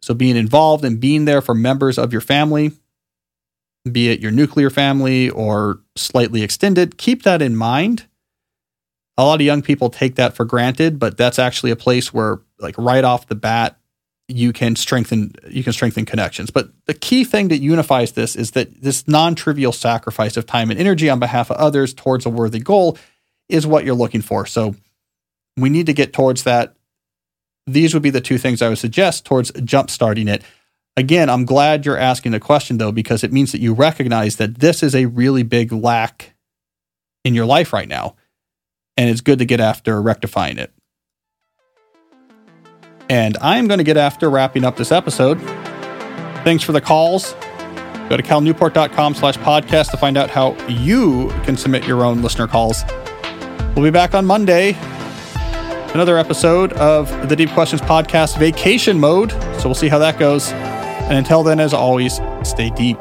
So 0.00 0.14
being 0.14 0.36
involved 0.36 0.82
and 0.82 0.98
being 0.98 1.26
there 1.26 1.42
for 1.42 1.54
members 1.54 1.98
of 1.98 2.12
your 2.12 2.22
family, 2.22 2.72
be 3.84 4.08
it 4.08 4.20
your 4.20 4.30
nuclear 4.30 4.70
family 4.70 5.28
or 5.28 5.80
slightly 5.96 6.42
extended, 6.42 6.96
keep 6.96 7.24
that 7.24 7.42
in 7.42 7.56
mind. 7.56 8.06
A 9.18 9.24
lot 9.26 9.42
of 9.42 9.44
young 9.44 9.60
people 9.60 9.90
take 9.90 10.14
that 10.14 10.34
for 10.34 10.46
granted, 10.46 10.98
but 10.98 11.18
that's 11.18 11.38
actually 11.38 11.72
a 11.72 11.76
place 11.76 12.14
where, 12.14 12.40
like 12.58 12.76
right 12.78 13.04
off 13.04 13.26
the 13.26 13.34
bat, 13.34 13.76
you 14.32 14.52
can 14.52 14.76
strengthen 14.76 15.34
you 15.48 15.62
can 15.62 15.72
strengthen 15.72 16.04
connections. 16.04 16.50
But 16.50 16.70
the 16.86 16.94
key 16.94 17.24
thing 17.24 17.48
that 17.48 17.58
unifies 17.58 18.12
this 18.12 18.36
is 18.36 18.52
that 18.52 18.82
this 18.82 19.06
non-trivial 19.06 19.72
sacrifice 19.72 20.36
of 20.36 20.46
time 20.46 20.70
and 20.70 20.78
energy 20.80 21.08
on 21.08 21.18
behalf 21.18 21.50
of 21.50 21.56
others 21.56 21.94
towards 21.94 22.26
a 22.26 22.30
worthy 22.30 22.60
goal 22.60 22.98
is 23.48 23.66
what 23.66 23.84
you're 23.84 23.94
looking 23.94 24.22
for. 24.22 24.46
So 24.46 24.74
we 25.56 25.70
need 25.70 25.86
to 25.86 25.92
get 25.92 26.12
towards 26.12 26.44
that. 26.44 26.74
These 27.66 27.94
would 27.94 28.02
be 28.02 28.10
the 28.10 28.20
two 28.20 28.38
things 28.38 28.62
I 28.62 28.68
would 28.68 28.78
suggest 28.78 29.24
towards 29.24 29.52
jump 29.62 29.90
starting 29.90 30.28
it. 30.28 30.42
Again, 30.96 31.30
I'm 31.30 31.44
glad 31.44 31.86
you're 31.86 31.96
asking 31.96 32.32
the 32.32 32.40
question 32.40 32.78
though, 32.78 32.92
because 32.92 33.22
it 33.24 33.32
means 33.32 33.52
that 33.52 33.60
you 33.60 33.72
recognize 33.72 34.36
that 34.36 34.58
this 34.58 34.82
is 34.82 34.94
a 34.94 35.06
really 35.06 35.42
big 35.42 35.72
lack 35.72 36.34
in 37.24 37.34
your 37.34 37.46
life 37.46 37.72
right 37.72 37.88
now. 37.88 38.16
And 38.96 39.08
it's 39.08 39.20
good 39.20 39.38
to 39.38 39.44
get 39.44 39.60
after 39.60 40.02
rectifying 40.02 40.58
it. 40.58 40.72
And 43.12 43.36
I'm 43.42 43.68
going 43.68 43.76
to 43.76 43.84
get 43.84 43.98
after 43.98 44.30
wrapping 44.30 44.64
up 44.64 44.76
this 44.76 44.90
episode. 44.90 45.38
Thanks 46.44 46.64
for 46.64 46.72
the 46.72 46.80
calls. 46.80 47.34
Go 48.08 48.16
to 48.16 48.22
calnewport.com 48.22 49.14
slash 49.14 49.36
podcast 49.36 49.90
to 49.90 49.98
find 49.98 50.16
out 50.16 50.30
how 50.30 50.56
you 50.66 51.28
can 51.44 51.58
submit 51.58 51.86
your 51.86 52.06
own 52.06 52.22
listener 52.22 52.46
calls. 52.46 52.84
We'll 53.76 53.84
be 53.84 53.90
back 53.90 54.14
on 54.14 54.24
Monday. 54.24 54.78
Another 55.92 56.16
episode 56.16 56.72
of 56.72 57.28
the 57.28 57.36
Deep 57.36 57.50
Questions 57.50 57.82
Podcast 57.82 58.38
vacation 58.38 58.98
mode. 58.98 59.30
So 59.60 59.64
we'll 59.66 59.74
see 59.74 59.88
how 59.88 59.98
that 59.98 60.18
goes. 60.18 60.50
And 60.50 61.18
until 61.18 61.42
then, 61.42 61.60
as 61.60 61.74
always, 61.74 62.18
stay 62.44 62.70
deep. 62.70 62.96